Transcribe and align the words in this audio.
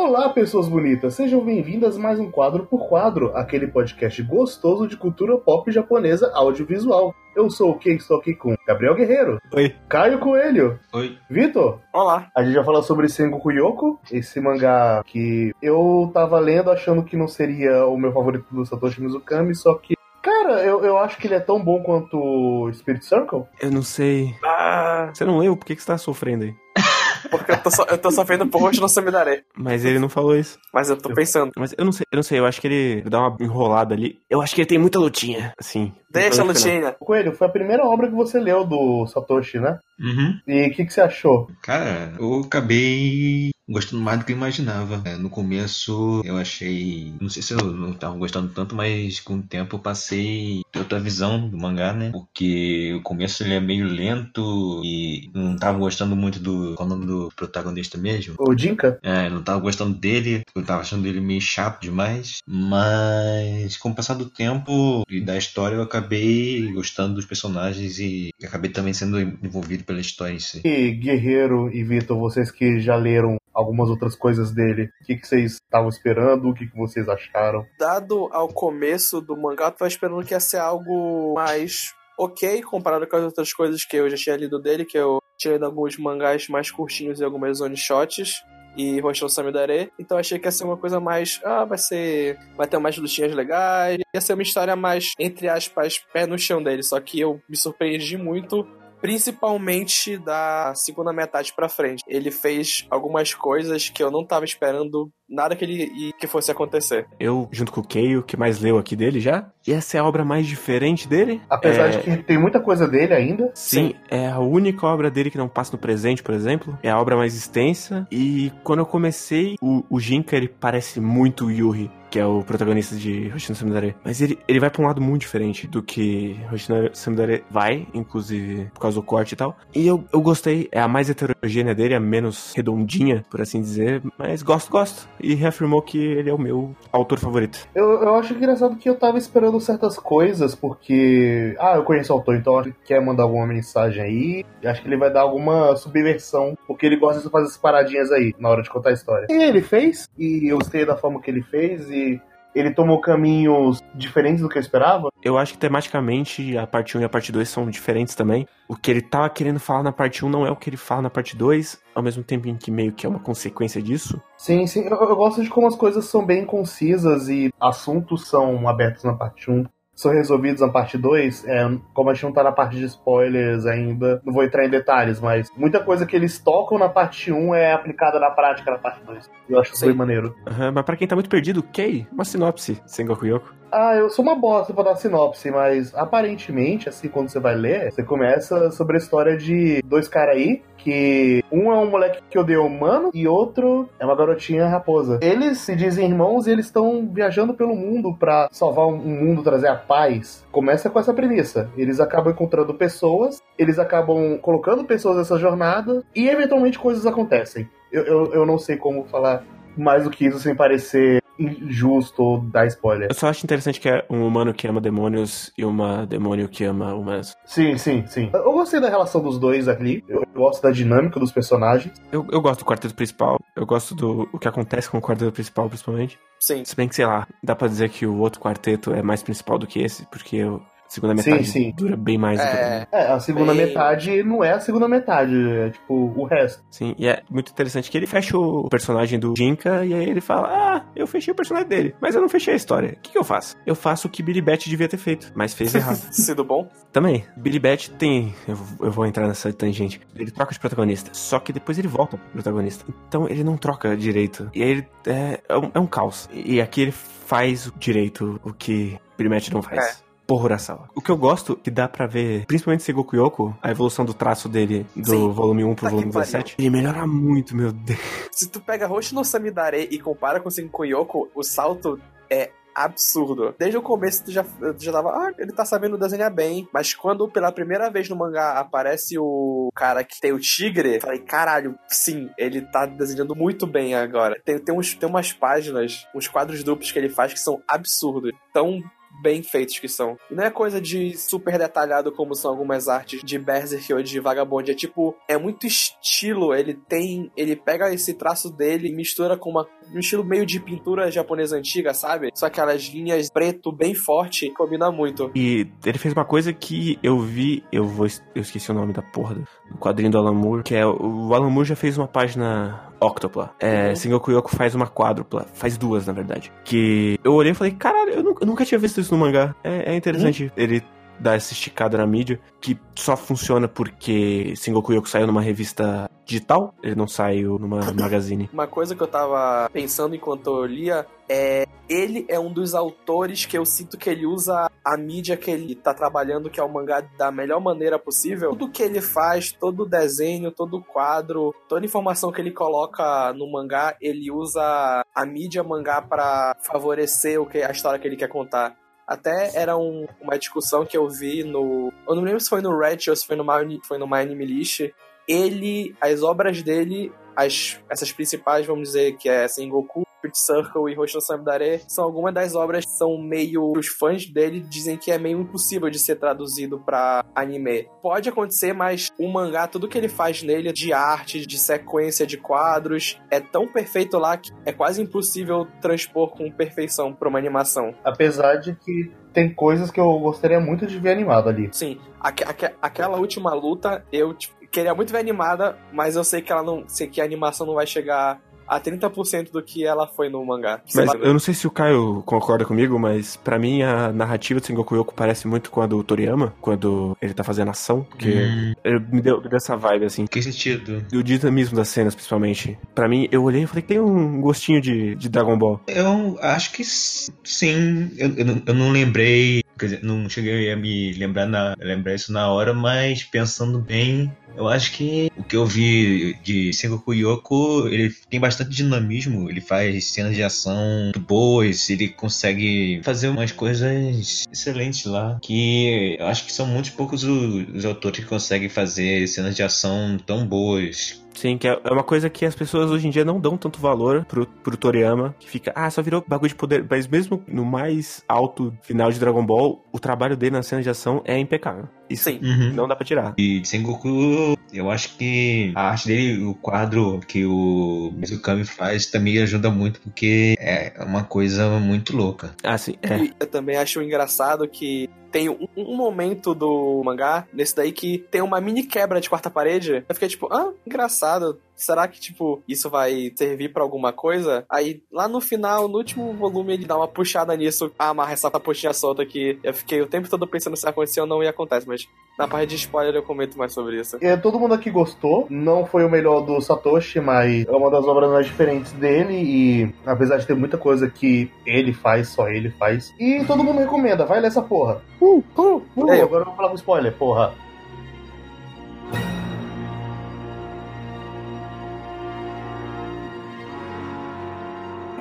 Olá, 0.00 0.28
pessoas 0.28 0.68
bonitas, 0.68 1.14
sejam 1.14 1.44
bem-vindas 1.44 1.96
a 1.96 1.98
mais 1.98 2.20
um 2.20 2.30
Quadro 2.30 2.64
por 2.64 2.88
Quadro, 2.88 3.32
aquele 3.36 3.66
podcast 3.66 4.22
gostoso 4.22 4.86
de 4.86 4.96
cultura 4.96 5.36
pop 5.36 5.68
japonesa 5.72 6.30
audiovisual. 6.36 7.12
Eu 7.34 7.50
sou 7.50 7.72
o 7.72 7.78
Kei, 7.78 7.96
estou 7.96 8.16
aqui 8.18 8.32
com 8.32 8.54
Gabriel 8.64 8.94
Guerreiro, 8.94 9.40
Oi. 9.52 9.74
Caio 9.88 10.20
Coelho, 10.20 10.78
Oi. 10.94 11.18
Vitor. 11.28 11.80
Olá. 11.92 12.28
A 12.34 12.44
gente 12.44 12.54
vai 12.54 12.64
falar 12.64 12.82
sobre 12.82 13.08
Sengoku 13.08 13.50
Yoko, 13.50 13.98
esse 14.12 14.40
mangá 14.40 15.02
que 15.04 15.52
eu 15.60 16.08
tava 16.14 16.38
lendo 16.38 16.70
achando 16.70 17.02
que 17.02 17.16
não 17.16 17.26
seria 17.26 17.84
o 17.84 17.98
meu 17.98 18.12
favorito 18.12 18.46
do 18.54 18.64
Satoshi 18.64 19.02
Mizukami, 19.02 19.52
só 19.56 19.74
que, 19.74 19.94
cara, 20.22 20.62
eu, 20.62 20.84
eu 20.84 20.96
acho 20.96 21.18
que 21.18 21.26
ele 21.26 21.34
é 21.34 21.40
tão 21.40 21.60
bom 21.62 21.82
quanto 21.82 22.70
Spirit 22.72 23.04
Circle. 23.04 23.46
Eu 23.60 23.72
não 23.72 23.82
sei. 23.82 24.32
Ah, 24.44 25.10
Você 25.12 25.24
não 25.24 25.38
leu? 25.38 25.56
Por 25.56 25.66
que, 25.66 25.74
que 25.74 25.82
você 25.82 25.88
tá 25.88 25.98
sofrendo 25.98 26.44
aí? 26.44 26.54
Porque 27.30 27.52
eu 27.52 27.62
tô, 27.62 27.70
so, 27.70 27.82
eu 27.88 27.98
tô 27.98 28.10
sofrendo 28.10 28.46
por 28.46 28.60
rosto 28.60 28.80
no 28.80 28.88
Samidaré. 28.88 29.42
Mas 29.56 29.84
ele 29.84 29.98
não 29.98 30.08
falou 30.08 30.36
isso. 30.36 30.58
Mas 30.72 30.88
eu 30.90 30.96
tô 30.96 31.12
pensando. 31.14 31.52
Mas 31.56 31.74
eu 31.76 31.84
não 31.84 31.92
sei, 31.92 32.04
eu 32.10 32.16
não 32.16 32.22
sei, 32.22 32.38
eu 32.38 32.46
acho 32.46 32.60
que 32.60 32.66
ele 32.66 33.02
dá 33.02 33.20
uma 33.20 33.36
enrolada 33.40 33.94
ali. 33.94 34.18
Eu 34.28 34.40
acho 34.40 34.54
que 34.54 34.60
ele 34.62 34.68
tem 34.68 34.78
muita 34.78 34.98
lutinha, 34.98 35.52
assim. 35.58 35.92
Deixa 36.10 36.36
a 36.42 36.44
Não 36.44 36.46
não. 36.46 36.54
lutinha. 36.54 36.92
Coelho, 36.92 37.32
foi 37.32 37.46
a 37.46 37.50
primeira 37.50 37.84
obra 37.84 38.08
que 38.08 38.14
você 38.14 38.38
leu 38.38 38.64
do 38.64 39.06
Satoshi, 39.06 39.58
né? 39.58 39.78
uhum. 40.00 40.38
E 40.46 40.68
o 40.68 40.70
que, 40.74 40.84
que 40.84 40.92
você 40.92 41.00
achou? 41.00 41.48
Cara, 41.62 42.12
eu 42.18 42.42
acabei 42.46 43.50
gostando 43.68 44.02
mais 44.02 44.18
do 44.18 44.24
que 44.24 44.32
eu 44.32 44.36
imaginava. 44.36 45.02
É, 45.04 45.16
No 45.16 45.30
começo 45.30 46.22
eu 46.24 46.36
achei. 46.36 47.12
Não 47.20 47.28
sei 47.28 47.42
se 47.42 47.52
eu 47.52 47.58
não 47.72 47.92
tava 47.92 48.16
gostando 48.16 48.48
tanto, 48.52 48.74
mas 48.74 49.20
com 49.20 49.36
o 49.36 49.42
tempo 49.42 49.76
eu 49.76 49.80
passei 49.80 50.62
outra 50.76 50.98
visão 50.98 51.48
do 51.48 51.56
mangá, 51.58 51.92
né? 51.92 52.10
Porque 52.10 52.94
o 52.94 53.02
começo 53.02 53.42
ele 53.42 53.54
é 53.54 53.60
meio 53.60 53.86
lento 53.86 54.80
e 54.84 55.30
não 55.34 55.56
tava 55.56 55.78
gostando 55.78 56.16
muito 56.16 56.38
do. 56.38 56.74
Qual 56.74 56.88
é 56.88 56.92
o 56.92 56.94
nome 56.94 57.06
do 57.06 57.28
protagonista 57.36 57.98
mesmo? 57.98 58.36
O 58.38 58.56
Jinka? 58.56 58.98
É, 59.02 59.28
não 59.28 59.42
tava 59.42 59.60
gostando 59.60 59.94
dele, 59.98 60.42
eu 60.54 60.64
tava 60.64 60.80
achando 60.80 61.06
ele 61.06 61.20
meio 61.20 61.40
chato 61.40 61.82
demais, 61.82 62.38
mas 62.46 63.76
com 63.76 63.90
o 63.90 63.94
passar 63.94 64.14
do 64.14 64.26
tempo 64.26 65.02
e 65.08 65.20
da 65.20 65.36
história 65.36 65.76
eu 65.76 65.82
acabei 65.82 66.72
gostando 66.72 67.14
dos 67.14 67.26
personagens 67.26 67.98
e 67.98 68.30
acabei 68.42 68.70
também 68.70 68.92
sendo 68.92 69.20
envolvido 69.20 69.84
pela 69.84 70.00
história 70.00 70.34
em 70.34 70.38
si. 70.38 70.60
E 70.64 70.92
Guerreiro 70.92 71.70
e 71.72 71.82
Vitor, 71.82 72.18
vocês 72.18 72.50
que 72.50 72.80
já 72.80 72.96
leram 72.96 73.37
algumas 73.58 73.90
outras 73.90 74.14
coisas 74.14 74.52
dele, 74.52 74.88
o 75.00 75.04
que, 75.04 75.16
que 75.16 75.26
vocês 75.26 75.54
estavam 75.54 75.88
esperando? 75.88 76.48
O 76.48 76.54
que, 76.54 76.68
que 76.68 76.76
vocês 76.76 77.08
acharam? 77.08 77.66
Dado 77.76 78.28
ao 78.32 78.46
começo 78.46 79.20
do 79.20 79.36
mangá, 79.36 79.64
eu 79.64 79.72
tava 79.72 79.88
esperando 79.88 80.24
que 80.24 80.32
ia 80.32 80.38
ser 80.38 80.58
algo 80.58 81.34
mais 81.34 81.92
ok 82.16 82.62
comparado 82.62 83.06
com 83.08 83.16
as 83.16 83.24
outras 83.24 83.52
coisas 83.52 83.84
que 83.84 83.96
eu 83.96 84.08
já 84.08 84.16
tinha 84.16 84.36
lido 84.36 84.60
dele, 84.60 84.84
que 84.84 84.96
eu 84.96 85.20
tinha 85.36 85.54
lido 85.54 85.66
alguns 85.66 85.98
mangás 85.98 86.48
mais 86.48 86.70
curtinhos 86.70 87.18
e 87.18 87.24
algumas 87.24 87.60
one 87.60 87.76
shots. 87.76 88.44
E 88.76 89.00
Roshou 89.00 89.28
Samidare, 89.28 89.90
então 89.98 90.16
achei 90.16 90.38
que 90.38 90.46
ia 90.46 90.52
ser 90.52 90.62
uma 90.62 90.76
coisa 90.76 91.00
mais. 91.00 91.40
Ah, 91.44 91.64
vai 91.64 91.78
ser. 91.78 92.38
Vai 92.56 92.64
ter 92.68 92.76
umas 92.76 92.96
lutinhas 92.96 93.34
legais. 93.34 93.98
Ia 94.14 94.20
ser 94.20 94.34
uma 94.34 94.42
história 94.42 94.76
mais, 94.76 95.14
entre 95.18 95.48
aspas, 95.48 95.98
pé 96.12 96.26
no 96.26 96.38
chão 96.38 96.62
dele. 96.62 96.84
Só 96.84 97.00
que 97.00 97.18
eu 97.18 97.42
me 97.48 97.56
surpreendi 97.56 98.16
muito 98.16 98.64
principalmente 99.00 100.18
da 100.18 100.74
segunda 100.74 101.12
metade 101.12 101.52
pra 101.54 101.68
frente. 101.68 102.02
Ele 102.06 102.30
fez 102.30 102.86
algumas 102.90 103.34
coisas 103.34 103.88
que 103.88 104.02
eu 104.02 104.10
não 104.10 104.24
tava 104.24 104.44
esperando 104.44 105.10
nada 105.28 105.54
que 105.54 105.64
ele 105.64 106.12
que 106.18 106.26
fosse 106.26 106.50
acontecer. 106.50 107.06
Eu, 107.20 107.48
junto 107.52 107.70
com 107.70 107.80
o 107.80 107.86
Keio, 107.86 108.22
que 108.22 108.36
mais 108.36 108.60
leu 108.60 108.78
aqui 108.78 108.96
dele 108.96 109.20
já. 109.20 109.50
E 109.68 109.72
essa 109.74 109.98
é 109.98 110.00
a 110.00 110.04
obra 110.04 110.24
mais 110.24 110.46
diferente 110.46 111.06
dele. 111.06 111.42
Apesar 111.50 111.88
É, 111.88 111.88
de 111.90 111.98
que 111.98 112.16
tem 112.22 112.38
muita 112.38 112.58
coisa 112.58 112.88
dele 112.88 113.12
ainda. 113.12 113.50
Sim, 113.52 113.94
é 114.10 114.26
a 114.26 114.38
única 114.38 114.86
obra 114.86 115.10
dele 115.10 115.30
que 115.30 115.36
não 115.36 115.46
passa 115.46 115.72
no 115.72 115.78
presente, 115.78 116.22
por 116.22 116.34
exemplo. 116.34 116.78
É 116.82 116.88
a 116.88 116.98
obra 116.98 117.18
mais 117.18 117.34
extensa. 117.36 118.06
E 118.10 118.50
quando 118.64 118.78
eu 118.78 118.86
comecei, 118.86 119.56
o, 119.60 119.84
o 119.90 120.00
Jinka, 120.00 120.34
ele 120.34 120.48
parece 120.48 121.00
muito 121.02 121.44
o 121.44 121.50
Yuri, 121.50 121.90
que 122.10 122.18
é 122.18 122.24
o 122.24 122.42
protagonista 122.42 122.96
de 122.96 123.30
Hoshino 123.34 123.54
Samidare. 123.54 123.94
Mas 124.02 124.22
ele, 124.22 124.38
ele 124.48 124.58
vai 124.58 124.70
pra 124.70 124.82
um 124.82 124.86
lado 124.86 125.02
muito 125.02 125.20
diferente 125.20 125.66
do 125.66 125.82
que 125.82 126.40
Hoshino 126.50 126.88
Samidare 126.94 127.44
vai, 127.50 127.86
inclusive 127.92 128.70
por 128.72 128.80
causa 128.80 128.94
do 128.94 129.02
corte 129.02 129.32
e 129.32 129.36
tal. 129.36 129.54
E 129.74 129.86
eu, 129.86 130.02
eu 130.10 130.22
gostei, 130.22 130.66
é 130.72 130.80
a 130.80 130.88
mais 130.88 131.10
heterogênea 131.10 131.74
dele, 131.74 131.94
a 131.94 132.00
menos 132.00 132.54
redondinha, 132.56 133.22
por 133.28 133.42
assim 133.42 133.60
dizer. 133.60 134.02
Mas 134.18 134.42
gosto, 134.42 134.70
gosto. 134.70 135.06
E 135.20 135.34
reafirmou 135.34 135.82
que 135.82 135.98
ele 135.98 136.30
é 136.30 136.32
o 136.32 136.38
meu 136.38 136.74
autor 136.90 137.18
favorito. 137.18 137.68
Eu, 137.74 138.02
eu 138.02 138.14
acho 138.14 138.32
engraçado 138.32 138.74
que 138.76 138.88
eu 138.88 138.94
tava 138.94 139.18
esperando 139.18 139.57
certas 139.60 139.98
coisas, 139.98 140.54
porque. 140.54 141.54
Ah, 141.58 141.76
eu 141.76 141.84
conheço 141.84 142.12
o 142.12 142.16
autor, 142.16 142.36
então 142.36 142.58
acho 142.58 142.72
que 142.72 142.86
quer 142.86 143.00
mandar 143.00 143.24
alguma 143.24 143.46
mensagem 143.46 144.02
aí. 144.02 144.44
Acho 144.64 144.82
que 144.82 144.88
ele 144.88 144.96
vai 144.96 145.12
dar 145.12 145.22
alguma 145.22 145.76
subversão, 145.76 146.56
porque 146.66 146.86
ele 146.86 146.96
gosta 146.96 147.22
de 147.22 147.30
fazer 147.30 147.46
essas 147.46 147.58
paradinhas 147.58 148.10
aí 148.12 148.34
na 148.38 148.48
hora 148.48 148.62
de 148.62 148.70
contar 148.70 148.90
a 148.90 148.94
história. 148.94 149.26
E 149.30 149.42
ele 149.42 149.60
fez, 149.60 150.08
e 150.18 150.48
eu 150.50 150.58
gostei 150.58 150.84
da 150.84 150.96
forma 150.96 151.20
que 151.20 151.30
ele 151.30 151.42
fez, 151.42 151.88
e 151.90 152.20
ele 152.54 152.72
tomou 152.72 153.00
caminhos 153.00 153.82
diferentes 153.94 154.42
do 154.42 154.48
que 154.48 154.58
eu 154.58 154.62
esperava. 154.62 155.08
Eu 155.22 155.38
acho 155.38 155.52
que 155.52 155.58
tematicamente 155.58 156.56
a 156.56 156.66
parte 156.66 156.96
1 156.96 157.00
e 157.00 157.04
a 157.04 157.08
parte 157.08 157.32
2 157.32 157.48
são 157.48 157.68
diferentes 157.68 158.14
também. 158.14 158.46
O 158.68 158.76
que 158.76 158.90
ele 158.90 159.02
tava 159.02 159.28
querendo 159.30 159.58
falar 159.58 159.82
na 159.82 159.92
parte 159.92 160.24
1 160.24 160.28
não 160.28 160.46
é 160.46 160.50
o 160.50 160.56
que 160.56 160.70
ele 160.70 160.76
fala 160.76 161.02
na 161.02 161.10
parte 161.10 161.36
2, 161.36 161.80
ao 161.94 162.02
mesmo 162.02 162.22
tempo 162.22 162.48
em 162.48 162.56
que 162.56 162.70
meio 162.70 162.92
que 162.92 163.06
é 163.06 163.08
uma 163.08 163.20
consequência 163.20 163.82
disso. 163.82 164.20
Sim, 164.36 164.66
sim, 164.66 164.84
eu, 164.84 164.96
eu 164.96 165.16
gosto 165.16 165.42
de 165.42 165.50
como 165.50 165.66
as 165.66 165.76
coisas 165.76 166.04
são 166.06 166.24
bem 166.24 166.44
concisas 166.44 167.28
e 167.28 167.52
assuntos 167.60 168.28
são 168.28 168.68
abertos 168.68 169.04
na 169.04 169.14
parte 169.14 169.50
1. 169.50 169.64
São 169.98 170.12
resolvidos 170.12 170.60
na 170.60 170.68
parte 170.68 170.96
2, 170.96 171.44
é, 171.44 171.68
como 171.92 172.08
a 172.08 172.14
gente 172.14 172.22
não 172.22 172.32
tá 172.32 172.44
na 172.44 172.52
parte 172.52 172.76
de 172.76 172.84
spoilers 172.84 173.66
ainda, 173.66 174.22
não 174.24 174.32
vou 174.32 174.44
entrar 174.44 174.64
em 174.64 174.70
detalhes, 174.70 175.18
mas 175.18 175.50
muita 175.56 175.80
coisa 175.80 176.06
que 176.06 176.14
eles 176.14 176.38
tocam 176.38 176.78
na 176.78 176.88
parte 176.88 177.32
1 177.32 177.52
é 177.52 177.72
aplicada 177.72 178.20
na 178.20 178.30
prática 178.30 178.70
na 178.70 178.78
parte 178.78 179.02
2. 179.04 179.28
Eu 179.50 179.58
acho 179.58 179.74
Sim. 179.74 179.86
bem 179.86 179.96
maneiro. 179.96 180.36
Aham, 180.46 180.70
mas 180.70 180.84
pra 180.84 180.94
quem 180.94 181.08
tá 181.08 181.16
muito 181.16 181.28
perdido, 181.28 181.64
Kei, 181.64 182.06
uma 182.12 182.24
sinopse, 182.24 182.80
Sengoku 182.86 183.26
Yoko. 183.26 183.52
Ah, 183.70 183.94
eu 183.94 184.08
sou 184.08 184.24
uma 184.24 184.34
bosta 184.34 184.72
pra 184.72 184.84
dar 184.84 184.96
sinopse, 184.96 185.50
mas 185.50 185.94
aparentemente, 185.94 186.88
assim, 186.88 187.08
quando 187.08 187.28
você 187.28 187.38
vai 187.38 187.54
ler, 187.54 187.92
você 187.92 188.02
começa 188.02 188.70
sobre 188.70 188.96
a 188.96 188.98
história 188.98 189.36
de 189.36 189.82
dois 189.82 190.08
caras 190.08 190.36
aí, 190.36 190.62
que 190.76 191.44
um 191.52 191.70
é 191.70 191.76
um 191.76 191.90
moleque 191.90 192.22
que 192.30 192.38
odeia 192.38 192.62
humano 192.62 193.10
e 193.12 193.28
outro 193.28 193.88
é 193.98 194.04
uma 194.04 194.16
garotinha 194.16 194.66
raposa. 194.66 195.18
Eles 195.20 195.58
se 195.58 195.76
dizem 195.76 196.06
irmãos 196.06 196.46
e 196.46 196.50
eles 196.50 196.66
estão 196.66 197.06
viajando 197.12 197.52
pelo 197.52 197.74
mundo 197.74 198.14
pra 198.14 198.48
salvar 198.50 198.86
um 198.86 198.96
mundo, 198.96 199.42
trazer 199.42 199.68
a 199.68 199.76
paz. 199.76 200.46
Começa 200.50 200.88
com 200.88 200.98
essa 200.98 201.12
premissa. 201.12 201.70
Eles 201.76 202.00
acabam 202.00 202.32
encontrando 202.32 202.72
pessoas, 202.74 203.42
eles 203.58 203.78
acabam 203.78 204.38
colocando 204.38 204.84
pessoas 204.84 205.18
nessa 205.18 205.38
jornada 205.38 206.02
e 206.14 206.28
eventualmente 206.28 206.78
coisas 206.78 207.04
acontecem. 207.06 207.68
Eu, 207.92 208.04
eu, 208.04 208.34
eu 208.34 208.46
não 208.46 208.58
sei 208.58 208.76
como 208.76 209.04
falar 209.04 209.44
mais 209.76 210.04
do 210.04 210.10
que 210.10 210.26
isso 210.26 210.38
sem 210.38 210.54
parecer 210.54 211.22
injusto 211.38 212.22
ou 212.22 212.40
dar 212.40 212.66
spoiler. 212.66 213.08
Eu 213.10 213.14
só 213.14 213.28
acho 213.28 213.44
interessante 213.44 213.80
que 213.80 213.88
é 213.88 214.04
um 214.10 214.26
humano 214.26 214.52
que 214.52 214.66
ama 214.66 214.80
demônios 214.80 215.52
e 215.56 215.64
uma 215.64 216.06
demônio 216.06 216.48
que 216.48 216.64
ama 216.64 216.94
humanos. 216.94 217.36
Sim, 217.44 217.76
sim, 217.76 218.06
sim. 218.06 218.30
Eu 218.32 218.52
gostei 218.52 218.80
da 218.80 218.88
relação 218.88 219.22
dos 219.22 219.38
dois 219.38 219.68
ali. 219.68 220.04
Eu 220.08 220.24
gosto 220.34 220.62
da 220.62 220.70
dinâmica 220.70 221.18
dos 221.20 221.32
personagens. 221.32 221.92
Eu, 222.12 222.26
eu 222.30 222.40
gosto 222.40 222.60
do 222.60 222.66
quarteto 222.66 222.94
principal, 222.94 223.38
eu 223.56 223.66
gosto 223.66 223.94
do 223.94 224.28
o 224.32 224.38
que 224.38 224.48
acontece 224.48 224.90
com 224.90 224.98
o 224.98 225.02
quarteto 225.02 225.32
principal, 225.32 225.68
principalmente. 225.68 226.18
Sim. 226.40 226.64
Se 226.64 226.76
bem 226.76 226.88
que, 226.88 226.94
sei 226.94 227.06
lá, 227.06 227.26
dá 227.42 227.54
pra 227.54 227.68
dizer 227.68 227.90
que 227.90 228.06
o 228.06 228.18
outro 228.18 228.40
quarteto 228.40 228.92
é 228.92 229.02
mais 229.02 229.22
principal 229.22 229.58
do 229.58 229.66
que 229.66 229.80
esse, 229.80 230.06
porque 230.06 230.40
a 230.40 230.60
segunda 230.88 231.16
Sim, 231.22 231.30
metade 231.30 231.48
sim. 231.48 231.72
dura 231.76 231.96
bem 231.96 232.16
mais 232.18 232.38
do 232.38 232.42
que 232.46 232.48
a 232.48 232.56
É, 232.58 232.86
É, 232.92 233.12
a 233.12 233.20
segunda 233.20 233.54
Bem- 233.54 233.66
metade 233.66 234.22
não 234.22 234.42
é 234.42 234.52
a 234.52 234.60
segunda 234.60 234.88
metade, 234.88 235.34
é 235.34 235.70
tipo 235.70 235.94
o 235.94 236.24
resto. 236.24 236.62
Sim, 236.70 236.94
e 236.98 237.06
é 237.06 237.22
muito 237.30 237.50
interessante 237.52 237.90
que 237.90 237.96
ele 237.96 238.06
fecha 238.06 238.36
o 238.38 238.68
personagem 238.68 239.18
do 239.18 239.34
Jinka 239.36 239.84
e 239.84 239.92
aí 239.94 240.08
ele 240.08 240.20
fala: 240.20 240.48
Ah, 240.48 240.84
eu 240.96 241.06
fechei 241.06 241.32
o 241.32 241.34
personagem 241.36 241.68
dele, 241.68 241.94
mas 242.00 242.14
eu 242.14 242.20
não 242.20 242.28
fechei 242.28 242.54
a 242.54 242.56
história. 242.56 242.90
O 242.96 243.00
que, 243.00 243.12
que 243.12 243.18
eu 243.18 243.24
faço? 243.24 243.56
Eu 243.66 243.74
faço 243.74 244.08
o 244.08 244.10
que 244.10 244.22
Billy 244.22 244.40
Bat 244.40 244.68
devia 244.68 244.88
ter 244.88 244.96
feito, 244.96 245.30
mas 245.34 245.54
fez 245.54 245.74
errado. 245.74 245.96
sido 246.12 246.44
bom. 246.44 246.68
Também, 246.92 247.24
Billy 247.36 247.58
Bat 247.58 247.90
tem. 247.92 248.34
Eu, 248.46 248.56
eu 248.80 248.90
vou 248.90 249.06
entrar 249.06 249.26
nessa 249.28 249.52
tangente. 249.52 250.00
Ele 250.16 250.30
troca 250.30 250.52
de 250.52 250.58
protagonista, 250.60 251.10
só 251.12 251.38
que 251.38 251.52
depois 251.52 251.78
ele 251.78 251.88
volta 251.88 252.16
pro 252.16 252.28
protagonista. 252.30 252.84
Então 253.08 253.28
ele 253.28 253.44
não 253.44 253.56
troca 253.56 253.96
direito. 253.96 254.50
E 254.54 254.62
aí 254.62 254.70
ele 254.70 254.88
é, 255.06 255.40
é, 255.48 255.56
um, 255.58 255.70
é 255.74 255.78
um 255.80 255.86
caos. 255.86 256.28
E 256.32 256.60
aqui 256.60 256.80
ele 256.82 256.92
faz 256.92 257.70
direito 257.78 258.40
o 258.42 258.52
que 258.52 258.96
Billy 259.16 259.28
Bat 259.30 259.52
não 259.52 259.62
faz. 259.62 260.02
É. 260.04 260.07
Porraçal. 260.28 260.90
O 260.94 261.00
que 261.00 261.10
eu 261.10 261.16
gosto, 261.16 261.56
que 261.56 261.70
dá 261.70 261.88
pra 261.88 262.06
ver, 262.06 262.44
principalmente 262.44 262.82
Segoku 262.82 263.16
Yoko, 263.16 263.56
a 263.62 263.70
evolução 263.70 264.04
do 264.04 264.12
traço 264.12 264.46
dele 264.46 264.84
do 264.94 265.10
Sim. 265.10 265.32
volume 265.32 265.64
1 265.64 265.74
pro 265.74 265.84
Tá 265.86 265.90
volume 265.90 266.12
pariu. 266.12 266.26
17, 266.26 266.56
ele 266.58 266.68
melhora 266.68 267.06
muito, 267.06 267.56
meu 267.56 267.72
Deus. 267.72 267.98
Se 268.30 268.46
tu 268.46 268.60
pega 268.60 268.86
Roshi 268.86 269.14
no 269.14 269.24
Samidare 269.24 269.88
e 269.90 269.98
compara 269.98 270.38
com 270.38 270.50
Sengoku 270.50 270.84
Yoko, 270.84 271.30
o 271.34 271.42
salto 271.42 271.98
é 272.30 272.50
absurdo. 272.74 273.54
Desde 273.58 273.78
o 273.78 273.82
começo 273.82 274.26
tu 274.26 274.30
já, 274.30 274.44
tu 274.44 274.84
já 274.84 274.92
tava, 274.92 275.08
ah, 275.08 275.32
ele 275.38 275.50
tá 275.50 275.64
sabendo 275.64 275.96
desenhar 275.96 276.30
bem. 276.30 276.68
Mas 276.72 276.94
quando 276.94 277.26
pela 277.26 277.50
primeira 277.50 277.90
vez 277.90 278.08
no 278.08 278.14
mangá 278.14 278.52
aparece 278.58 279.18
o 279.18 279.70
cara 279.74 280.04
que 280.04 280.20
tem 280.20 280.32
o 280.32 280.38
tigre, 280.38 280.96
eu 280.96 281.00
falei, 281.00 281.20
caralho, 281.20 281.74
sim, 281.88 282.30
ele 282.36 282.60
tá 282.60 282.86
desenhando 282.86 283.34
muito 283.34 283.66
bem 283.66 283.94
agora. 283.94 284.38
Tem, 284.44 284.58
tem, 284.58 284.74
uns, 284.74 284.94
tem 284.94 285.08
umas 285.08 285.32
páginas, 285.32 286.06
uns 286.14 286.28
quadros 286.28 286.62
duplos 286.62 286.92
que 286.92 286.98
ele 286.98 287.08
faz 287.08 287.32
que 287.32 287.40
são 287.40 287.62
absurdos. 287.66 288.32
Tão 288.52 288.82
bem 289.20 289.42
feitos 289.42 289.78
que 289.78 289.88
são. 289.88 290.16
E 290.30 290.34
não 290.34 290.44
é 290.44 290.50
coisa 290.50 290.80
de 290.80 291.16
super 291.16 291.58
detalhado 291.58 292.12
como 292.12 292.34
são 292.34 292.50
algumas 292.50 292.88
artes 292.88 293.22
de 293.22 293.38
Berserk 293.38 293.92
ou 293.92 294.02
de 294.02 294.20
Vagabond. 294.20 294.70
É 294.70 294.74
tipo, 294.74 295.14
é 295.28 295.36
muito 295.36 295.66
estilo. 295.66 296.54
Ele 296.54 296.74
tem. 296.74 297.30
Ele 297.36 297.56
pega 297.56 297.92
esse 297.92 298.14
traço 298.14 298.50
dele 298.50 298.88
e 298.88 298.94
mistura 298.94 299.36
com 299.36 299.50
uma 299.50 299.68
um 299.94 299.98
estilo 299.98 300.24
meio 300.24 300.44
de 300.44 300.60
pintura 300.60 301.10
japonesa 301.10 301.56
antiga, 301.56 301.94
sabe? 301.94 302.30
Só 302.34 302.46
aquelas 302.46 302.82
linhas 302.84 303.30
preto 303.30 303.72
bem 303.72 303.94
forte, 303.94 304.50
combina 304.50 304.90
muito. 304.90 305.30
E 305.34 305.66
ele 305.84 305.98
fez 305.98 306.14
uma 306.14 306.24
coisa 306.24 306.52
que 306.52 306.98
eu 307.02 307.18
vi, 307.20 307.64
eu 307.72 307.84
vou, 307.84 308.06
eu 308.34 308.42
esqueci 308.42 308.70
o 308.70 308.74
nome 308.74 308.92
da 308.92 309.02
porra 309.02 309.34
do 309.34 309.78
quadrinho 309.78 310.10
do 310.10 310.18
Alan 310.18 310.34
Moore, 310.34 310.62
que 310.62 310.74
é 310.74 310.86
o 310.86 311.34
Alan 311.34 311.50
Moore 311.50 311.68
já 311.68 311.76
fez 311.76 311.96
uma 311.96 312.08
página 312.08 312.88
octopla. 313.00 313.54
É, 313.60 313.88
uhum. 313.88 313.96
Sengoku 313.96 314.32
Yoko 314.32 314.54
faz 314.54 314.74
uma 314.74 314.86
quádrupla, 314.86 315.46
faz 315.52 315.76
duas 315.76 316.06
na 316.06 316.12
verdade. 316.12 316.52
Que 316.64 317.18
eu 317.22 317.32
olhei 317.32 317.52
e 317.52 317.54
falei, 317.54 317.72
caralho, 317.72 318.10
eu 318.10 318.22
nunca, 318.22 318.44
eu 318.44 318.46
nunca 318.46 318.64
tinha 318.64 318.78
visto 318.78 319.00
isso 319.00 319.14
no 319.14 319.20
mangá. 319.20 319.54
É, 319.62 319.92
é 319.92 319.96
interessante. 319.96 320.44
Uhum. 320.44 320.50
Ele 320.56 320.82
dar 321.20 321.36
essa 321.36 321.52
esticada 321.52 321.98
na 321.98 322.06
mídia, 322.06 322.40
que 322.60 322.78
só 322.94 323.16
funciona 323.16 323.68
porque 323.68 324.54
Sengoku 324.56 324.92
Yoko 324.92 325.08
saiu 325.08 325.26
numa 325.26 325.42
revista 325.42 326.10
digital, 326.24 326.74
ele 326.82 326.94
não 326.94 327.08
saiu 327.08 327.58
numa 327.58 327.80
magazine. 327.92 328.48
Uma 328.52 328.66
coisa 328.66 328.94
que 328.94 329.02
eu 329.02 329.06
tava 329.06 329.68
pensando 329.72 330.14
enquanto 330.14 330.46
eu 330.48 330.66
lia 330.66 331.06
é 331.28 331.66
ele 331.88 332.26
é 332.28 332.38
um 332.38 332.52
dos 332.52 332.74
autores 332.74 333.46
que 333.46 333.56
eu 333.56 333.64
sinto 333.64 333.96
que 333.96 334.10
ele 334.10 334.26
usa 334.26 334.70
a 334.84 334.96
mídia 334.96 335.36
que 335.36 335.50
ele 335.50 335.74
tá 335.74 335.94
trabalhando, 335.94 336.50
que 336.50 336.60
é 336.60 336.62
o 336.62 336.68
mangá, 336.68 337.00
da 337.16 337.32
melhor 337.32 337.60
maneira 337.60 337.98
possível. 337.98 338.50
Tudo 338.50 338.70
que 338.70 338.82
ele 338.82 339.00
faz, 339.00 339.52
todo 339.52 339.84
o 339.84 339.88
desenho, 339.88 340.52
todo 340.52 340.76
o 340.76 340.84
quadro, 340.84 341.54
toda 341.66 341.80
a 341.80 341.86
informação 341.86 342.30
que 342.30 342.40
ele 342.40 342.50
coloca 342.50 343.32
no 343.32 343.50
mangá, 343.50 343.96
ele 344.00 344.30
usa 344.30 345.02
a 345.14 345.26
mídia 345.26 345.62
mangá 345.62 346.02
para 346.02 346.56
favorecer 346.62 347.40
o 347.40 347.46
que 347.46 347.62
a 347.62 347.70
história 347.70 347.98
que 347.98 348.06
ele 348.06 348.16
quer 348.16 348.28
contar. 348.28 348.76
Até 349.08 349.56
era 349.56 349.74
um, 349.74 350.06
uma 350.20 350.38
discussão 350.38 350.84
que 350.84 350.94
eu 350.94 351.08
vi 351.08 351.42
no. 351.42 351.90
Eu 352.06 352.14
não 352.14 352.22
lembro 352.22 352.40
se 352.40 352.48
foi 352.50 352.60
no 352.60 352.78
Reddit 352.78 353.08
ou 353.08 353.16
se 353.16 353.26
foi 353.26 353.36
no 353.36 353.42
My, 353.42 353.80
foi 353.82 353.96
no 353.96 354.06
My 354.06 354.18
Anime 354.18 354.44
List. 354.44 354.92
Ele, 355.26 355.96
as 355.98 356.22
obras 356.22 356.62
dele, 356.62 357.10
as, 357.34 357.80
essas 357.88 358.12
principais, 358.12 358.66
vamos 358.66 358.88
dizer, 358.88 359.16
que 359.16 359.28
é 359.28 359.48
Sengoku, 359.48 360.06
Pit 360.20 360.38
Circle 360.38 360.90
e 360.90 360.94
Roshan 360.94 361.20
Samidare 361.20 361.82
são 361.88 362.04
algumas 362.04 362.34
das 362.34 362.54
obras 362.54 362.84
que 362.84 362.90
são 362.92 363.18
meio. 363.18 363.72
Os 363.76 363.86
fãs 363.86 364.26
dele 364.26 364.60
dizem 364.60 364.96
que 364.96 365.10
é 365.10 365.18
meio 365.18 365.40
impossível 365.40 365.90
de 365.90 365.98
ser 365.98 366.16
traduzido 366.16 366.78
para 366.78 367.24
anime. 367.34 367.88
Pode 368.02 368.28
acontecer, 368.28 368.72
mas 368.72 369.10
o 369.18 369.28
mangá, 369.28 369.66
tudo 369.66 369.88
que 369.88 369.96
ele 369.96 370.08
faz 370.08 370.42
nele 370.42 370.72
de 370.72 370.92
arte, 370.92 371.46
de 371.46 371.58
sequência 371.58 372.26
de 372.26 372.36
quadros, 372.36 373.20
é 373.30 373.40
tão 373.40 373.66
perfeito 373.66 374.18
lá 374.18 374.36
que 374.36 374.50
é 374.64 374.72
quase 374.72 375.02
impossível 375.02 375.66
transpor 375.80 376.30
com 376.30 376.50
perfeição 376.50 377.12
para 377.12 377.28
uma 377.28 377.38
animação. 377.38 377.94
Apesar 378.04 378.56
de 378.56 378.74
que 378.74 379.12
tem 379.32 379.52
coisas 379.52 379.90
que 379.90 380.00
eu 380.00 380.18
gostaria 380.18 380.58
muito 380.58 380.86
de 380.86 380.98
ver 380.98 381.12
animado 381.12 381.48
ali. 381.48 381.68
Sim, 381.72 382.00
aqu 382.20 382.42
aqu 382.44 382.74
aquela 382.80 383.18
última 383.18 383.54
luta 383.54 384.04
eu 384.10 384.34
tipo, 384.34 384.58
queria 384.70 384.94
muito 384.94 385.12
ver 385.12 385.18
animada, 385.18 385.78
mas 385.92 386.16
eu 386.16 386.24
sei 386.24 386.42
que 386.42 386.52
ela 386.52 386.62
não, 386.62 386.84
sei 386.88 387.06
que 387.06 387.20
a 387.20 387.24
animação 387.24 387.66
não 387.66 387.74
vai 387.74 387.86
chegar 387.86 388.40
a 388.68 388.80
30% 388.80 389.50
do 389.50 389.62
que 389.62 389.84
ela 389.84 390.06
foi 390.06 390.28
no 390.28 390.44
mangá. 390.44 390.80
Mas 390.94 391.12
eu 391.14 391.32
não 391.32 391.40
sei 391.40 391.54
se 391.54 391.66
o 391.66 391.70
Caio 391.70 392.22
concorda 392.24 392.64
comigo, 392.64 392.98
mas 392.98 393.36
para 393.36 393.58
mim 393.58 393.82
a 393.82 394.12
narrativa 394.12 394.60
de 394.60 394.66
Sengoku 394.66 394.94
Yoko 394.94 395.14
parece 395.14 395.48
muito 395.48 395.70
com 395.70 395.80
a 395.80 395.86
do 395.86 396.02
Toriyama, 396.04 396.54
quando 396.60 397.16
ele 397.20 397.34
tá 397.34 397.42
fazendo 397.42 397.70
ação, 397.70 398.04
porque 398.04 398.28
hum. 398.28 398.74
ele 398.84 398.98
me 399.10 399.20
deu, 399.20 399.40
me 399.40 399.48
deu 399.48 399.56
essa 399.56 399.76
vibe, 399.76 400.04
assim. 400.04 400.26
Que 400.26 400.42
sentido? 400.42 401.04
E 401.12 401.16
o 401.16 401.22
dinamismo 401.22 401.76
das 401.76 401.88
cenas, 401.88 402.14
principalmente. 402.14 402.78
para 402.94 403.08
mim, 403.08 403.28
eu 403.32 403.42
olhei 403.42 403.62
e 403.62 403.66
falei 403.66 403.82
que 403.82 403.88
tem 403.88 404.00
um 404.00 404.40
gostinho 404.40 404.80
de, 404.80 405.14
de 405.14 405.28
Dragon 405.28 405.56
Ball. 405.56 405.80
Eu 405.86 406.38
acho 406.42 406.72
que 406.72 406.84
sim. 406.84 408.10
Eu, 408.16 408.34
eu, 408.36 408.44
não, 408.44 408.62
eu 408.66 408.74
não 408.74 408.90
lembrei, 408.90 409.62
quer 409.78 409.86
dizer, 409.86 410.00
não 410.02 410.28
cheguei 410.28 410.70
a 410.70 410.76
me 410.76 411.12
lembrar, 411.14 411.46
na, 411.46 411.74
lembrar 411.78 412.14
isso 412.14 412.32
na 412.32 412.50
hora, 412.50 412.74
mas 412.74 413.22
pensando 413.24 413.78
bem, 413.78 414.30
eu 414.58 414.66
acho 414.66 414.92
que 414.92 415.30
o 415.36 415.42
que 415.44 415.56
eu 415.56 415.64
vi 415.64 416.34
de 416.42 416.72
Sengoku 416.72 417.14
Yoko, 417.14 417.86
ele 417.86 418.12
tem 418.28 418.40
bastante 418.40 418.57
dinamismo, 418.64 419.48
ele 419.48 419.60
faz 419.60 420.04
cenas 420.06 420.34
de 420.34 420.42
ação 420.42 421.04
muito 421.04 421.20
boas, 421.20 421.88
ele 421.90 422.08
consegue 422.08 423.00
fazer 423.02 423.28
umas 423.28 423.52
coisas 423.52 424.46
excelentes 424.52 425.04
lá, 425.04 425.38
que 425.42 426.16
eu 426.18 426.26
acho 426.26 426.44
que 426.44 426.52
são 426.52 426.66
muitos 426.66 426.90
poucos 426.90 427.24
os, 427.24 427.68
os 427.74 427.84
autores 427.84 428.20
que 428.20 428.26
conseguem 428.26 428.68
fazer 428.68 429.26
cenas 429.28 429.54
de 429.54 429.62
ação 429.62 430.18
tão 430.24 430.46
boas 430.46 431.20
Sim, 431.38 431.56
que 431.56 431.68
é, 431.68 431.80
é 431.84 431.92
uma 431.92 432.02
coisa 432.02 432.28
que 432.28 432.44
as 432.44 432.56
pessoas 432.56 432.90
hoje 432.90 433.06
em 433.06 433.10
dia 433.10 433.24
não 433.24 433.38
dão 433.38 433.56
tanto 433.56 433.78
valor 433.78 434.24
pro, 434.24 434.44
pro 434.44 434.76
Toriyama, 434.76 435.36
que 435.38 435.48
fica, 435.48 435.72
ah, 435.72 435.88
só 435.88 436.02
virou 436.02 436.24
bagulho 436.26 436.48
de 436.48 436.56
poder. 436.56 436.84
Mas 436.90 437.06
mesmo 437.06 437.40
no 437.46 437.64
mais 437.64 438.24
alto 438.26 438.76
final 438.82 439.08
de 439.12 439.20
Dragon 439.20 439.46
Ball, 439.46 439.80
o 439.92 440.00
trabalho 440.00 440.36
dele 440.36 440.56
na 440.56 440.64
cena 440.64 440.82
de 440.82 440.90
ação 440.90 441.22
é 441.24 441.38
impecável. 441.38 441.88
Isso 442.08 442.24
Sim. 442.24 442.40
Uhum. 442.42 442.72
não 442.72 442.88
dá 442.88 442.94
pra 442.96 443.06
tirar. 443.06 443.34
E 443.38 443.64
Sengoku, 443.64 444.58
eu 444.72 444.90
acho 444.90 445.16
que 445.16 445.72
a 445.74 445.90
arte 445.90 446.06
dele, 446.08 446.44
o 446.44 446.54
quadro 446.54 447.20
que 447.26 447.44
o 447.44 448.12
Mizukami 448.16 448.64
faz, 448.64 449.06
também 449.06 449.38
ajuda 449.38 449.70
muito, 449.70 450.00
porque 450.00 450.56
é 450.58 450.92
uma 451.04 451.24
coisa 451.24 451.68
muito 451.78 452.16
louca. 452.16 452.52
Ah, 452.62 452.76
sim. 452.76 452.96
É. 453.02 453.18
E 453.18 453.32
eu 453.38 453.46
também 453.46 453.76
acho 453.76 454.02
engraçado 454.02 454.68
que 454.68 455.08
tem 455.30 455.48
um, 455.48 455.68
um, 455.76 455.96
momento 455.96 456.54
do 456.54 457.02
mangá, 457.04 457.46
nesse 457.52 457.76
daí, 457.76 457.92
que 457.92 458.18
tem 458.30 458.40
uma 458.40 458.60
mini 458.60 458.82
quebra 458.82 459.20
de 459.20 459.28
quarta 459.28 459.50
parede. 459.50 460.04
Eu 460.08 460.14
fiquei 460.14 460.28
tipo, 460.28 460.48
ah, 460.52 460.72
engraçado 460.86 461.58
será 461.78 462.06
que, 462.08 462.20
tipo, 462.20 462.62
isso 462.68 462.90
vai 462.90 463.32
servir 463.36 463.72
para 463.72 463.82
alguma 463.82 464.12
coisa? 464.12 464.66
Aí, 464.68 465.00
lá 465.10 465.28
no 465.28 465.40
final, 465.40 465.88
no 465.88 465.98
último 465.98 466.32
volume, 466.34 466.74
ele 466.74 466.84
dá 466.84 466.96
uma 466.96 467.08
puxada 467.08 467.56
nisso, 467.56 467.90
amarra 467.98 468.32
essa 468.32 468.50
puxinha 468.50 468.92
solta 468.92 469.24
que 469.24 469.58
eu 469.62 469.72
fiquei 469.72 470.02
o 470.02 470.06
tempo 470.06 470.28
todo 470.28 470.46
pensando 470.46 470.76
se 470.76 470.86
aconteceu 470.86 471.22
ou 471.22 471.28
não 471.28 471.42
e 471.42 471.48
acontece, 471.48 471.86
mas 471.86 472.06
na 472.38 472.46
parte 472.46 472.70
de 472.70 472.76
spoiler 472.76 473.14
eu 473.14 473.22
comento 473.22 473.56
mais 473.56 473.72
sobre 473.72 474.00
isso. 474.00 474.18
É, 474.20 474.36
todo 474.36 474.58
mundo 474.58 474.74
aqui 474.74 474.90
gostou, 474.90 475.46
não 475.48 475.86
foi 475.86 476.04
o 476.04 476.10
melhor 476.10 476.40
do 476.40 476.60
Satoshi, 476.60 477.20
mas 477.20 477.66
é 477.66 477.70
uma 477.70 477.90
das 477.90 478.04
obras 478.04 478.30
mais 478.30 478.46
diferentes 478.46 478.92
dele 478.92 479.34
e 479.34 479.94
apesar 480.04 480.38
de 480.38 480.46
ter 480.46 480.54
muita 480.54 480.76
coisa 480.76 481.08
que 481.08 481.50
ele 481.64 481.92
faz, 481.92 482.28
só 482.28 482.48
ele 482.48 482.70
faz. 482.70 483.14
E 483.18 483.44
todo 483.44 483.64
mundo 483.64 483.78
recomenda, 483.78 484.24
vai 484.24 484.40
ler 484.40 484.48
essa 484.48 484.62
porra. 484.62 485.02
Uh, 485.20 485.42
uh, 485.56 485.82
uh. 485.96 486.12
Ei, 486.12 486.20
agora 486.20 486.42
eu 486.42 486.46
vou 486.46 486.56
falar 486.56 486.68
com 486.68 486.74
spoiler, 486.74 487.12
porra. 487.12 487.54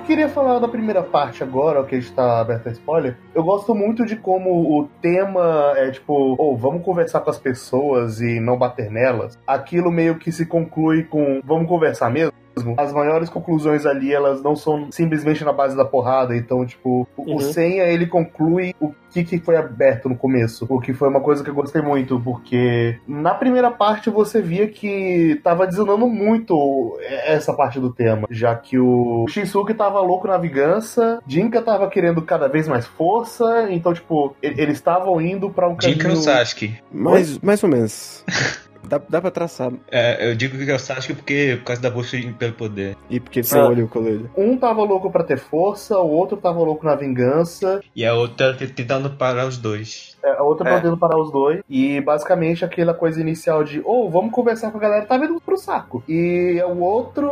Queria 0.07 0.29
falar 0.29 0.57
da 0.59 0.69
primeira 0.69 1.03
parte 1.03 1.43
agora, 1.43 1.83
que 1.83 1.97
está 1.97 2.39
aberto 2.39 2.69
a 2.69 2.71
spoiler. 2.71 3.17
Eu 3.35 3.43
gosto 3.43 3.75
muito 3.75 4.05
de 4.05 4.15
como 4.15 4.79
o 4.79 4.87
tema 5.01 5.73
é 5.75 5.91
tipo, 5.91 6.13
ou 6.13 6.53
oh, 6.53 6.55
vamos 6.55 6.81
conversar 6.81 7.19
com 7.19 7.29
as 7.29 7.37
pessoas 7.37 8.21
e 8.21 8.39
não 8.39 8.57
bater 8.57 8.89
nelas. 8.89 9.37
Aquilo 9.45 9.91
meio 9.91 10.17
que 10.17 10.31
se 10.31 10.45
conclui 10.45 11.03
com 11.03 11.41
vamos 11.43 11.67
conversar 11.67 12.09
mesmo 12.09 12.36
as 12.77 12.93
maiores 12.93 13.29
conclusões 13.29 13.85
ali, 13.85 14.13
elas 14.13 14.41
não 14.41 14.55
são 14.55 14.91
simplesmente 14.91 15.43
na 15.43 15.53
base 15.53 15.75
da 15.75 15.85
porrada. 15.85 16.35
Então, 16.35 16.65
tipo, 16.65 17.07
uhum. 17.17 17.35
o 17.35 17.41
Senha, 17.41 17.83
ele 17.83 18.07
conclui 18.07 18.73
o 18.79 18.93
que, 19.11 19.23
que 19.23 19.39
foi 19.39 19.55
aberto 19.55 20.09
no 20.09 20.15
começo. 20.15 20.65
O 20.69 20.79
que 20.79 20.93
foi 20.93 21.09
uma 21.09 21.21
coisa 21.21 21.43
que 21.43 21.49
eu 21.49 21.55
gostei 21.55 21.81
muito, 21.81 22.19
porque 22.19 22.99
na 23.07 23.33
primeira 23.33 23.71
parte 23.71 24.09
você 24.09 24.41
via 24.41 24.67
que 24.67 25.39
tava 25.43 25.65
desandando 25.65 26.07
muito 26.07 26.97
essa 27.25 27.53
parte 27.53 27.79
do 27.79 27.93
tema, 27.93 28.27
já 28.29 28.55
que 28.55 28.77
o 28.77 29.25
Shinsuke 29.27 29.73
tava 29.73 29.99
louco 30.01 30.27
na 30.27 30.37
vingança, 30.37 31.19
Jinka 31.27 31.61
tava 31.61 31.89
querendo 31.89 32.21
cada 32.21 32.47
vez 32.47 32.67
mais 32.67 32.85
força, 32.85 33.67
então, 33.69 33.93
tipo, 33.93 34.35
eles 34.41 34.75
estavam 34.75 35.19
indo 35.21 35.49
para 35.49 35.67
um 35.67 35.75
caminho... 35.75 35.99
Jinka 35.99 36.09
ou 36.09 36.15
Sasuke? 36.15 36.77
Mais, 36.91 37.39
mais 37.39 37.63
ou 37.63 37.69
menos. 37.69 38.23
Dá, 38.87 39.01
dá 39.09 39.21
pra 39.21 39.31
traçar. 39.31 39.71
É, 39.91 40.29
eu 40.29 40.35
digo 40.35 40.57
que 40.57 40.69
é 40.69 40.75
o 40.75 40.79
Sasuke 40.79 41.13
porque 41.13 41.57
por 41.59 41.65
causa 41.65 41.81
da 41.81 41.89
busca 41.89 42.17
pelo 42.37 42.53
poder. 42.53 42.95
E 43.09 43.19
porque 43.19 43.41
tem 43.41 43.59
ah, 43.59 43.67
olho 43.67 43.87
colorido. 43.87 44.29
Um 44.37 44.57
tava 44.57 44.83
louco 44.83 45.11
pra 45.11 45.23
ter 45.23 45.37
força, 45.37 45.97
o 45.97 46.09
outro 46.09 46.37
tava 46.37 46.59
louco 46.59 46.85
na 46.85 46.95
vingança. 46.95 47.81
E 47.95 48.05
a 48.05 48.13
outra 48.13 48.55
tentando 48.55 49.09
parar 49.11 49.45
os 49.45 49.57
dois. 49.57 50.16
É, 50.23 50.31
a 50.37 50.43
outra 50.43 50.69
é. 50.69 50.75
podendo 50.75 50.97
parar 50.97 51.17
os 51.17 51.31
dois. 51.31 51.61
E 51.69 52.01
basicamente 52.01 52.65
aquela 52.65 52.93
coisa 52.93 53.21
inicial 53.21 53.63
de, 53.63 53.81
ou 53.83 54.07
oh, 54.07 54.09
vamos 54.09 54.31
conversar 54.31 54.71
com 54.71 54.77
a 54.77 54.81
galera, 54.81 55.05
tá 55.05 55.17
vindo 55.17 55.39
pro 55.39 55.57
saco. 55.57 56.03
E 56.07 56.61
o 56.67 56.79
outro, 56.79 57.29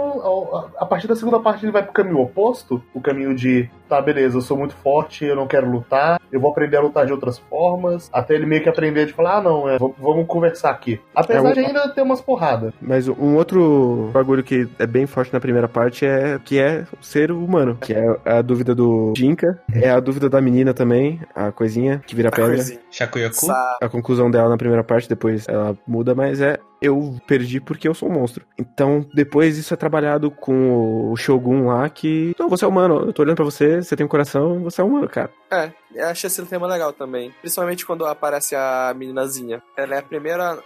a 0.77 0.85
partir 0.85 1.07
da 1.07 1.15
segunda 1.15 1.39
parte, 1.39 1.65
ele 1.65 1.71
vai 1.71 1.83
pro 1.83 1.93
caminho 1.93 2.19
oposto 2.19 2.81
o 2.93 3.01
caminho 3.01 3.35
de, 3.35 3.69
tá, 3.89 4.01
beleza, 4.01 4.37
eu 4.37 4.41
sou 4.41 4.57
muito 4.57 4.75
forte, 4.75 5.25
eu 5.25 5.35
não 5.35 5.47
quero 5.47 5.69
lutar, 5.69 6.19
eu 6.31 6.39
vou 6.39 6.51
aprender 6.51 6.77
a 6.77 6.81
lutar 6.81 7.05
de 7.05 7.11
outras 7.11 7.37
formas. 7.37 8.09
Até 8.11 8.35
ele 8.35 8.45
meio 8.45 8.61
que 8.61 8.69
aprender 8.69 9.05
de 9.05 9.13
falar, 9.13 9.37
ah, 9.37 9.41
não, 9.41 9.69
é, 9.69 9.77
vamos 9.77 10.25
conversar 10.27 10.69
aqui. 10.71 10.99
Apesar 11.13 11.49
é, 11.49 11.53
de 11.53 11.59
ainda 11.59 11.89
ter 11.89 12.01
umas 12.01 12.21
porradas. 12.21 12.73
Mas 12.81 13.07
um 13.07 13.35
outro 13.35 14.09
bagulho 14.13 14.43
que 14.43 14.67
é 14.79 14.85
bem 14.85 15.05
forte 15.05 15.33
na 15.33 15.39
primeira 15.39 15.67
parte 15.67 16.05
é 16.05 16.39
que 16.43 16.59
é 16.59 16.85
ser 17.01 17.31
humano, 17.31 17.77
que 17.79 17.93
é 17.93 18.17
a 18.25 18.41
dúvida 18.41 18.73
do 18.73 19.13
Jinka, 19.15 19.59
é 19.71 19.89
a 19.89 19.99
dúvida 19.99 20.29
da 20.29 20.41
menina 20.41 20.73
também, 20.73 21.19
a 21.33 21.51
coisinha 21.51 22.01
que 22.05 22.15
vira 22.15 22.31
pedra. 22.31 22.75
Shakuyaku? 22.91 23.51
A 23.82 23.89
conclusão 23.89 24.29
dela 24.29 24.50
na 24.50 24.58
primeira 24.58 24.84
parte, 24.84 25.10
depois 25.10 25.48
ela 25.48 25.77
muda, 25.88 26.15
mas 26.15 26.41
é 26.41 26.60
eu 26.82 27.15
perdi 27.25 27.60
porque 27.60 27.88
eu 27.88 27.94
sou 27.94 28.10
um 28.10 28.13
monstro. 28.13 28.46
Então, 28.58 29.05
depois 29.13 29.58
isso 29.58 29.74
é 29.74 29.77
trabalhado 29.77 30.29
com 30.29 31.12
o 31.12 31.15
Shogun 31.15 31.67
lá, 31.67 31.89
que. 31.89 32.36
Não, 32.38 32.50
você 32.50 32.65
é 32.65 32.67
humano, 32.67 33.05
eu 33.08 33.13
tô 33.13 33.22
olhando 33.24 33.38
pra 33.38 33.46
você, 33.46 33.82
você 33.82 33.96
tem 33.96 34.05
um 34.05 34.10
coração, 34.10 34.62
você 34.63 34.82
é 34.82 34.84
humano, 34.84 35.10
cara. 35.10 35.32
É, 35.51 35.72
eu 35.94 36.08
achei 36.08 36.27
esse 36.27 36.46
tema 36.46 36.67
legal 36.67 36.94
também. 36.94 37.34
Principalmente 37.41 37.86
quando 37.86 38.05
aparece 38.05 38.55
a 38.55 38.94
meninazinha. 38.96 39.62
Ela 39.77 39.96
é 39.96 40.00
a 40.00 40.03
primeira 40.03 40.60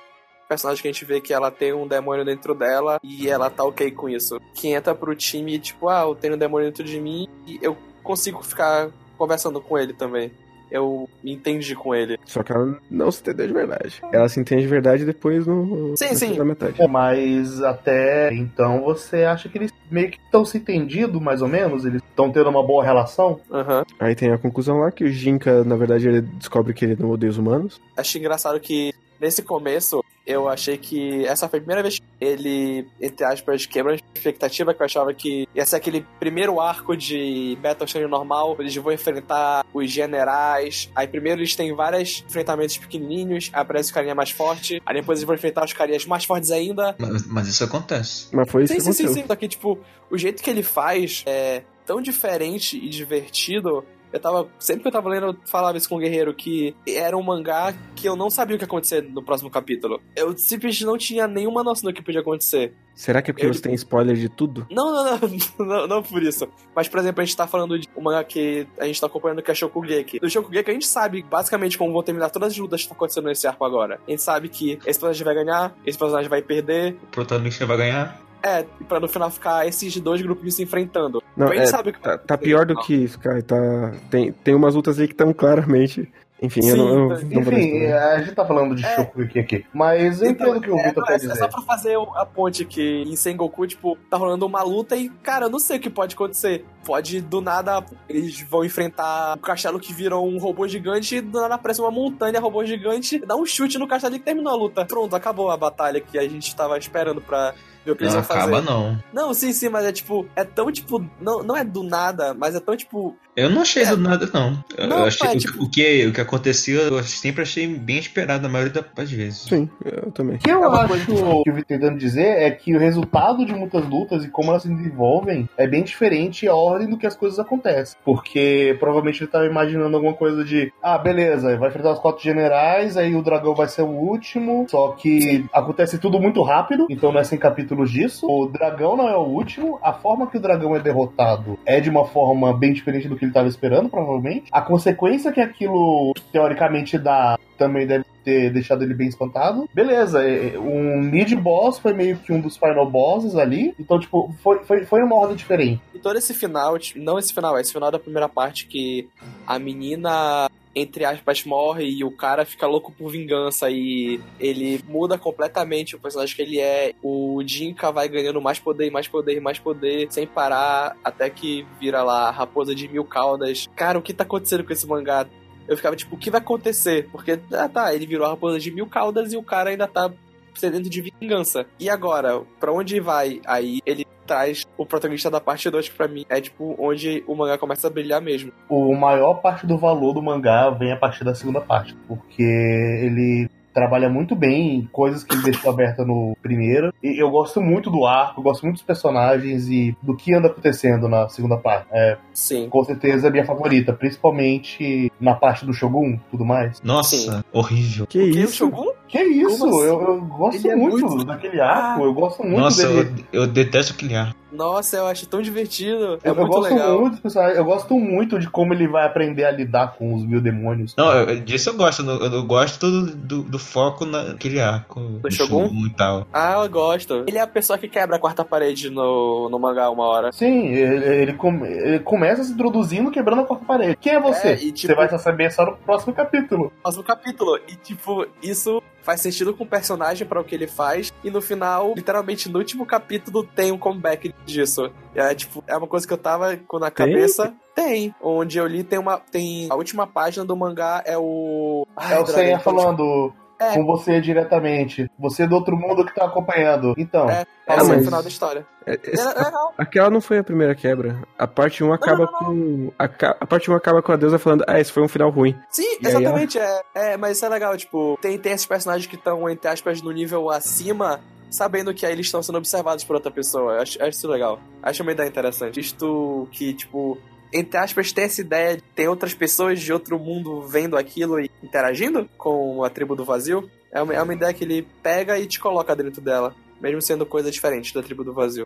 personagem 0.47 0.81
que 0.81 0.87
a 0.87 0.91
gente 0.91 1.05
vê 1.05 1.21
que 1.21 1.31
ela 1.31 1.51
tem 1.51 1.71
um 1.73 1.87
demônio 1.87 2.25
dentro 2.25 2.55
dela 2.55 2.99
e 3.03 3.29
ela 3.29 3.49
tá 3.49 3.63
ok 3.63 3.91
com 3.91 4.09
isso. 4.09 4.41
Que 4.55 4.69
entra 4.69 4.95
pro 4.95 5.15
time, 5.15 5.59
tipo, 5.59 5.87
ah, 5.87 6.01
eu 6.01 6.15
tenho 6.15 6.33
um 6.33 6.37
demônio 6.37 6.67
dentro 6.67 6.83
de 6.83 6.99
mim 6.99 7.27
e 7.45 7.59
eu 7.61 7.77
consigo 8.03 8.43
ficar 8.43 8.89
conversando 9.15 9.61
com 9.61 9.77
ele 9.77 9.93
também. 9.93 10.31
Eu 10.71 11.09
me 11.23 11.33
entendi 11.33 11.75
com 11.75 11.93
ele. 11.93 12.19
Só 12.25 12.43
que 12.43 12.51
ela 12.51 12.77
não 12.89 13.11
se 13.11 13.21
entendeu 13.21 13.47
de 13.47 13.53
verdade. 13.53 14.01
Ela 14.11 14.29
se 14.29 14.39
entende 14.39 14.61
de 14.61 14.67
verdade 14.67 15.05
depois 15.05 15.45
no. 15.45 15.95
Sim, 15.97 16.09
sim. 16.09 16.15
segunda 16.15 16.45
metade. 16.45 16.81
É, 16.81 16.87
mas 16.87 17.61
até 17.61 18.33
então 18.33 18.81
você 18.83 19.23
acha 19.23 19.49
que 19.49 19.57
eles 19.57 19.71
meio 19.89 20.11
que 20.11 20.19
estão 20.19 20.45
se 20.45 20.57
entendido, 20.57 21.19
mais 21.19 21.41
ou 21.41 21.47
menos? 21.47 21.85
Eles 21.85 22.01
estão 22.01 22.31
tendo 22.31 22.49
uma 22.49 22.65
boa 22.65 22.83
relação? 22.83 23.39
Aham. 23.51 23.83
Aí 23.99 24.15
tem 24.15 24.31
a 24.31 24.37
conclusão 24.37 24.77
lá 24.79 24.91
que 24.91 25.03
o 25.03 25.07
Jinka, 25.07 25.63
na 25.63 25.75
verdade, 25.75 26.07
ele 26.07 26.21
descobre 26.21 26.73
que 26.73 26.85
ele 26.85 26.95
não 26.99 27.09
odeia 27.11 27.29
os 27.29 27.37
humanos. 27.37 27.81
Achei 27.95 28.19
engraçado 28.19 28.59
que 28.59 28.93
nesse 29.19 29.41
começo 29.41 30.03
eu 30.29 30.47
achei 30.47 30.77
que 30.77 31.25
essa 31.25 31.49
foi 31.49 31.57
a 31.57 31.61
primeira 31.61 31.81
vez 31.81 31.97
que 31.97 32.05
ele, 32.21 32.87
entre 33.01 33.25
aspas, 33.25 33.65
quebrou 33.65 33.95
a 33.95 33.97
expectativa, 34.15 34.75
que 34.75 34.81
eu 34.81 34.85
achava 34.85 35.11
que 35.11 35.47
ia 35.55 35.65
ser 35.65 35.77
aquele 35.77 36.05
primeiro 36.19 36.59
arco 36.61 36.95
de 36.95 37.57
Battle 37.59 37.87
Shonen 37.87 38.07
normal, 38.07 38.55
eles 38.59 38.75
vão 38.75 38.93
enfrentar 38.93 39.65
os 39.73 39.89
generais, 39.89 40.87
aí 40.95 41.07
primeiro 41.07 41.41
eles 41.41 41.55
têm 41.55 41.73
vários 41.73 42.23
enfrentamentos 42.27 42.77
pequenininhos, 42.77 43.49
aí 43.51 43.61
aparece 43.61 43.89
o 43.89 43.93
carinha 43.93 44.13
mais 44.13 44.29
forte, 44.29 44.79
aí 44.85 44.93
depois 44.93 45.17
eles 45.17 45.25
vão 45.25 45.35
enfrentar 45.35 45.65
os 45.65 45.73
carinhas 45.73 46.05
mais 46.05 46.25
fortes 46.25 46.51
ainda. 46.51 46.95
Mas, 46.99 47.25
mas 47.25 47.47
isso 47.47 47.63
acontece. 47.63 48.27
Mas 48.31 48.51
foi 48.51 48.65
isso 48.65 48.73
Sim, 48.73 48.77
que 48.77 48.83
sim, 48.83 48.93
sim, 48.93 49.03
aconteceu. 49.03 49.23
sim. 49.23 49.27
Só 49.27 49.35
que, 49.35 49.47
tipo, 49.47 49.79
o 50.11 50.17
jeito 50.17 50.43
que 50.43 50.49
ele 50.51 50.61
faz 50.61 51.23
é 51.25 51.63
tão 51.87 51.99
diferente 51.99 52.77
e 52.77 52.87
divertido. 52.87 53.83
Eu 54.11 54.19
tava. 54.19 54.47
Sempre 54.57 54.81
que 54.83 54.87
eu 54.87 54.91
tava 54.91 55.09
lendo, 55.09 55.27
eu 55.27 55.35
falava 55.45 55.77
isso 55.77 55.87
com 55.87 55.95
o 55.95 55.99
Guerreiro, 55.99 56.33
que 56.33 56.75
era 56.87 57.15
um 57.17 57.21
mangá 57.23 57.73
que 57.95 58.07
eu 58.07 58.15
não 58.15 58.29
sabia 58.29 58.55
o 58.55 58.59
que 58.59 58.63
ia 58.63 58.67
acontecer 58.67 59.01
no 59.03 59.21
próximo 59.23 59.49
capítulo. 59.49 60.01
Eu 60.15 60.35
simplesmente 60.37 60.85
não 60.85 60.97
tinha 60.97 61.27
nenhuma 61.27 61.63
noção 61.63 61.89
do 61.89 61.93
que 61.93 62.01
podia 62.01 62.21
acontecer. 62.21 62.73
Será 62.95 63.21
que 63.21 63.31
é 63.31 63.33
porque 63.33 63.45
Eu- 63.45 63.53
você 63.53 63.61
tem 63.61 63.73
spoiler 63.75 64.15
de 64.15 64.27
tudo? 64.27 64.67
Não, 64.69 64.91
não, 64.91 65.19
não, 65.19 65.19
não, 65.65 65.87
não 65.87 66.03
por 66.03 66.21
isso. 66.21 66.47
Mas, 66.75 66.87
por 66.89 66.99
exemplo, 66.99 67.21
a 67.21 67.25
gente 67.25 67.37
tá 67.37 67.47
falando 67.47 67.79
de 67.79 67.87
um 67.95 68.01
mangá 68.01 68.23
que 68.23 68.67
a 68.77 68.85
gente 68.85 68.99
tá 68.99 69.07
acompanhando 69.07 69.41
que 69.41 69.51
é 69.51 69.53
Shokugeki. 69.55 70.19
Do 70.19 70.29
Shokugeki 70.29 70.69
a 70.69 70.73
gente 70.73 70.87
sabe 70.87 71.23
basicamente 71.23 71.77
como 71.77 71.93
vão 71.93 72.03
terminar 72.03 72.29
todas 72.29 72.51
as 72.53 72.57
lutas 72.57 72.81
que 72.81 72.85
estão 72.85 72.95
acontecendo 72.95 73.25
nesse 73.25 73.47
arco 73.47 73.63
agora. 73.63 74.01
A 74.07 74.09
gente 74.11 74.21
sabe 74.21 74.49
que 74.49 74.71
esse 74.85 74.99
personagem 74.99 75.23
vai 75.23 75.35
ganhar, 75.35 75.75
esse 75.85 75.97
personagem 75.97 76.29
vai 76.29 76.41
perder. 76.41 76.97
O 77.03 77.07
protagonista 77.07 77.65
vai 77.65 77.77
ganhar. 77.77 78.21
É, 78.41 78.63
pra 78.87 78.99
no 78.99 79.07
final 79.07 79.29
ficar 79.29 79.67
esses 79.67 79.99
dois 79.99 80.21
grupos 80.21 80.53
se 80.55 80.63
enfrentando. 80.63 81.21
Não, 81.35 81.51
é, 81.51 81.65
sabe 81.65 81.91
Tá, 81.93 82.17
tá 82.17 82.37
pior 82.37 82.65
do 82.65 82.75
que 82.75 82.93
isso, 82.93 83.19
cara. 83.19 83.41
Tá, 83.41 83.91
tem, 84.09 84.31
tem 84.31 84.55
umas 84.55 84.75
lutas 84.75 84.99
aí 84.99 85.07
que 85.07 85.13
estão 85.13 85.33
claramente. 85.33 86.11
Enfim, 86.41 86.61
eu 86.61 86.71
Sim, 86.71 86.77
não, 86.77 86.87
eu 86.87 86.95
não 86.95 87.07
vou 87.09 87.17
dar 87.17 87.23
Enfim, 87.25 87.41
spoiler. 87.65 87.97
a 88.01 88.19
gente 88.19 88.33
tá 88.33 88.45
falando 88.45 88.73
de 88.73 88.85
É. 88.85 88.95
Shokugeki 88.95 89.39
aqui. 89.39 89.65
Mas 89.73 90.21
eu 90.21 90.29
Então, 90.29 90.47
entendo 90.55 90.61
que 90.61 90.71
o 90.71 90.77
é, 90.79 90.83
Vitor 90.87 91.01
não, 91.01 91.07
quer 91.07 91.13
é, 91.15 91.17
dizer. 91.17 91.31
é 91.33 91.35
só 91.35 91.47
pra 91.49 91.61
fazer 91.63 91.97
a 92.15 92.25
ponte 92.25 92.63
que 92.63 93.03
em 93.05 93.13
Sengoku, 93.17 93.67
tipo, 93.67 93.97
tá 94.09 94.15
rolando 94.15 94.45
uma 94.45 94.63
luta 94.63 94.95
e, 94.95 95.09
cara, 95.21 95.47
eu 95.47 95.49
não 95.49 95.59
sei 95.59 95.75
o 95.75 95.79
que 95.81 95.89
pode 95.89 96.15
acontecer. 96.15 96.63
Pode, 96.85 97.19
do 97.19 97.41
nada, 97.41 97.83
eles 98.07 98.39
vão 98.49 98.63
enfrentar 98.63 99.35
o 99.35 99.41
castelo 99.41 99.81
que 99.81 99.91
virou 99.91 100.25
um 100.25 100.37
robô 100.37 100.65
gigante 100.65 101.17
e 101.17 101.21
do 101.21 101.41
nada 101.41 101.55
aparece 101.55 101.81
uma 101.81 101.91
montanha 101.91 102.39
robô 102.39 102.63
gigante, 102.63 103.19
dá 103.19 103.35
um 103.35 103.45
chute 103.45 103.77
no 103.77 103.85
castelo 103.85 104.15
e 104.15 104.19
terminou 104.19 104.53
a 104.53 104.55
luta. 104.55 104.85
Pronto, 104.85 105.13
acabou 105.17 105.51
a 105.51 105.57
batalha 105.57 105.99
que 105.99 106.17
a 106.17 106.23
gente 106.25 106.55
tava 106.55 106.77
esperando 106.77 107.19
pra 107.19 107.53
o 107.91 107.95
que 107.95 108.03
eles 108.03 108.13
Não 108.13 108.21
vão 108.21 108.27
fazer. 108.27 108.53
acaba, 108.55 108.61
não. 108.61 108.97
Não, 109.13 109.33
sim, 109.33 109.51
sim, 109.53 109.69
mas 109.69 109.85
é 109.85 109.91
tipo, 109.91 110.25
é 110.35 110.43
tão 110.43 110.71
tipo, 110.71 111.03
não, 111.21 111.43
não 111.43 111.55
é 111.55 111.63
do 111.63 111.83
nada, 111.83 112.33
mas 112.33 112.55
é 112.55 112.59
tão 112.59 112.75
tipo, 112.75 113.15
Eu 113.35 113.49
não 113.49 113.61
achei 113.61 113.83
É. 113.83 113.89
do 113.91 113.97
nada, 113.97 114.29
não. 114.33 114.61
Eu, 114.77 114.87
Não, 114.87 114.97
eu 114.99 115.05
achei 115.05 115.27
é, 115.29 115.31
o, 115.33 115.37
tipo- 115.37 115.63
o 115.63 115.69
que, 115.69 116.05
o 116.07 116.11
que 116.13 116.19
acontecia, 116.21 116.81
eu 116.81 117.01
sempre 117.03 117.41
achei 117.43 117.65
bem 117.67 117.97
esperado 117.97 118.43
na 118.43 118.49
maioria 118.49 118.85
das 118.95 119.09
vezes. 119.09 119.39
Sim, 119.43 119.69
eu 119.85 120.11
também. 120.11 120.35
O 120.35 120.39
que 120.39 120.51
eu 120.51 120.63
É 120.63 120.77
acho 120.81 121.05
que 121.05 121.11
o 121.13 121.43
Vitor 121.45 121.55
tá 121.55 121.63
tentando 121.67 121.97
dizer 121.97 122.25
é 122.43 122.51
que 122.51 122.75
o 122.75 122.79
resultado 122.79 123.45
de 123.45 123.53
muitas 123.53 123.87
lutas 123.87 124.25
e 124.25 124.29
como 124.29 124.49
elas 124.51 124.63
se 124.63 124.69
desenvolvem 124.69 125.47
é 125.57 125.65
bem 125.67 125.83
diferente 125.83 126.47
a 126.47 126.55
ordem 126.55 126.89
do 126.89 126.97
que 126.97 127.07
as 127.07 127.15
coisas 127.15 127.39
acontecem. 127.39 127.97
Porque 128.03 128.75
provavelmente 128.79 129.21
ele 129.23 129.31
tava 129.31 129.45
imaginando 129.45 129.95
alguma 129.95 130.13
coisa 130.13 130.43
de, 130.43 130.71
ah, 130.83 130.97
beleza, 130.97 131.55
vai 131.57 131.69
enfrentar 131.69 131.93
os 131.93 131.99
quatro 131.99 132.21
generais, 132.21 132.97
aí 132.97 133.15
o 133.15 133.21
dragão 133.23 133.55
vai 133.55 133.67
ser 133.69 133.83
o 133.83 133.87
último. 133.87 134.65
Só 134.69 134.89
que 134.91 135.45
acontece 135.53 135.97
tudo 135.97 136.19
muito 136.19 136.41
rápido, 136.43 136.87
então 136.89 137.11
não 137.11 137.19
é 137.19 137.23
sem 137.23 137.37
capítulos 137.79 137.91
disso. 137.91 138.27
O 138.27 138.47
dragão 138.47 138.97
não 138.97 139.07
é 139.07 139.15
o 139.15 139.21
último, 139.21 139.79
a 139.81 139.93
forma 139.93 140.27
que 140.27 140.37
o 140.37 140.39
dragão 140.39 140.75
é 140.75 140.79
derrotado 140.79 141.57
é 141.65 141.79
de 141.79 141.89
uma 141.89 142.05
forma 142.05 142.53
bem 142.53 142.73
diferente 142.73 143.07
do 143.07 143.15
que 143.15 143.25
ele 143.25 143.31
tava 143.31 143.47
esperando, 143.47 143.89
provavelmente. 143.89 144.49
A 144.51 144.61
consequência 144.61 145.31
que 145.31 145.41
aquilo 145.41 146.13
teoricamente 146.31 146.97
dá 146.97 147.37
também 147.57 147.85
deve 147.85 148.05
ter 148.23 148.51
deixado 148.51 148.83
ele 148.83 148.93
bem 148.93 149.09
espantado. 149.09 149.69
Beleza, 149.73 150.23
é, 150.23 150.57
um 150.57 151.01
mid-boss 151.01 151.77
foi 151.77 151.93
meio 151.93 152.17
que 152.17 152.31
um 152.31 152.39
dos 152.39 152.55
final 152.57 152.89
bosses 152.89 153.35
ali. 153.35 153.75
Então, 153.77 153.99
tipo, 153.99 154.33
foi, 154.41 154.63
foi, 154.63 154.85
foi 154.85 155.03
uma 155.03 155.15
ordem 155.15 155.35
diferente. 155.35 155.81
E 155.93 155.99
todo 155.99 156.17
esse 156.17 156.33
final, 156.33 156.77
não 156.95 157.19
esse 157.19 157.33
final, 157.33 157.57
é 157.57 157.61
esse 157.61 157.73
final 157.73 157.91
da 157.91 157.99
primeira 157.99 158.29
parte 158.29 158.65
que 158.65 159.09
a 159.45 159.59
menina, 159.59 160.49
entre 160.79 161.05
aspas, 161.05 161.43
morre 161.43 161.85
e 161.85 162.03
o 162.03 162.11
cara 162.11 162.45
fica 162.45 162.65
louco 162.67 162.91
por 162.91 163.11
vingança 163.11 163.69
e 163.69 164.19
ele 164.39 164.83
muda 164.87 165.17
completamente 165.17 165.95
o 165.95 165.99
personagem 165.99 166.35
que 166.35 166.41
ele 166.41 166.59
é. 166.59 166.93
O 167.03 167.41
Jinka 167.45 167.91
vai 167.91 168.07
ganhando 168.07 168.41
mais 168.41 168.59
poder, 168.59 168.91
mais 168.91 169.07
poder, 169.07 169.39
mais 169.39 169.59
poder, 169.59 170.11
sem 170.11 170.25
parar, 170.25 170.95
até 171.03 171.29
que 171.29 171.65
vira 171.79 172.03
lá 172.03 172.29
a 172.29 172.31
raposa 172.31 172.73
de 172.73 172.87
mil 172.87 173.03
caudas. 173.03 173.67
Cara, 173.75 173.99
o 173.99 174.01
que 174.01 174.13
tá 174.13 174.23
acontecendo 174.23 174.63
com 174.63 174.73
esse 174.73 174.87
mangá? 174.87 175.27
Eu 175.67 175.77
ficava 175.77 175.95
tipo, 175.95 176.15
o 176.15 176.19
que 176.19 176.31
vai 176.31 176.41
acontecer? 176.41 177.07
Porque, 177.11 177.39
ah 177.53 177.69
tá, 177.69 177.93
ele 177.93 178.07
virou 178.07 178.25
a 178.25 178.29
raposa 178.29 178.59
de 178.59 178.71
mil 178.71 178.87
caudas 178.87 179.31
e 179.33 179.37
o 179.37 179.43
cara 179.43 179.69
ainda 179.69 179.87
tá 179.87 180.11
sedento 180.55 180.89
de 180.89 181.01
vingança. 181.01 181.65
E 181.79 181.89
agora, 181.89 182.41
pra 182.59 182.73
onde 182.73 182.99
vai? 182.99 183.39
Aí 183.45 183.79
ele 183.85 184.05
traz 184.29 184.63
o 184.77 184.85
protagonista 184.85 185.31
da 185.31 185.41
parte 185.41 185.69
2 185.71 185.89
que 185.89 185.95
pra 185.95 186.07
mim 186.07 186.23
é 186.29 186.39
tipo 186.39 186.75
onde 186.77 187.23
o 187.25 187.33
mangá 187.35 187.57
começa 187.57 187.87
a 187.87 187.89
brilhar 187.89 188.21
mesmo. 188.21 188.51
O 188.69 188.95
maior 188.95 189.41
parte 189.41 189.65
do 189.65 189.75
valor 189.75 190.13
do 190.13 190.21
mangá 190.21 190.69
vem 190.69 190.91
a 190.91 190.97
partir 190.97 191.23
da 191.23 191.33
segunda 191.33 191.59
parte. 191.59 191.97
Porque 192.07 192.43
ele 192.43 193.49
trabalha 193.73 194.09
muito 194.09 194.35
bem 194.35 194.75
em 194.75 194.85
coisas 194.91 195.23
que 195.23 195.33
ele 195.33 195.43
deixou 195.43 195.71
aberta 195.71 196.03
no 196.03 196.35
primeiro. 196.41 196.93
E 197.01 197.21
eu 197.21 197.29
gosto 197.29 197.61
muito 197.61 197.89
do 197.89 198.05
arco, 198.05 198.41
gosto 198.41 198.63
muito 198.63 198.75
dos 198.75 198.83
personagens 198.83 199.67
e 199.67 199.95
do 200.01 200.15
que 200.15 200.33
anda 200.33 200.47
acontecendo 200.47 201.07
na 201.07 201.27
segunda 201.29 201.57
parte. 201.57 201.87
É, 201.91 202.17
Sim. 202.33 202.69
com 202.69 202.83
certeza 202.83 203.27
é 203.27 203.29
a 203.29 203.31
minha 203.31 203.45
favorita, 203.45 203.93
principalmente 203.93 205.11
na 205.19 205.33
parte 205.33 205.65
do 205.65 205.73
Shogun 205.73 206.15
e 206.15 206.19
tudo 206.31 206.45
mais. 206.45 206.81
Nossa, 206.83 207.15
Sim. 207.15 207.43
horrível. 207.51 208.05
Que 208.05 208.19
o 208.19 208.29
isso? 208.29 208.57
Shogun? 208.57 208.88
Que 209.09 209.23
isso? 209.23 209.67
Assim? 209.67 209.79
Eu, 209.87 210.01
eu 210.01 210.21
gosto 210.21 210.69
é 210.69 210.75
muito, 210.75 210.97
muito- 211.05 211.25
daquele 211.25 211.59
arco, 211.59 212.03
eu 212.03 212.13
gosto 212.13 212.43
muito 212.43 212.59
Nossa, 212.59 212.87
dele. 212.87 213.25
eu, 213.33 213.41
eu 213.41 213.47
detesto 213.47 213.93
aquele 213.93 214.15
ar. 214.15 214.35
Nossa, 214.51 214.97
eu 214.97 215.05
acho 215.07 215.27
tão 215.27 215.41
divertido. 215.41 216.19
É 216.23 216.29
Eu, 216.29 216.35
muito 216.35 216.49
gosto 216.51 216.73
legal. 216.73 216.99
muito 217.01 217.39
eu 217.39 217.65
gosto 217.65 217.93
muito 217.99 218.39
de 218.39 218.49
como 218.49 218.73
ele 218.73 218.87
vai 218.87 219.05
aprender 219.05 219.45
a 219.45 219.51
lidar 219.51 219.93
com 219.95 220.13
os 220.13 220.23
mil 220.25 220.41
demônios. 220.41 220.95
Não, 220.97 221.11
eu, 221.11 221.39
disso 221.41 221.69
eu 221.69 221.75
gosto. 221.77 222.01
Eu, 222.03 222.19
eu 222.33 222.43
gosto 222.43 222.89
do, 222.89 223.15
do, 223.15 223.43
do 223.43 223.59
foco 223.59 224.05
naquele 224.05 224.59
arco. 224.59 224.99
Do 224.99 225.31
Shogun? 225.31 225.69
e 225.85 225.89
tal. 225.91 226.27
Ah, 226.33 226.61
eu 226.63 226.69
gosto. 226.69 227.23
Ele 227.27 227.37
é 227.37 227.41
a 227.41 227.47
pessoa 227.47 227.77
que 227.77 227.87
quebra 227.87 228.15
a 228.15 228.19
quarta 228.19 228.43
parede 228.43 228.89
no, 228.89 229.49
no 229.49 229.59
mangá 229.59 229.89
uma 229.89 230.05
hora. 230.05 230.31
Sim, 230.31 230.67
ele, 230.69 231.05
ele 231.21 231.33
come- 231.33 231.67
ele 231.67 231.99
começa 231.99 232.43
se 232.43 232.51
introduzindo, 232.53 233.11
quebrando 233.11 233.41
a 233.41 233.45
quarta 233.45 233.65
parede. 233.65 233.97
Quem 233.97 234.13
é 234.13 234.19
você? 234.19 234.49
É, 234.49 234.53
e 234.63 234.71
tipo- 234.71 234.87
Você 234.93 234.95
vai 234.95 235.19
saber 235.19 235.51
só 235.51 235.65
no 235.65 235.77
próximo 235.77 236.13
capítulo. 236.13 236.71
próximo 236.81 237.03
capítulo. 237.03 237.59
E, 237.67 237.75
tipo, 237.75 238.25
isso 238.41 238.81
faz 239.01 239.21
sentido 239.21 239.53
com 239.53 239.63
o 239.63 239.67
personagem 239.67 240.27
pra 240.27 240.39
o 240.39 240.43
que 240.43 240.53
ele 240.53 240.67
faz. 240.67 241.11
E 241.23 241.31
no 241.31 241.41
final, 241.41 241.93
literalmente, 241.95 242.49
no 242.49 242.59
último 242.59 242.85
capítulo, 242.85 243.43
tem 243.43 243.71
um 243.71 243.77
comeback 243.77 244.33
disso. 244.45 244.91
É, 245.15 245.33
tipo, 245.35 245.63
é 245.67 245.75
uma 245.77 245.87
coisa 245.87 246.07
que 246.07 246.13
eu 246.13 246.17
tava 246.17 246.55
com 246.67 246.79
na 246.79 246.89
Tem? 246.91 247.07
cabeça. 247.07 247.53
Tem. 247.75 248.13
Onde 248.21 248.57
eu 248.57 248.67
li, 248.67 248.83
tem 248.83 248.99
uma. 248.99 249.19
Tem. 249.19 249.67
A 249.69 249.75
última 249.75 250.05
página 250.07 250.45
do 250.45 250.55
mangá 250.55 251.01
é 251.05 251.17
o. 251.17 251.85
Ai, 251.95 252.15
é 252.15 252.19
o 252.19 252.25
Senha 252.25 252.59
falando 252.59 253.33
É. 253.59 253.73
com 253.73 253.85
você 253.85 254.19
diretamente. 254.19 255.09
Você 255.17 255.47
do 255.47 255.55
outro 255.55 255.77
mundo 255.77 256.05
que 256.05 256.13
tá 256.13 256.25
acompanhando. 256.25 256.93
Então, 256.97 257.29
É, 257.29 257.45
Ah, 257.67 257.75
Esse 257.75 257.81
é 257.81 257.85
o 257.85 257.95
mas- 257.97 258.05
final 258.05 258.23
da 258.23 258.27
história. 258.29 258.65
É, 258.83 258.93
É, 258.93 258.99
esse- 259.03 259.21
é. 259.27 259.51
Aquela 259.77 260.09
não 260.09 260.19
foi 260.19 260.39
a 260.39 260.43
primeira 260.43 260.73
quebra. 260.73 261.19
A 261.37 261.45
parte 261.45 261.83
1 261.83 261.93
acaba 261.93 262.25
não, 262.25 262.33
com. 262.39 262.91
A, 262.97 263.03
a 263.05 263.45
parte 263.45 263.69
1 263.69 263.75
acaba 263.75 264.01
com 264.01 264.11
a 264.11 264.15
deusa 264.15 264.39
falando, 264.39 264.63
ah, 264.67 264.79
esse 264.79 264.91
foi 264.91 265.03
um 265.03 265.07
final 265.07 265.29
ruim. 265.29 265.55
Sim, 265.69 265.99
E 266.01 266.07
exatamente. 266.07 266.57
É, 266.57 266.81
é, 266.95 267.17
mas 267.17 267.37
isso 267.37 267.45
é 267.45 267.49
legal. 267.49 267.77
Tipo, 267.77 268.17
tem, 268.21 268.39
tem 268.39 268.53
esses 268.53 268.65
personagens 268.65 269.05
que 269.05 269.15
estão, 269.15 269.47
entre 269.47 269.69
aspas, 269.69 270.01
no 270.01 270.11
nível 270.11 270.49
acima. 270.49 271.19
Sabendo 271.49 271.93
que 271.93 272.05
aí 272.05 272.13
eles 272.13 272.27
estão 272.27 272.43
sendo 272.43 272.57
observados 272.57 273.03
por 273.03 273.15
outra 273.15 273.31
pessoa. 273.31 273.73
Eu 273.73 273.81
Acho, 273.81 274.01
acho 274.01 274.17
isso 274.17 274.27
legal. 274.27 274.59
Acho 274.83 275.03
uma 275.03 275.11
ideia 275.11 275.27
interessante. 275.27 275.79
Isto 275.79 276.47
que, 276.51 276.73
tipo, 276.73 277.17
entre 277.51 277.77
aspas, 277.77 278.11
tem 278.11 278.25
essa 278.25 278.41
ideia 278.41 278.77
de 278.77 278.83
ter 278.95 279.07
outras 279.07 279.33
pessoas 279.33 279.79
de 279.79 279.91
outro 279.91 280.19
mundo 280.19 280.61
vendo 280.61 280.95
aquilo 280.97 281.39
e 281.39 281.49
interagindo 281.63 282.29
com 282.37 282.83
a 282.83 282.89
tribo 282.89 283.15
do 283.15 283.25
vazio. 283.25 283.69
É 283.91 284.01
uma, 284.01 284.13
é 284.13 284.21
uma 284.21 284.33
ideia 284.33 284.53
que 284.53 284.63
ele 284.63 284.87
pega 285.01 285.39
e 285.39 285.45
te 285.47 285.59
coloca 285.59 285.95
dentro 285.95 286.21
dela. 286.21 286.53
Mesmo 286.79 287.01
sendo 287.01 287.25
coisa 287.25 287.51
diferente 287.51 287.93
da 287.93 288.01
tribo 288.01 288.23
do 288.23 288.31
vazio. 288.31 288.65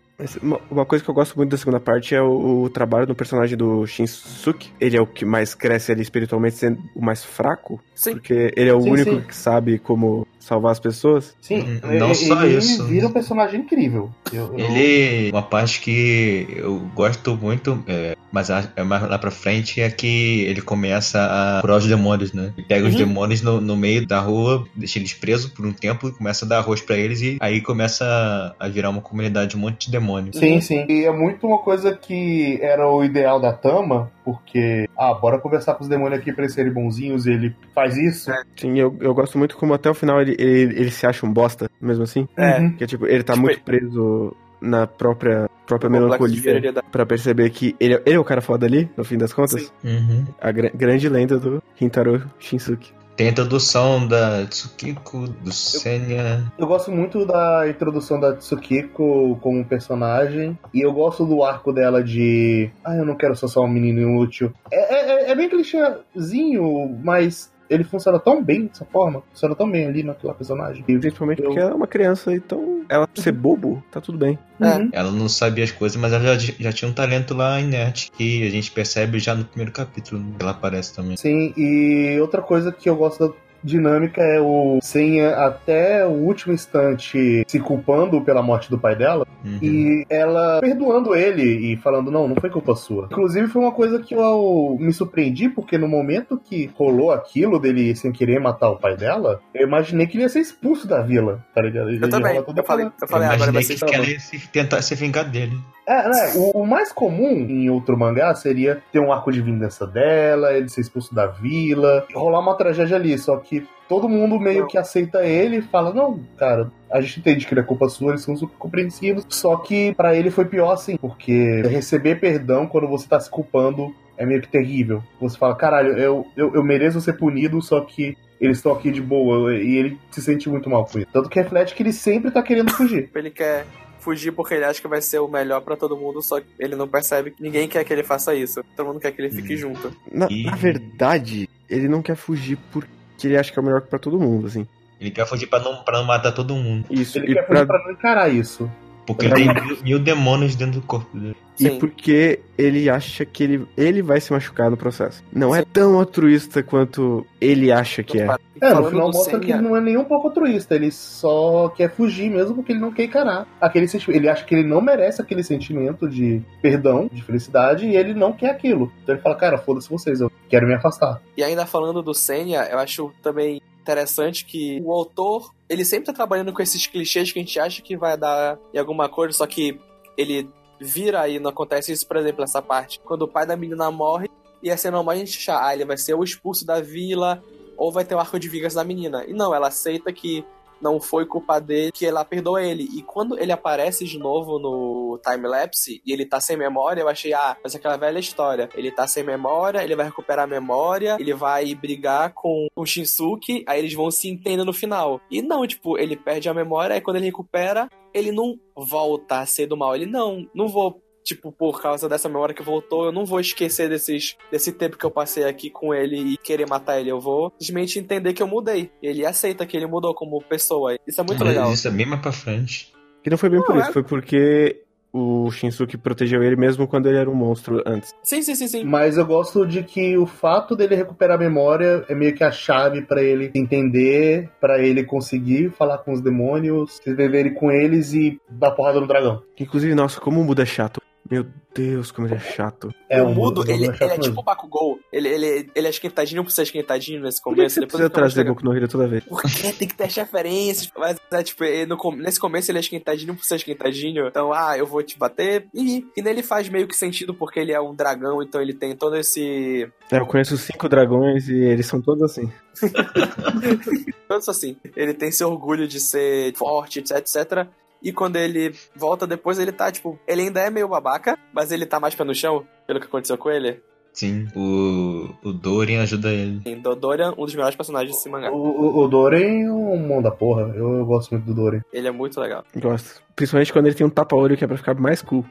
Uma 0.70 0.86
coisa 0.86 1.02
que 1.02 1.10
eu 1.10 1.14
gosto 1.14 1.36
muito 1.36 1.50
da 1.50 1.56
segunda 1.56 1.80
parte 1.80 2.14
é 2.14 2.22
o, 2.22 2.62
o 2.62 2.70
trabalho 2.70 3.08
do 3.08 3.14
personagem 3.14 3.58
do 3.58 3.84
Shinsuke. 3.86 4.70
Ele 4.80 4.96
é 4.96 5.00
o 5.00 5.06
que 5.06 5.24
mais 5.24 5.52
cresce 5.52 5.90
ali 5.90 6.02
espiritualmente, 6.02 6.54
sendo 6.54 6.80
o 6.94 7.04
mais 7.04 7.24
fraco. 7.24 7.80
Sim. 7.92 8.12
Porque 8.12 8.52
ele 8.54 8.70
é 8.70 8.74
o 8.74 8.80
Sim, 8.80 8.90
único 8.92 9.10
sim. 9.10 9.20
que 9.22 9.34
sabe 9.34 9.80
como 9.80 10.28
salvar 10.44 10.72
as 10.72 10.80
pessoas. 10.80 11.34
Sim, 11.40 11.60
Hum, 11.60 11.80
não 11.98 12.06
ele, 12.10 12.14
só 12.14 12.44
ele 12.44 12.58
isso. 12.58 12.84
vira 12.86 13.06
um 13.08 13.12
personagem 13.12 13.60
incrível. 13.60 14.10
Eu- 14.32 14.56
eu- 14.58 14.58
Ele. 14.58 15.30
Uma 15.30 15.42
parte 15.42 15.80
que 15.80 16.46
eu 16.56 16.78
gosto 16.94 17.36
muito, 17.36 17.82
é, 17.86 18.14
mas 18.30 18.50
é 18.50 18.82
mais 18.84 19.02
lá 19.08 19.18
pra 19.18 19.30
frente, 19.30 19.80
é 19.80 19.90
que 19.90 20.42
ele 20.42 20.60
começa 20.60 21.18
a 21.58 21.60
curar 21.60 21.78
os 21.78 21.86
demônios, 21.86 22.32
né? 22.32 22.52
Ele 22.56 22.66
pega 22.66 22.86
os 22.86 22.92
Uhum. 22.92 22.98
demônios 22.98 23.42
no, 23.42 23.60
no 23.60 23.76
meio 23.76 24.06
da 24.06 24.20
rua, 24.20 24.64
deixa 24.74 24.98
eles 24.98 25.14
presos 25.14 25.50
por 25.50 25.64
um 25.66 25.72
tempo 25.72 26.08
e 26.08 26.12
começa 26.12 26.44
a 26.44 26.48
dar 26.48 26.58
arroz 26.58 26.80
pra 26.80 26.96
eles 26.96 27.20
e 27.22 27.36
aí 27.40 27.60
começa 27.60 28.54
a, 28.58 28.68
virar 28.68 28.90
uma 28.90 29.00
comunidade, 29.00 29.56
um 29.56 29.60
monte 29.60 29.86
de 29.86 29.92
demônios. 29.92 30.36
Sim, 30.36 30.60
sim. 30.60 30.84
E 30.88 31.04
é 31.04 31.12
muito 31.12 31.46
uma 31.46 31.58
coisa 31.58 31.94
que 31.96 32.58
era 32.60 32.88
o 32.88 33.02
ideal 33.04 33.40
da 33.40 33.52
Tama, 33.52 34.10
porque, 34.24 34.88
ah, 34.96 35.14
bora 35.14 35.38
conversar 35.38 35.74
com 35.74 35.82
os 35.84 35.88
demônios 35.88 36.18
aqui 36.20 36.32
pra 36.32 36.44
eles 36.44 36.54
serem 36.54 36.72
bonzinhos, 36.72 37.26
e 37.26 37.30
ele 37.32 37.54
faz 37.74 37.96
isso. 37.96 38.30
É. 38.30 38.42
Sim, 38.56 38.78
eu, 38.78 38.96
eu 39.00 39.14
gosto 39.14 39.38
muito 39.38 39.56
como 39.56 39.74
até 39.74 39.88
o 39.90 39.94
final 39.94 40.20
ele, 40.20 40.33
ele, 40.38 40.80
ele 40.80 40.90
se 40.90 41.06
acha 41.06 41.24
um 41.26 41.32
bosta, 41.32 41.70
mesmo 41.80 42.04
assim. 42.04 42.26
É. 42.36 42.58
Uhum. 42.60 42.72
Que 42.76 42.86
tipo, 42.86 43.06
ele 43.06 43.22
tá 43.22 43.34
Tipo, 43.34 43.44
muito 43.46 43.62
preso 43.62 44.34
na 44.60 44.86
própria, 44.86 45.48
própria 45.66 45.90
melancolia 45.90 46.72
pra 46.90 47.04
perceber 47.04 47.50
que 47.50 47.76
ele, 47.78 47.94
ele 48.06 48.16
é 48.16 48.18
o 48.18 48.24
cara 48.24 48.40
foda 48.40 48.64
ali, 48.66 48.88
no 48.96 49.04
fim 49.04 49.18
das 49.18 49.32
contas. 49.32 49.72
Uhum. 49.84 50.24
A 50.40 50.50
gra- 50.52 50.70
grande 50.74 51.08
lenda 51.08 51.38
do 51.38 51.62
Hintaro 51.80 52.22
Shinsuke. 52.38 52.92
Tem 53.16 53.28
a 53.28 53.30
introdução 53.30 54.08
da 54.08 54.44
Tsukiko, 54.46 55.28
do 55.28 55.52
Senya. 55.52 56.42
Eu 56.58 56.66
gosto 56.66 56.90
muito 56.90 57.24
da 57.24 57.64
introdução 57.68 58.18
da 58.18 58.34
Tsukiko 58.34 59.38
como 59.40 59.64
personagem. 59.64 60.58
E 60.74 60.80
eu 60.80 60.92
gosto 60.92 61.24
do 61.24 61.44
arco 61.44 61.72
dela 61.72 62.02
de. 62.02 62.70
Ah, 62.84 62.96
eu 62.96 63.04
não 63.06 63.14
quero 63.14 63.36
ser 63.36 63.46
só 63.46 63.60
um 63.62 63.68
menino 63.68 64.00
inútil. 64.00 64.52
É, 64.68 65.26
é, 65.28 65.30
é 65.30 65.34
bem 65.36 65.48
clichêzinho, 65.48 66.98
mas 67.04 67.52
ele 67.68 67.84
funciona 67.84 68.18
tão 68.18 68.42
bem 68.42 68.66
dessa 68.66 68.84
forma. 68.84 69.22
Funciona 69.32 69.54
tão 69.54 69.70
bem 69.70 69.86
ali 69.86 70.02
naquela 70.02 70.34
personagem. 70.34 70.82
Principalmente 70.84 71.40
Eu- 71.40 71.46
porque 71.46 71.60
ela 71.60 71.70
é 71.70 71.74
uma 71.74 71.86
criança, 71.86 72.32
então 72.34 72.84
ela 72.88 73.08
ser 73.14 73.32
bobo, 73.32 73.82
tá 73.90 74.00
tudo 74.00 74.18
bem. 74.18 74.38
É. 74.60 74.76
Uhum. 74.76 74.88
Ela 74.92 75.10
não 75.10 75.28
sabia 75.28 75.64
as 75.64 75.70
coisas, 75.72 75.96
mas 75.96 76.12
ela 76.12 76.38
já, 76.38 76.52
já 76.58 76.72
tinha 76.72 76.90
um 76.90 76.94
talento 76.94 77.34
lá 77.34 77.60
inerte 77.60 78.10
que 78.12 78.46
a 78.46 78.50
gente 78.50 78.70
percebe 78.70 79.18
já 79.18 79.34
no 79.34 79.44
primeiro 79.44 79.72
capítulo. 79.72 80.22
que 80.36 80.42
Ela 80.42 80.50
aparece 80.52 80.94
também. 80.94 81.16
Sim, 81.16 81.52
e 81.56 82.18
outra 82.20 82.42
coisa 82.42 82.70
que 82.70 82.88
eu 82.88 82.96
gosto 82.96 83.28
da 83.28 83.34
dinâmica 83.64 84.22
é 84.22 84.40
o 84.40 84.78
Senha 84.82 85.30
até 85.36 86.06
o 86.06 86.10
último 86.10 86.52
instante 86.52 87.42
se 87.46 87.58
culpando 87.58 88.20
pela 88.20 88.42
morte 88.42 88.70
do 88.70 88.78
pai 88.78 88.94
dela 88.94 89.26
Uhum. 89.44 89.58
e 89.60 90.06
ela 90.08 90.58
perdoando 90.60 91.14
ele 91.14 91.72
e 91.72 91.76
falando 91.76 92.10
não, 92.10 92.26
não 92.26 92.36
foi 92.36 92.48
culpa 92.48 92.74
sua. 92.74 93.08
Inclusive 93.10 93.46
foi 93.48 93.60
uma 93.60 93.72
coisa 93.72 94.00
que 94.00 94.14
eu 94.14 94.76
me 94.80 94.92
surpreendi 94.92 95.50
porque 95.50 95.76
no 95.76 95.86
momento 95.86 96.40
que 96.42 96.70
rolou 96.74 97.12
aquilo 97.12 97.58
dele 97.58 97.94
sem 97.94 98.10
querer 98.10 98.40
matar 98.40 98.70
o 98.70 98.78
pai 98.78 98.96
dela, 98.96 99.40
eu 99.54 99.66
imaginei 99.66 100.06
que 100.06 100.16
ele 100.16 100.22
ia 100.22 100.28
ser 100.30 100.40
expulso 100.40 100.88
da 100.88 101.02
vila, 101.02 101.44
tá 101.54 101.60
ligado? 101.60 101.90
Ele 101.90 102.02
Eu 102.02 102.08
também. 102.08 102.36
Eu 102.36 102.64
falei, 102.64 102.86
eu 102.86 103.08
falei, 103.08 103.28
eu 103.28 103.32
ah, 103.32 103.34
agora 103.34 103.52
vai 103.52 103.62
imaginei 103.62 103.76
ser 103.78 103.84
que, 103.84 103.94
ela 103.94 104.06
ia 104.06 104.20
se, 104.20 104.48
tentar 104.48 104.80
se 104.80 104.94
vingar 104.94 105.28
dele. 105.28 105.58
É, 105.86 106.08
né? 106.08 106.32
O, 106.36 106.62
o 106.62 106.66
mais 106.66 106.90
comum 106.90 107.30
em 107.30 107.68
outro 107.68 107.98
mangá 107.98 108.34
seria 108.34 108.82
ter 108.90 109.00
um 109.00 109.12
arco 109.12 109.30
de 109.30 109.42
vingança 109.42 109.86
dela, 109.86 110.54
ele 110.54 110.68
ser 110.70 110.80
expulso 110.80 111.14
da 111.14 111.26
vila, 111.26 112.06
rolar 112.14 112.40
uma 112.40 112.56
tragédia 112.56 112.96
ali, 112.96 113.18
só 113.18 113.36
que 113.36 113.53
todo 113.88 114.08
mundo 114.08 114.38
meio 114.40 114.60
Não. 114.62 114.66
que 114.68 114.78
aceita 114.78 115.24
ele 115.26 115.56
e 115.58 115.62
fala, 115.62 115.92
não, 115.92 116.18
cara, 116.38 116.70
a 116.90 117.00
gente 117.00 117.20
entende 117.20 117.46
que 117.46 117.52
ele 117.52 117.60
é 117.60 117.64
culpa 117.64 117.88
sua, 117.88 118.10
eles 118.12 118.22
são 118.22 118.36
super 118.36 118.56
compreensivos, 118.56 119.24
só 119.28 119.56
que 119.56 119.94
pra 119.94 120.14
ele 120.16 120.30
foi 120.30 120.44
pior 120.46 120.72
assim, 120.72 120.96
porque 120.96 121.62
receber 121.62 122.16
perdão 122.20 122.66
quando 122.66 122.88
você 122.88 123.06
tá 123.06 123.20
se 123.20 123.28
culpando 123.30 123.94
é 124.16 124.24
meio 124.24 124.40
que 124.40 124.48
terrível. 124.48 125.02
Você 125.20 125.36
fala, 125.36 125.54
caralho, 125.56 125.98
eu, 125.98 126.26
eu, 126.36 126.54
eu 126.54 126.62
mereço 126.62 127.00
ser 127.00 127.14
punido, 127.14 127.60
só 127.60 127.80
que 127.82 128.16
eles 128.40 128.58
estão 128.58 128.72
aqui 128.72 128.90
de 128.90 129.00
boa, 129.02 129.54
e 129.56 129.76
ele 129.76 129.98
se 130.10 130.20
sente 130.22 130.48
muito 130.48 130.68
mal 130.70 130.84
com 130.86 130.98
isso. 130.98 131.08
Tanto 131.12 131.28
que 131.28 131.38
reflete 131.40 131.74
que 131.74 131.82
ele 131.82 131.92
sempre 131.92 132.30
tá 132.30 132.42
querendo 132.42 132.70
fugir. 132.72 133.10
Ele 133.14 133.30
quer 133.30 133.64
fugir 134.00 134.32
porque 134.32 134.54
ele 134.54 134.64
acha 134.64 134.80
que 134.82 134.88
vai 134.88 135.00
ser 135.00 135.18
o 135.18 135.26
melhor 135.28 135.60
pra 135.62 135.76
todo 135.76 135.96
mundo, 135.96 136.20
só 136.22 136.38
que 136.40 136.46
ele 136.58 136.76
não 136.76 136.86
percebe 136.86 137.30
que 137.30 137.42
ninguém 137.42 137.66
quer 137.68 137.82
que 137.84 137.92
ele 137.92 138.02
faça 138.02 138.34
isso. 138.34 138.62
Todo 138.76 138.86
mundo 138.86 139.00
quer 139.00 139.12
que 139.12 139.20
ele 139.22 139.30
fique 139.30 139.54
Hum. 139.54 139.58
junto. 139.58 139.92
Na, 140.12 140.28
na 140.28 140.56
verdade, 140.56 141.48
ele 141.70 141.88
não 141.88 142.02
quer 142.02 142.16
fugir 142.16 142.58
porque 142.72 142.88
ele 143.22 143.36
acha 143.36 143.52
que 143.52 143.58
é 143.58 143.62
o 143.62 143.64
melhor 143.64 143.82
pra 143.82 143.98
todo 143.98 144.18
mundo, 144.18 144.46
assim. 144.46 144.66
Ele 145.00 145.10
quer 145.10 145.26
fugir 145.26 145.46
pra 145.46 145.60
não, 145.60 145.82
pra 145.82 145.98
não 145.98 146.04
matar 146.04 146.32
todo 146.32 146.54
mundo. 146.54 146.86
Isso, 146.90 147.18
Ele 147.18 147.32
e, 147.32 147.34
quer 147.34 147.42
pra, 147.46 147.56
fugir 147.56 147.66
pra 147.66 147.84
não 147.84 147.92
encarar 147.92 148.28
isso. 148.28 148.70
Porque 149.06 149.26
ele 149.26 149.34
tem 149.34 149.54
mil, 149.54 149.78
mil 149.82 149.98
demônios 149.98 150.54
dentro 150.54 150.80
do 150.80 150.86
corpo 150.86 151.16
dele. 151.16 151.36
e 151.58 151.68
Sim. 151.68 151.78
porque 151.78 152.40
ele 152.56 152.88
acha 152.88 153.24
que 153.24 153.42
ele, 153.42 153.66
ele 153.76 154.02
vai 154.02 154.20
se 154.20 154.32
machucar 154.32 154.70
no 154.70 154.76
processo. 154.76 155.22
Não 155.32 155.54
é 155.54 155.62
tão 155.62 155.98
altruísta 155.98 156.62
quanto 156.62 157.26
ele 157.40 157.70
acha 157.70 158.02
que 158.02 158.20
é. 158.20 158.34
É, 158.60 158.72
no 158.72 158.88
final 158.88 159.10
mostra 159.12 159.38
que 159.38 159.50
ele 159.52 159.60
não 159.60 159.76
é 159.76 159.80
nem 159.80 159.96
um 159.96 160.04
pouco 160.04 160.28
altruísta, 160.28 160.74
ele 160.74 160.90
só 160.90 161.68
quer 161.68 161.90
fugir 161.90 162.30
mesmo 162.30 162.54
porque 162.54 162.72
ele 162.72 162.80
não 162.80 162.92
quer 162.92 163.04
encarar 163.04 163.46
aquele 163.60 163.86
sentimento. 163.86 164.18
Ele 164.18 164.28
acha 164.28 164.44
que 164.44 164.54
ele 164.54 164.66
não 164.66 164.80
merece 164.80 165.20
aquele 165.20 165.42
sentimento 165.42 166.08
de 166.08 166.40
perdão, 166.62 167.10
de 167.12 167.22
felicidade, 167.22 167.86
e 167.86 167.96
ele 167.96 168.14
não 168.14 168.32
quer 168.32 168.50
aquilo. 168.50 168.90
Então 169.02 169.14
ele 169.14 169.22
fala, 169.22 169.34
cara, 169.34 169.58
foda-se 169.58 169.90
vocês, 169.90 170.20
eu 170.20 170.30
quero 170.48 170.66
me 170.66 170.74
afastar. 170.74 171.20
E 171.36 171.42
ainda 171.42 171.66
falando 171.66 172.02
do 172.02 172.14
Senya, 172.14 172.68
eu 172.70 172.78
acho 172.78 173.12
também 173.22 173.60
interessante 173.84 174.46
que 174.46 174.80
o 174.82 174.90
autor, 174.90 175.54
ele 175.68 175.84
sempre 175.84 176.06
tá 176.06 176.12
trabalhando 176.12 176.52
com 176.52 176.62
esses 176.62 176.86
clichês 176.86 177.30
que 177.30 177.38
a 177.38 177.42
gente 177.42 177.60
acha 177.60 177.82
que 177.82 177.96
vai 177.96 178.16
dar 178.16 178.58
em 178.72 178.78
alguma 178.78 179.08
coisa, 179.08 179.36
só 179.36 179.46
que 179.46 179.78
ele 180.16 180.48
vira 180.80 181.28
e 181.28 181.38
não 181.38 181.50
acontece 181.50 181.92
isso, 181.92 182.06
por 182.06 182.16
exemplo, 182.16 182.42
essa 182.42 182.62
parte. 182.62 182.98
Quando 183.00 183.22
o 183.22 183.28
pai 183.28 183.46
da 183.46 183.56
menina 183.56 183.90
morre, 183.90 184.30
ia 184.62 184.76
ser 184.76 184.90
normal 184.90 185.14
a 185.14 185.18
gente 185.18 185.38
achar, 185.38 185.62
ah, 185.62 185.74
ele 185.74 185.84
vai 185.84 185.98
ser 185.98 186.14
o 186.14 186.24
expulso 186.24 186.66
da 186.66 186.80
vila, 186.80 187.42
ou 187.76 187.92
vai 187.92 188.04
ter 188.04 188.14
o 188.14 188.18
arco 188.18 188.38
de 188.38 188.48
vingança 188.48 188.76
da 188.76 188.84
menina. 188.84 189.24
E 189.26 189.32
não, 189.32 189.54
ela 189.54 189.68
aceita 189.68 190.12
que 190.12 190.44
não 190.80 191.00
foi 191.00 191.26
culpa 191.26 191.60
dele, 191.60 191.92
que 191.92 192.06
ela 192.06 192.24
perdoa 192.24 192.62
ele. 192.62 192.88
E 192.94 193.02
quando 193.02 193.38
ele 193.38 193.52
aparece 193.52 194.04
de 194.04 194.18
novo 194.18 194.58
no 194.58 195.20
time-lapse 195.24 196.02
e 196.04 196.12
ele 196.12 196.26
tá 196.26 196.40
sem 196.40 196.56
memória, 196.56 197.00
eu 197.00 197.08
achei, 197.08 197.32
ah, 197.32 197.56
mas 197.62 197.74
aquela 197.74 197.96
velha 197.96 198.18
história. 198.18 198.68
Ele 198.74 198.90
tá 198.90 199.06
sem 199.06 199.22
memória, 199.22 199.82
ele 199.82 199.96
vai 199.96 200.06
recuperar 200.06 200.44
a 200.44 200.48
memória, 200.48 201.16
ele 201.18 201.34
vai 201.34 201.74
brigar 201.74 202.32
com 202.32 202.68
o 202.74 202.86
Shinsuke, 202.86 203.64
aí 203.66 203.78
eles 203.78 203.94
vão 203.94 204.10
se 204.10 204.28
entender 204.28 204.64
no 204.64 204.72
final. 204.72 205.20
E 205.30 205.42
não, 205.42 205.66
tipo, 205.66 205.98
ele 205.98 206.16
perde 206.16 206.48
a 206.48 206.54
memória, 206.54 206.94
aí 206.94 207.00
quando 207.00 207.16
ele 207.16 207.26
recupera, 207.26 207.88
ele 208.12 208.30
não 208.30 208.58
volta 208.76 209.40
a 209.40 209.46
ser 209.46 209.66
do 209.66 209.76
mal. 209.76 209.94
Ele, 209.94 210.06
não, 210.06 210.48
não 210.54 210.68
vou 210.68 211.02
tipo, 211.24 211.50
por 211.50 211.80
causa 211.80 212.08
dessa 212.08 212.28
memória 212.28 212.54
que 212.54 212.62
voltou, 212.62 213.06
eu 213.06 213.12
não 213.12 213.24
vou 213.24 213.40
esquecer 213.40 213.88
desses, 213.88 214.36
desse 214.52 214.70
tempo 214.72 214.98
que 214.98 215.04
eu 215.04 215.10
passei 215.10 215.44
aqui 215.44 215.70
com 215.70 215.94
ele 215.94 216.34
e 216.34 216.36
querer 216.36 216.68
matar 216.68 217.00
ele. 217.00 217.10
Eu 217.10 217.18
vou 217.20 217.50
simplesmente 217.58 217.98
entender 217.98 218.32
que 218.34 218.42
eu 218.42 218.46
mudei. 218.46 218.90
Ele 219.02 219.24
aceita 219.24 219.64
que 219.66 219.76
ele 219.76 219.86
mudou 219.86 220.14
como 220.14 220.42
pessoa. 220.42 220.96
Isso 221.06 221.20
é 221.20 221.24
muito 221.24 221.40
Mas 221.42 221.48
legal. 221.48 221.72
Isso 221.72 221.88
é 221.88 221.90
bem 221.90 222.06
mais 222.06 222.20
pra 222.20 222.30
frente. 222.32 222.92
Que 223.22 223.30
não 223.30 223.38
foi 223.38 223.48
bem 223.48 223.62
por 223.62 223.74
Não, 223.74 223.80
isso, 223.80 223.90
é- 223.90 223.92
foi 223.94 224.02
porque 224.02 224.82
o 225.16 225.48
Shinsuke 225.50 225.96
protegeu 225.96 226.42
ele 226.42 226.56
mesmo 226.56 226.86
quando 226.88 227.06
ele 227.08 227.16
era 227.16 227.30
um 227.30 227.34
monstro 227.34 227.80
antes. 227.86 228.10
Sim, 228.22 228.42
sim, 228.42 228.54
sim, 228.56 228.66
sim. 228.66 228.84
Mas 228.84 229.16
eu 229.16 229.24
gosto 229.24 229.64
de 229.64 229.82
que 229.84 230.18
o 230.18 230.26
fato 230.26 230.74
dele 230.76 230.96
recuperar 230.96 231.36
a 231.36 231.38
memória 231.38 232.04
é 232.08 232.14
meio 232.14 232.34
que 232.34 232.42
a 232.42 232.50
chave 232.50 233.00
pra 233.00 233.22
ele 233.22 233.50
entender, 233.54 234.50
pra 234.60 234.78
ele 234.80 235.04
conseguir 235.04 235.70
falar 235.70 235.98
com 235.98 236.12
os 236.12 236.20
demônios, 236.20 236.96
se 237.02 237.08
entenderem 237.10 237.54
com 237.54 237.70
eles 237.70 238.12
e 238.12 238.38
dar 238.50 238.72
porrada 238.72 239.00
no 239.00 239.06
dragão. 239.06 239.40
Inclusive, 239.58 239.94
nossa, 239.94 240.20
como 240.20 240.40
o 240.40 240.44
Muda 240.44 240.62
é 240.62 240.66
chato. 240.66 241.00
Meu 241.30 241.46
Deus, 241.74 242.10
como 242.12 242.26
ele 242.28 242.34
é 242.34 242.38
chato. 242.38 242.92
É 243.08 243.22
o 243.22 243.30
mudo, 243.30 243.62
um- 243.62 243.70
ele, 243.70 243.86
chato 243.86 244.02
ele 244.02 244.12
é 244.12 244.18
tipo 244.18 244.40
o 244.40 244.42
Bakugou. 244.44 245.00
Ele, 245.10 245.28
ele, 245.28 245.70
ele 245.74 245.86
é 245.86 245.90
esquentadinho 245.90 246.44
por 246.44 246.50
ser 246.50 246.62
esquentadinho 246.62 247.20
nesse 247.22 247.42
Por 247.42 247.50
que 247.50 247.56
começo. 247.56 247.74
você 247.74 247.80
depois 247.80 247.92
precisa 247.92 248.10
trazer. 248.10 248.44
Goku 248.44 248.62
no 248.64 248.76
Hero 248.76 248.86
toda 248.86 249.08
vez? 249.08 249.24
Porque 249.24 249.48
tem 249.72 249.88
que 249.88 249.94
ter 249.94 250.04
as 250.04 250.14
referências. 250.14 250.90
Mas 250.96 251.16
é 251.32 251.42
tipo, 251.42 251.64
no 251.88 252.16
nesse 252.16 252.38
começo 252.38 252.70
ele 252.70 252.78
é 252.78 252.80
esquentadinho 252.80 253.34
por 253.34 253.44
ser 253.44 253.56
esquentadinho. 253.56 254.26
Então, 254.28 254.52
ah, 254.52 254.76
eu 254.76 254.86
vou 254.86 255.02
te 255.02 255.18
bater. 255.18 255.66
E, 255.74 256.04
e 256.14 256.20
nele 256.22 256.42
faz 256.42 256.68
meio 256.68 256.86
que 256.86 256.94
sentido 256.94 257.32
porque 257.34 257.58
ele 257.58 257.72
é 257.72 257.80
um 257.80 257.94
dragão, 257.94 258.42
então 258.42 258.60
ele 258.60 258.74
tem 258.74 258.94
todo 258.94 259.16
esse. 259.16 259.88
É, 260.12 260.18
eu 260.18 260.26
conheço 260.26 260.58
cinco 260.58 260.88
dragões 260.88 261.48
e 261.48 261.54
eles 261.56 261.86
são 261.86 262.00
todos 262.02 262.22
assim. 262.22 262.52
Todos 264.28 264.48
assim. 264.48 264.76
Ele 264.96 265.14
tem 265.14 265.28
esse 265.28 265.44
orgulho 265.44 265.86
de 265.86 266.00
ser 266.00 266.54
forte, 266.56 266.98
etc, 266.98 267.16
etc. 267.18 267.68
E 268.04 268.12
quando 268.12 268.36
ele 268.36 268.74
volta 268.94 269.26
depois, 269.26 269.58
ele 269.58 269.72
tá, 269.72 269.90
tipo, 269.90 270.18
ele 270.28 270.42
ainda 270.42 270.60
é 270.60 270.68
meio 270.70 270.86
babaca, 270.86 271.38
mas 271.52 271.72
ele 271.72 271.86
tá 271.86 271.98
mais 271.98 272.14
pé 272.14 272.22
no 272.22 272.34
chão, 272.34 272.64
pelo 272.86 273.00
que 273.00 273.06
aconteceu 273.06 273.38
com 273.38 273.50
ele. 273.50 273.80
Sim, 274.12 274.46
o, 274.54 275.28
o 275.42 275.52
Dorian 275.52 276.02
ajuda 276.02 276.30
ele. 276.32 276.60
Em 276.66 276.78
Dodorian, 276.80 277.32
um 277.36 277.44
dos 277.44 277.54
melhores 277.54 277.74
personagens 277.74 278.14
desse 278.14 278.28
mangá. 278.28 278.48
O, 278.52 278.56
o, 278.56 278.98
o 279.04 279.08
Doren 279.08 279.64
é 279.64 279.72
um 279.72 280.06
mão 280.06 280.22
da 280.22 280.30
porra. 280.30 280.72
Eu, 280.76 280.98
eu 280.98 281.04
gosto 281.04 281.32
muito 281.32 281.46
do 281.46 281.52
Doren. 281.54 281.80
Ele 281.92 282.06
é 282.06 282.12
muito 282.12 282.40
legal. 282.40 282.62
Gosto. 282.76 283.20
Principalmente 283.34 283.72
quando 283.72 283.86
ele 283.86 283.96
tem 283.96 284.06
um 284.06 284.10
tapa-olho 284.10 284.56
que 284.56 284.62
é 284.62 284.68
pra 284.68 284.76
ficar 284.76 284.94
mais 284.94 285.20
cool. 285.20 285.44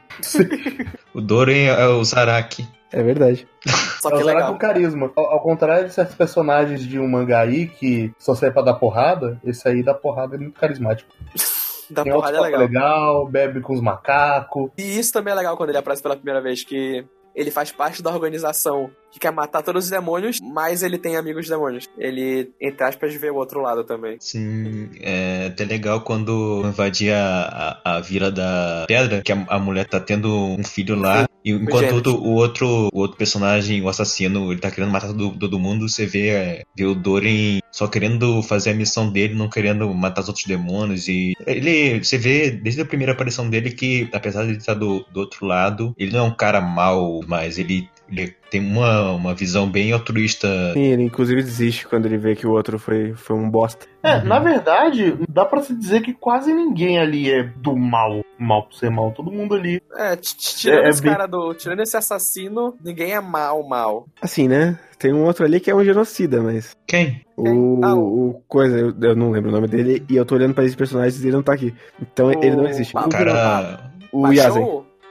O 1.12 1.20
Dorian 1.20 1.74
é 1.74 1.86
o 1.88 2.02
Zaraki. 2.02 2.66
É 2.90 3.02
verdade. 3.02 3.46
Só 4.00 4.08
É 4.08 4.12
que 4.12 4.16
o 4.16 4.24
Zaraki 4.24 4.36
legal. 4.36 4.52
com 4.52 4.58
carisma. 4.58 5.12
Ao, 5.14 5.24
ao 5.32 5.40
contrário 5.42 5.86
de 5.88 5.92
certos 5.92 6.14
personagens 6.16 6.80
de 6.82 6.98
um 6.98 7.06
mangá 7.06 7.40
aí 7.40 7.66
que 7.66 8.12
só 8.18 8.34
serve 8.34 8.54
pra 8.54 8.62
dar 8.62 8.74
porrada, 8.74 9.38
esse 9.44 9.68
aí 9.68 9.82
dá 9.82 9.92
porrada 9.92 10.36
é 10.36 10.38
muito 10.38 10.58
carismático. 10.58 11.10
Da 11.90 12.02
Tem 12.02 12.12
porrada 12.12 12.38
é 12.38 12.40
legal. 12.40 12.60
legal, 12.60 13.28
bebe 13.28 13.60
com 13.60 13.74
os 13.74 13.80
macacos. 13.80 14.70
E 14.78 14.98
isso 14.98 15.12
também 15.12 15.32
é 15.32 15.36
legal 15.36 15.56
quando 15.56 15.70
ele 15.70 15.78
aparece 15.78 16.02
pela 16.02 16.16
primeira 16.16 16.40
vez, 16.40 16.64
que 16.64 17.04
ele 17.34 17.50
faz 17.50 17.70
parte 17.70 18.02
da 18.02 18.10
organização 18.10 18.90
que 19.14 19.20
quer 19.20 19.30
matar 19.30 19.62
todos 19.62 19.84
os 19.84 19.90
demônios, 19.90 20.40
mas 20.42 20.82
ele 20.82 20.98
tem 20.98 21.16
amigos 21.16 21.48
demônios. 21.48 21.88
Ele, 21.96 22.50
entre 22.60 22.82
aspas, 22.82 23.14
vê 23.14 23.30
o 23.30 23.36
outro 23.36 23.60
lado 23.60 23.84
também. 23.84 24.16
Sim, 24.18 24.90
é 25.00 25.46
até 25.46 25.64
legal 25.64 26.00
quando 26.00 26.62
invadia 26.64 27.16
a, 27.16 27.80
a, 27.96 28.00
Vila 28.00 28.32
da 28.32 28.84
Pedra, 28.88 29.22
que 29.22 29.30
a, 29.30 29.46
a 29.48 29.58
mulher 29.60 29.86
tá 29.86 30.00
tendo 30.00 30.34
um 30.34 30.64
filho 30.64 30.96
lá, 30.96 31.28
e 31.44 31.52
enquanto 31.52 32.08
o, 32.08 32.26
o 32.26 32.30
outro, 32.32 32.88
o 32.92 32.98
outro 32.98 33.16
personagem, 33.16 33.80
o 33.80 33.88
assassino, 33.88 34.50
ele 34.50 34.60
tá 34.60 34.70
querendo 34.70 34.90
matar 34.90 35.06
todo, 35.08 35.38
todo 35.38 35.60
mundo, 35.60 35.88
você 35.88 36.06
vê, 36.06 36.28
é, 36.28 36.62
vê 36.76 36.84
o 36.84 36.94
Doren 36.94 37.60
só 37.74 37.88
querendo 37.88 38.40
fazer 38.42 38.70
a 38.70 38.74
missão 38.74 39.10
dele, 39.10 39.34
não 39.34 39.48
querendo 39.48 39.92
matar 39.92 40.22
os 40.22 40.28
outros 40.28 40.46
demônios. 40.46 41.08
E 41.08 41.34
ele, 41.44 42.02
você 42.02 42.16
vê 42.16 42.50
desde 42.50 42.80
a 42.80 42.86
primeira 42.86 43.12
aparição 43.12 43.50
dele 43.50 43.72
que, 43.72 44.08
apesar 44.12 44.44
de 44.44 44.50
ele 44.50 44.58
estar 44.58 44.74
do, 44.74 45.04
do 45.12 45.20
outro 45.20 45.44
lado, 45.44 45.92
ele 45.98 46.12
não 46.12 46.20
é 46.20 46.22
um 46.22 46.34
cara 46.34 46.60
mau, 46.60 47.20
mas 47.26 47.58
ele, 47.58 47.88
ele 48.08 48.34
tem 48.50 48.60
uma, 48.60 49.12
uma 49.12 49.34
visão 49.34 49.68
bem 49.68 49.92
altruísta. 49.92 50.46
Sim, 50.74 50.82
ele 50.92 51.02
inclusive 51.02 51.42
desiste 51.42 51.86
quando 51.88 52.06
ele 52.06 52.18
vê 52.18 52.34
que 52.36 52.46
o 52.46 52.50
outro 52.52 52.78
foi, 52.78 53.14
foi 53.14 53.34
um 53.36 53.48
bosta. 53.50 53.86
É, 54.02 54.18
Uhum. 54.18 54.24
na 54.26 54.38
verdade, 54.38 55.16
dá 55.28 55.44
pra 55.44 55.62
se 55.62 55.74
dizer 55.74 56.02
que 56.02 56.12
quase 56.12 56.52
ninguém 56.52 56.98
ali 56.98 57.30
é 57.30 57.42
do 57.42 57.74
mal, 57.74 58.22
mal 58.38 58.64
por 58.66 58.74
ser 58.74 58.90
mal. 58.90 59.12
Todo 59.12 59.32
mundo 59.32 59.54
ali. 59.54 59.80
É, 59.96 60.14
tirando 60.16 60.82
É, 60.82 60.86
é 60.86 60.90
esse 60.90 61.02
bem- 61.02 61.12
cara 61.12 61.26
do. 61.26 61.54
Tirando 61.54 61.80
esse 61.80 61.96
assassino, 61.96 62.74
ninguém 62.84 63.12
é 63.12 63.20
mal, 63.20 63.62
mal. 63.66 64.06
Assim, 64.20 64.46
né? 64.46 64.78
Tem 64.98 65.12
um 65.12 65.24
outro 65.24 65.44
ali 65.44 65.58
que 65.60 65.70
é 65.70 65.74
um 65.74 65.84
genocida, 65.84 66.42
mas. 66.42 66.76
Quem? 66.86 67.22
O, 67.36 67.80
Ah, 67.82 67.94
o 67.94 68.42
coisa, 68.46 68.78
eu, 68.78 68.94
eu 69.00 69.16
não 69.16 69.30
lembro 69.30 69.48
o 69.50 69.52
nome 69.52 69.66
dele, 69.68 70.04
e 70.08 70.16
eu 70.16 70.24
tô 70.24 70.34
olhando 70.34 70.54
pra 70.54 70.64
esses 70.64 70.76
personagens 70.76 71.22
e 71.22 71.26
ele 71.26 71.36
não 71.36 71.42
tá 71.42 71.54
aqui. 71.54 71.74
Então 72.00 72.26
O- 72.28 72.44
ele 72.44 72.56
não 72.56 72.66
existe. 72.66 72.96
Ah, 72.96 73.06
O 73.06 73.08
cara. 73.08 73.90
O 74.12 74.30
Yazen. 74.30 74.62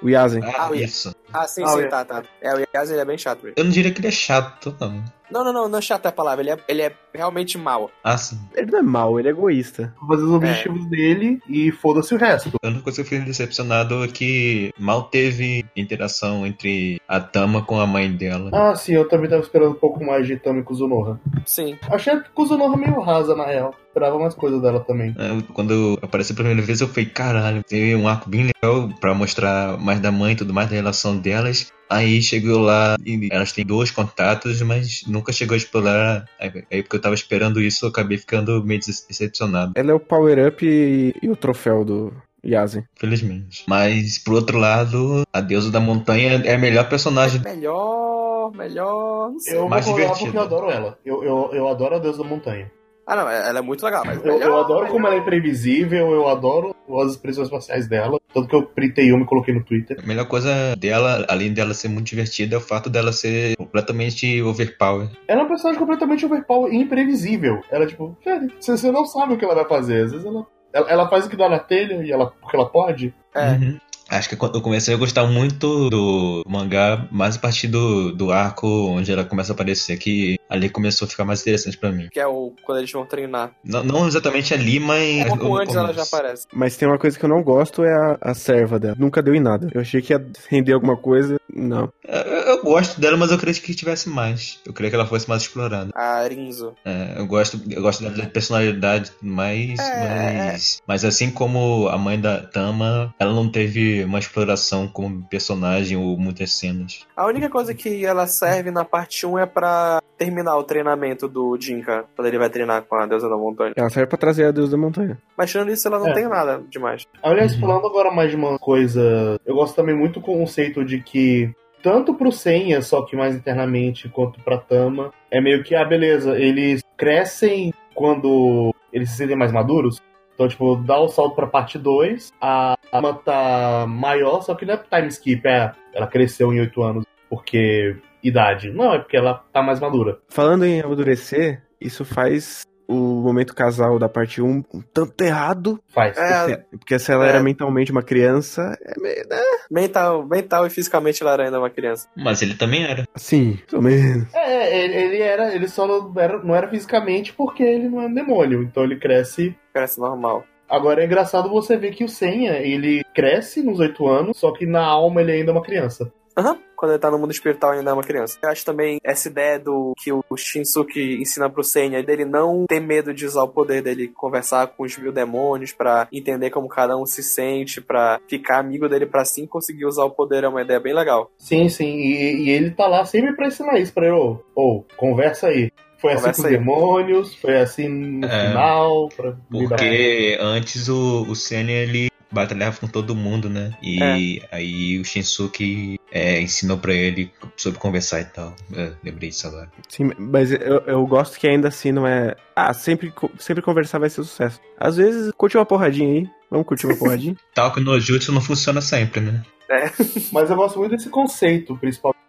O 0.02 0.10
Yazen. 0.10 0.44
Ah, 0.44 0.54
Ah, 0.58 0.70
o- 0.72 0.76
isso. 0.76 1.14
Ah, 1.34 1.48
sim, 1.48 1.64
Ah, 1.64 1.68
sim, 1.70 1.88
tá, 1.90 2.06
tá. 2.06 2.24
É, 2.42 2.54
o 2.56 2.68
Yaz 2.76 2.90
ele 2.92 3.00
é 3.02 3.06
bem 3.06 3.18
chato. 3.18 3.40
mesmo. 3.44 3.56
Eu 3.58 3.64
não 3.64 3.72
diria 3.72 3.92
que 3.92 4.00
ele 4.00 4.08
é 4.08 4.12
chato, 4.12 4.76
não. 4.80 5.04
Não, 5.32 5.44
não, 5.44 5.52
não, 5.54 5.68
não 5.68 5.80
é 5.80 5.82
chato 5.82 6.06
é 6.06 6.10
a 6.10 6.12
palavra, 6.12 6.42
ele 6.44 6.52
é, 6.52 6.58
ele 6.68 6.82
é 6.84 6.92
realmente 7.12 7.58
mal. 7.58 7.90
Ah, 8.04 8.18
sim. 8.18 8.38
Ele 8.54 8.70
não 8.70 8.80
é 8.80 8.82
mau, 8.84 9.20
ele 9.20 9.30
é 9.30 9.32
egoísta. 9.32 9.92
Fazer 10.08 10.24
os 10.24 10.32
objetivos 10.32 10.86
dele 10.90 11.40
e 11.50 11.72
foda-se 11.72 12.14
o 12.14 12.18
resto. 12.20 12.52
A 12.64 12.68
única 12.68 12.84
coisa 12.84 12.98
que 12.98 13.02
eu 13.02 13.06
fiquei 13.06 13.20
decepcionado 13.26 14.04
é 14.04 14.08
que 14.08 14.72
mal 14.78 15.04
teve 15.06 15.66
interação 15.76 16.46
entre 16.46 17.02
a 17.08 17.20
Tama 17.20 17.64
com 17.64 17.80
a 17.80 17.88
mãe 17.88 18.12
dela. 18.12 18.52
Ah, 18.54 18.76
sim, 18.76 18.94
eu 18.94 19.08
também 19.08 19.28
tava 19.30 19.42
esperando 19.42 19.72
um 19.72 19.80
pouco 19.80 20.04
mais 20.06 20.28
de 20.28 20.38
Tami 20.38 20.62
Kuzunoha. 20.62 21.20
Sim. 21.48 21.80
Achei 21.90 22.14
a 22.14 22.20
Kuzunoha 22.22 22.78
meio 22.78 23.00
rasa, 23.02 23.36
na 23.36 23.46
real. 23.48 23.74
Esperava 23.88 24.18
mais 24.18 24.34
coisa 24.34 24.60
dela 24.60 24.80
também. 24.82 25.16
É, 25.20 25.54
Quando 25.54 26.00
apareceu 26.02 26.36
pela 26.36 26.48
primeira 26.48 26.66
vez, 26.66 26.82
eu 26.82 26.88
falei, 26.88 27.06
caralho, 27.06 27.64
teve 27.64 27.96
um 27.96 28.08
arco 28.08 28.28
bem 28.30 28.48
legal 28.48 28.90
pra 29.00 29.14
mostrar 29.14 29.78
mais 29.80 30.00
da 30.00 30.12
mãe 30.12 30.34
e 30.34 30.36
tudo 30.36 30.52
mais, 30.54 30.68
da 30.70 30.76
relação 30.76 31.18
delas. 31.24 31.72
Aí 31.90 32.22
chegou 32.22 32.60
lá 32.60 32.96
e 33.06 33.30
elas 33.32 33.52
têm 33.52 33.66
dois 33.66 33.92
contatos, 33.92 34.62
mas 34.62 35.04
nunca 35.08 35.32
chegou 35.32 35.54
a 35.54 35.58
explorar. 35.58 36.26
Aí, 36.40 36.82
porque 36.82 36.96
eu 36.96 37.02
tava 37.02 37.16
esperando 37.16 37.62
isso, 37.62 37.86
eu 37.86 37.90
acabei 37.90 38.18
ficando 38.18 38.64
meio 38.64 38.80
dece- 38.80 39.08
decepcionado, 39.08 39.74
Ela 39.76 39.92
é 39.92 39.94
o 39.94 40.00
power-up 40.00 40.66
e, 40.66 41.14
e 41.22 41.30
o 41.30 41.36
troféu 41.36 41.86
do 41.86 42.12
Yazen. 42.44 42.84
felizmente. 43.00 43.64
Mas, 43.68 44.18
por 44.18 44.34
outro 44.34 44.58
lado, 44.58 45.22
a 45.32 45.40
deusa 45.40 45.70
da 45.72 45.80
montanha 45.80 46.42
é 46.44 46.56
a 46.56 46.58
melhor 46.58 46.90
personagem. 46.90 47.42
Melhor, 47.42 48.52
melhor, 48.56 49.32
não 49.32 49.40
sei. 49.40 49.58
Eu 49.58 49.70
Mais 49.70 49.86
vou 49.86 49.96
porque 49.96 50.36
eu 50.36 50.42
adoro 50.42 50.70
ela. 50.72 50.98
Eu, 51.06 51.24
eu, 51.24 51.50
eu 51.54 51.68
adoro 51.70 51.96
a 51.96 52.00
deusa 52.00 52.24
da 52.24 52.28
montanha. 52.28 52.72
Ah, 53.06 53.16
não, 53.16 53.30
ela 53.30 53.60
é 53.60 53.62
muito 53.62 53.84
legal, 53.84 54.04
mas 54.06 54.24
Eu, 54.24 54.40
eu 54.40 54.58
adoro 54.58 54.88
como 54.88 55.06
ela 55.06 55.16
é 55.16 55.20
imprevisível, 55.20 56.12
eu 56.12 56.28
adoro 56.28 56.74
as 57.02 57.12
expressões 57.12 57.50
faciais 57.50 57.88
dela. 57.88 58.18
Tanto 58.34 58.48
que 58.48 58.56
eu 58.56 58.64
printei 58.64 59.12
uma 59.12 59.24
e 59.24 59.28
coloquei 59.28 59.54
no 59.54 59.64
Twitter. 59.64 59.98
A 60.02 60.08
melhor 60.08 60.26
coisa 60.26 60.76
dela, 60.78 61.26
além 61.28 61.54
dela 61.54 61.74
ser 61.74 61.90
muito 61.90 62.08
divertida, 62.08 62.56
é 62.56 62.58
o 62.58 62.62
fato 62.62 62.90
dela 62.90 63.12
ser 63.12 63.56
completamente 63.58 64.42
overpower. 64.42 65.10
Ela 65.28 65.42
é 65.42 65.44
um 65.44 65.48
personagem 65.48 65.80
completamente 65.80 66.26
overpower 66.26 66.74
e 66.74 66.78
imprevisível. 66.78 67.62
Ela, 67.70 67.86
tipo, 67.86 68.18
velho, 68.24 68.52
você 68.60 68.92
não 68.92 69.06
sabe 69.06 69.34
o 69.34 69.38
que 69.38 69.46
ela 69.46 69.56
vai 69.56 69.68
fazer. 69.68 70.06
Às 70.06 70.12
vezes 70.12 70.26
ela, 70.26 70.46
ela, 70.74 70.90
ela 70.90 71.10
faz 71.10 71.26
o 71.26 71.30
que 71.30 71.38
dá 71.38 71.50
na 71.50 71.60
telha 71.60 72.04
e 72.04 72.12
ela, 72.12 72.32
porque 72.42 72.56
ela 72.56 72.70
pode. 72.70 73.14
É. 73.36 73.52
Uhum. 73.52 73.78
Acho 74.10 74.30
que 74.30 74.36
quando 74.36 74.56
eu 74.56 74.62
comecei 74.62 74.94
a 74.94 74.98
gostar 74.98 75.26
muito 75.26 75.90
do 75.90 76.44
mangá, 76.48 77.08
mais 77.10 77.36
a 77.36 77.40
partir 77.40 77.68
do, 77.68 78.12
do 78.12 78.32
arco 78.32 78.68
onde 78.68 79.12
ela 79.12 79.24
começa 79.24 79.54
a 79.54 79.56
aparecer, 79.56 79.98
que 79.98 80.38
ali 80.50 80.70
começou 80.70 81.06
a 81.06 81.10
ficar 81.10 81.26
mais 81.26 81.42
interessante 81.42 81.78
pra 81.78 81.92
mim. 81.92 82.10
Que 82.12 82.20
é 82.20 82.28
o 82.28 82.54
quando 82.64 82.80
eles 82.80 82.92
vão 82.92 83.06
treinar. 83.06 83.52
Não, 83.64 83.84
não 83.84 84.08
exatamente 84.08 84.54
ali, 84.54 84.80
mas. 84.80 85.26
Um 85.26 85.30
pouco 85.30 85.46
no 85.50 85.58
antes 85.58 85.76
ela 85.76 85.94
já 85.94 86.04
aparece. 86.04 86.48
Mas 86.54 86.78
tem 86.78 86.88
uma 86.88 86.98
coisa 86.98 87.18
que 87.18 87.26
eu 87.26 87.30
não 87.30 87.44
gosto, 87.44 87.84
é 87.84 87.94
a, 87.94 88.18
a 88.22 88.34
serva 88.34 88.80
dela. 88.80 88.96
Nunca 88.98 89.22
deu 89.22 89.36
em 89.36 89.40
nada. 89.42 89.68
Eu 89.74 89.82
achei 89.82 90.02
que 90.02 90.14
ia 90.14 90.26
render 90.50 90.74
alguma 90.74 90.98
coisa, 90.98 91.38
não. 91.54 91.92
Eu, 92.08 92.18
eu 92.20 92.64
gosto 92.64 93.00
dela, 93.00 93.18
mas 93.18 93.32
eu 93.32 93.38
queria 93.38 93.54
que 93.54 93.74
tivesse 93.76 94.10
mais. 94.10 94.60
Eu 94.66 94.74
queria 94.74 94.90
que 94.90 94.96
ela 94.96 95.06
fosse 95.06 95.28
mais 95.28 95.44
explorada. 95.44 95.92
A 95.96 96.28
Rinzo. 96.28 96.74
É, 96.86 97.16
eu 97.18 97.26
gosto, 97.26 97.62
eu 97.70 97.82
gosto 97.82 98.04
dela 98.04 98.16
da 98.16 98.26
personalidade 98.26 99.10
e 99.10 99.12
tudo 99.14 99.32
mais, 99.32 99.80
É. 99.80 100.52
mas, 100.52 100.82
mas 100.88 101.06
assim 101.06 101.30
como 101.30 101.88
a 101.90 101.98
mãe 101.98 102.20
da 102.20 102.42
Tama, 102.42 103.14
ela 103.20 103.34
não 103.34 103.50
teve 103.50 104.04
uma 104.04 104.20
exploração 104.20 104.88
como 104.88 105.24
personagem 105.28 105.98
ou 105.98 106.18
muitas 106.18 106.52
cenas. 106.54 107.06
A 107.16 107.26
única 107.26 107.50
coisa 107.50 107.74
que 107.74 108.06
ela 108.06 108.28
serve 108.28 108.72
na 108.72 108.84
parte 108.86 109.26
1 109.26 109.40
é 109.40 109.46
pra 109.46 110.02
terminar 110.18 110.43
o 110.58 110.64
treinamento 110.64 111.28
do 111.28 111.58
Jinka, 111.60 112.06
quando 112.16 112.28
ele 112.28 112.38
vai 112.38 112.50
treinar 112.50 112.84
com 112.84 112.96
a 112.96 113.06
deusa 113.06 113.30
da 113.30 113.38
montanha. 113.38 113.74
Ela 113.76 113.90
serve 113.90 114.08
pra 114.10 114.18
trazer 114.18 114.46
a 114.46 114.52
deusa 114.52 114.72
da 114.72 114.78
montanha. 114.78 115.18
Mas 115.38 115.50
tirando 115.52 115.72
isso, 115.72 115.88
ela 115.88 116.00
não 116.00 116.08
É. 116.10 116.14
tem 116.14 116.28
nada 116.28 116.62
demais. 116.70 117.06
Aliás, 117.22 117.54
Uhum. 117.56 117.62
falando 117.62 117.88
agora 117.88 118.12
mais 118.12 118.30
de 118.30 118.36
uma 118.36 118.60
coisa, 118.60 119.40
eu 119.46 119.56
gosto 119.56 119.76
também 119.76 119.96
muito 119.96 120.20
do 120.20 120.26
conceito 120.26 120.84
de 120.84 121.00
que, 121.00 121.52
tanto 121.82 122.14
pro 122.14 122.32
Senha, 122.32 122.82
só 122.82 123.02
que 123.04 123.16
mais 123.16 123.36
internamente, 123.36 124.10
quanto 124.10 124.40
pra 124.42 124.58
Tama, 124.58 125.12
é 125.32 125.40
meio 125.42 125.64
que, 125.64 125.74
ah, 125.76 125.86
beleza, 125.86 126.38
eles 126.40 126.82
crescem 126.98 127.74
quando 127.96 128.74
eles 128.92 129.10
se 129.12 129.18
sentem 129.18 129.36
mais 129.36 129.52
maduros. 129.52 130.02
Então, 130.36 130.48
tipo, 130.48 130.76
dá 130.78 131.00
o 131.00 131.08
salto 131.08 131.36
pra 131.36 131.46
parte 131.46 131.78
2, 131.78 132.32
a 132.42 132.76
Tama 132.92 133.14
tá 133.14 133.86
maior, 133.88 134.42
só 134.42 134.56
que 134.56 134.66
não 134.66 134.74
é 134.74 134.78
time 134.78 135.08
skip, 135.10 135.48
é, 135.48 135.72
ela 135.94 136.08
cresceu 136.08 136.52
em 136.54 136.60
8 136.60 136.82
anos, 136.82 137.06
porque 137.30 137.96
idade. 138.24 138.72
Não, 138.72 138.94
é 138.94 139.00
porque 139.00 139.18
ela 139.18 139.44
tá 139.52 139.62
mais 139.62 139.80
madura. 139.80 140.18
Falando 140.30 140.66
em 140.66 140.82
amadurecer, 140.82 141.62
isso 141.80 142.06
faz 142.06 142.62
o 142.88 143.22
momento 143.22 143.56
casal 143.56 143.98
da 143.98 144.10
parte 144.10 144.42
1 144.42 144.46
um 144.46 144.82
tanto 144.94 145.24
errado. 145.24 145.80
Faz. 145.88 146.18
É, 146.18 146.58
Porque 146.72 147.00
se 147.00 147.12
ela 147.12 147.26
É. 147.26 147.30
era 147.30 147.42
mentalmente 147.42 147.92
uma 147.92 148.04
criança, 148.04 148.78
é 148.82 149.00
meio, 149.00 149.28
né? 149.28 149.38
mental, 149.72 150.26
mental 150.28 150.68
e 150.68 150.70
fisicamente 150.70 151.24
ela 151.24 151.34
era 151.34 151.46
ainda 151.46 151.60
uma 151.60 151.70
criança. 151.70 152.08
Mas 152.16 152.42
ele 152.42 152.56
também 152.56 152.84
era. 152.84 153.06
Assim, 153.16 153.58
mais 153.62 153.74
ou 153.74 153.82
menos. 153.82 154.34
É, 154.34 154.84
ele, 154.84 154.94
ele 154.96 155.22
era, 155.22 155.56
ele 155.56 155.68
só 155.68 155.88
não 155.88 156.14
era, 156.22 156.38
não 156.44 156.54
era 156.56 156.68
fisicamente 156.68 157.34
porque 157.34 157.64
ele 157.64 157.88
não 157.90 158.02
é 158.02 158.06
um 158.08 158.14
demônio, 158.14 158.62
então 158.62 158.84
ele 158.84 158.98
cresce 159.00 159.56
Parece 159.74 160.00
normal. 160.00 160.44
Agora 160.70 161.02
é 161.02 161.06
engraçado 161.06 161.50
você 161.50 161.76
ver 161.78 161.92
que 161.92 162.04
o 162.04 162.10
Senha, 162.10 162.54
ele 162.60 163.04
cresce 163.16 163.64
nos 163.64 163.80
oito 163.80 164.08
anos, 164.08 164.38
só 164.38 164.52
que 164.52 164.66
na 164.68 164.84
alma 164.84 165.22
ele 165.22 165.32
ainda 165.32 165.52
é 165.52 165.54
uma 165.54 165.64
criança. 165.64 166.12
Aham. 166.38 166.58
Quando 166.76 166.92
ele 166.92 167.00
tá 167.00 167.10
no 167.10 167.18
mundo 167.18 167.32
espiritual 167.32 167.72
ainda 167.72 167.92
é 167.92 167.94
uma 167.94 168.04
criança. 168.04 168.38
Eu 168.44 168.50
acho 168.50 168.66
também 168.66 169.00
essa 169.06 169.30
ideia 169.30 169.58
do 169.58 169.94
que 169.98 170.12
o 170.12 170.22
Shinsuke 170.36 171.18
ensina 171.22 171.50
pro 171.50 171.64
Senya, 171.64 172.04
dele 172.04 172.26
não 172.26 172.66
ter 172.68 172.82
medo 172.82 173.14
de 173.14 173.26
usar 173.26 173.44
o 173.44 173.48
poder 173.48 173.82
dele, 173.82 174.10
conversar 174.10 174.68
com 174.68 174.84
os 174.84 174.98
mil 174.98 175.14
demônios 175.14 175.72
pra 175.72 176.10
entender 176.12 176.50
como 176.50 176.68
cada 176.68 176.98
um 176.98 177.06
se 177.06 177.24
sente, 177.24 177.80
pra 177.80 178.20
ficar 178.28 178.60
amigo 178.60 178.90
dele 178.90 179.06
pra 179.06 179.24
sim 179.24 179.46
conseguir 179.48 179.86
usar 179.86 180.04
o 180.04 180.12
poder, 180.12 180.44
é 180.44 180.48
uma 180.50 180.62
ideia 180.62 180.80
bem 180.80 180.94
legal. 180.94 181.32
Sim, 181.38 181.70
sim, 181.70 182.00
e, 182.00 182.44
e 182.46 182.50
ele 182.50 182.72
tá 182.72 182.86
lá 182.88 183.06
sempre 183.06 183.34
pra 183.34 183.48
ensinar 183.48 183.80
isso 183.80 183.94
pra 183.94 184.08
ele. 184.08 184.16
Ô, 184.16 184.40
ô, 184.54 184.84
conversa 184.98 185.48
aí. 185.48 185.72
Foi 186.00 186.12
assim 186.12 186.20
Conversa 186.22 186.42
com 186.42 186.48
os 186.48 186.54
aí. 186.54 186.58
demônios, 186.60 187.36
foi 187.36 187.58
assim 187.62 187.88
no 187.88 188.26
É. 188.28 188.48
final, 188.48 189.08
pra 189.16 189.32
com 189.32 189.68
Porque 189.70 190.38
antes 190.42 190.90
o, 190.90 191.22
o 191.30 191.34
Senna, 191.34 191.72
ele 191.72 192.10
batalhava 192.34 192.78
com 192.78 192.88
todo 192.88 193.16
mundo, 193.16 193.50
né? 193.50 193.72
E 193.82 194.42
aí 194.52 195.00
o 195.00 195.06
Shinsuke 195.06 196.00
é, 196.12 196.42
ensinou 196.42 196.78
pra 196.78 196.94
ele 196.94 197.32
sobre 197.56 197.80
conversar 197.80 198.22
e 198.22 198.26
tal. 198.26 198.54
É, 198.76 198.92
lembrei 199.04 199.30
disso 199.30 199.48
agora. 199.48 199.70
Sim, 199.88 200.12
mas 200.18 200.52
eu, 200.52 200.80
eu 200.86 201.06
gosto 201.06 201.40
que 201.40 201.48
ainda 201.48 201.68
assim 201.68 201.92
não 201.92 202.06
é. 202.08 202.36
Ah, 202.56 202.74
sempre, 202.74 203.14
sempre 203.38 203.62
conversar 203.64 204.00
vai 204.00 204.10
ser 204.10 204.24
sucesso. 204.24 204.60
Às 204.78 204.98
vezes, 204.98 205.32
curte 205.38 205.58
uma 205.58 205.66
porradinha 205.66 206.22
aí. 206.22 206.30
Vamos 206.50 206.68
curtir 206.68 206.86
uma 206.88 206.96
porradinha? 206.98 207.36
Tal 207.54 207.72
que 207.72 207.80
no 207.80 208.00
Jutsu 208.00 208.32
não 208.32 208.42
funciona 208.42 208.82
sempre, 208.82 209.22
né? 209.22 209.44
Mas 210.32 210.50
eu 210.50 210.56
gosto 210.56 210.78
muito 210.80 210.92
desse 210.92 211.10
conceito, 211.10 211.76
principalmente 211.78 212.20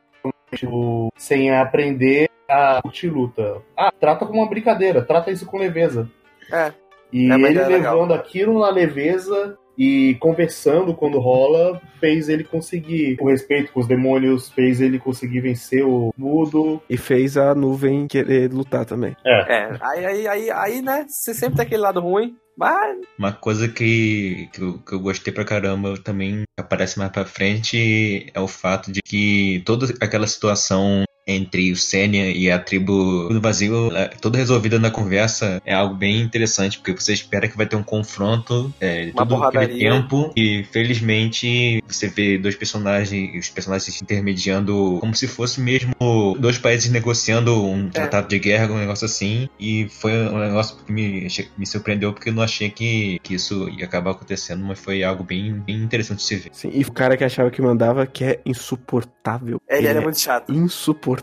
o 0.67 1.09
Senha 1.17 1.61
aprender 1.61 2.29
a 2.49 2.81
curtir 2.81 3.09
luta. 3.09 3.61
Ah, 3.77 3.93
trata 3.93 4.25
como 4.25 4.40
uma 4.40 4.49
brincadeira, 4.49 5.03
trata 5.03 5.31
isso 5.31 5.45
com 5.47 5.59
leveza. 5.59 6.09
É. 6.51 6.73
E 7.12 7.31
É 7.31 7.35
ele 7.35 7.49
ideia 7.51 7.67
levando 7.69 8.11
legal. 8.11 8.12
aquilo 8.14 8.61
na 8.61 8.71
leveza 8.71 9.59
e 9.77 10.17
conversando 10.21 10.95
quando 10.95 11.19
rola, 11.19 11.81
fez 12.01 12.29
ele 12.29 12.45
conseguir 12.45 13.17
o 13.21 13.29
respeito 13.29 13.73
com 13.73 13.81
os 13.81 13.87
demônios, 13.87 14.51
fez 14.51 14.81
ele 14.81 14.99
conseguir 14.99 15.41
vencer 15.41 15.85
o 15.85 16.13
mudo. 16.17 16.81
e 16.89 16.97
fez 16.97 17.37
a 17.37 17.55
nuvem 17.55 18.07
querer 18.07 18.53
lutar 18.53 18.85
também. 18.85 19.17
É. 19.25 19.77
Aí, 19.81 20.05
aí, 20.05 20.29
aí, 20.29 20.51
aí, 20.51 20.83
né? 20.83 21.07
Você 21.09 21.35
sempre 21.35 21.57
tem 21.57 21.67
aquele 21.67 21.83
lado 21.83 22.01
ruim. 22.01 22.37
Mas 22.57 22.99
Uma 23.19 23.33
coisa 23.33 23.69
que, 23.69 24.49
que, 24.53 24.63
eu, 24.63 24.79
que 24.79 24.95
eu 24.95 25.01
gostei 25.01 25.33
pra 25.33 25.45
caramba 25.45 25.95
também 25.99 26.45
aparece 26.57 26.99
mais 26.99 27.11
pra 27.11 27.25
frente 27.25 28.31
é 28.33 28.41
o 28.41 28.47
fato 28.47 28.93
de 28.93 29.03
que 29.03 29.61
toda 29.67 29.87
aquela 30.01 30.27
situação 30.27 31.05
entre 31.27 31.73
o 31.73 31.77
Sênia 31.77 32.31
e 32.31 32.51
a 32.51 32.59
tribo 32.59 33.29
do 33.29 33.41
vazio, 33.41 33.95
é, 33.97 34.09
toda 34.09 34.39
resolvida 34.39 34.79
na 34.79 34.91
conversa, 34.91 35.61
é 35.65 35.75
algo 35.75 35.95
bem 35.95 36.21
interessante, 36.21 36.79
porque 36.79 36.93
você 36.93 37.13
espera 37.13 37.49
que 37.49 37.57
vai 37.57 37.67
ter 37.67 37.77
um 37.77 37.83
confronto 37.83 38.73
é, 38.81 39.11
todo 39.17 39.43
aquele 39.43 39.79
tempo, 39.79 40.33
e 40.37 40.65
felizmente 40.71 41.83
você 41.87 42.09
vê 42.09 42.39
dois 42.39 42.57
personagens, 42.57 43.39
os 43.39 43.49
personagens 43.51 43.95
se 43.95 44.03
intermediando 44.03 44.99
como 45.01 45.15
se 45.15 45.27
fosse 45.27 45.61
mesmo 45.61 45.95
dois 46.39 46.59
países 46.59 46.91
negociando 46.91 47.65
um 47.65 47.89
tratado 47.89 48.29
de 48.29 48.39
guerra, 48.39 48.73
um 48.73 48.79
negócio 48.79 49.05
assim, 49.07 49.49
e 49.59 49.89
foi 49.89 50.13
um 50.13 50.39
negócio 50.39 50.77
que 50.85 50.93
me, 50.93 51.27
me 51.57 51.67
surpreendeu, 51.67 52.13
porque 52.13 52.29
eu 52.29 52.35
não 52.35 52.43
achei 52.43 52.71
que, 52.71 53.19
que 53.23 53.35
isso 53.35 53.69
ia 53.71 53.85
acabar 53.85 54.13
acontecendo, 54.13 54.65
mas 54.65 54.79
foi 54.79 55.03
algo 55.03 55.25
bem, 55.25 55.55
bem 55.55 55.77
interessante 55.77 56.19
de 56.19 56.25
se 56.25 56.37
ver. 56.37 56.51
Sim, 56.53 56.71
e 56.73 56.83
o 56.83 56.93
cara 56.93 57.17
que 57.17 57.25
achava 57.25 57.51
que 57.51 57.63
mandava, 57.63 58.07
que 58.07 58.25
é 58.25 58.41
insuportável. 58.45 59.61
ele, 59.69 59.89
ele 59.89 59.99
é 59.99 60.01
muito 60.01 60.21
chato. 60.21 60.53
insuportável. 60.53 61.13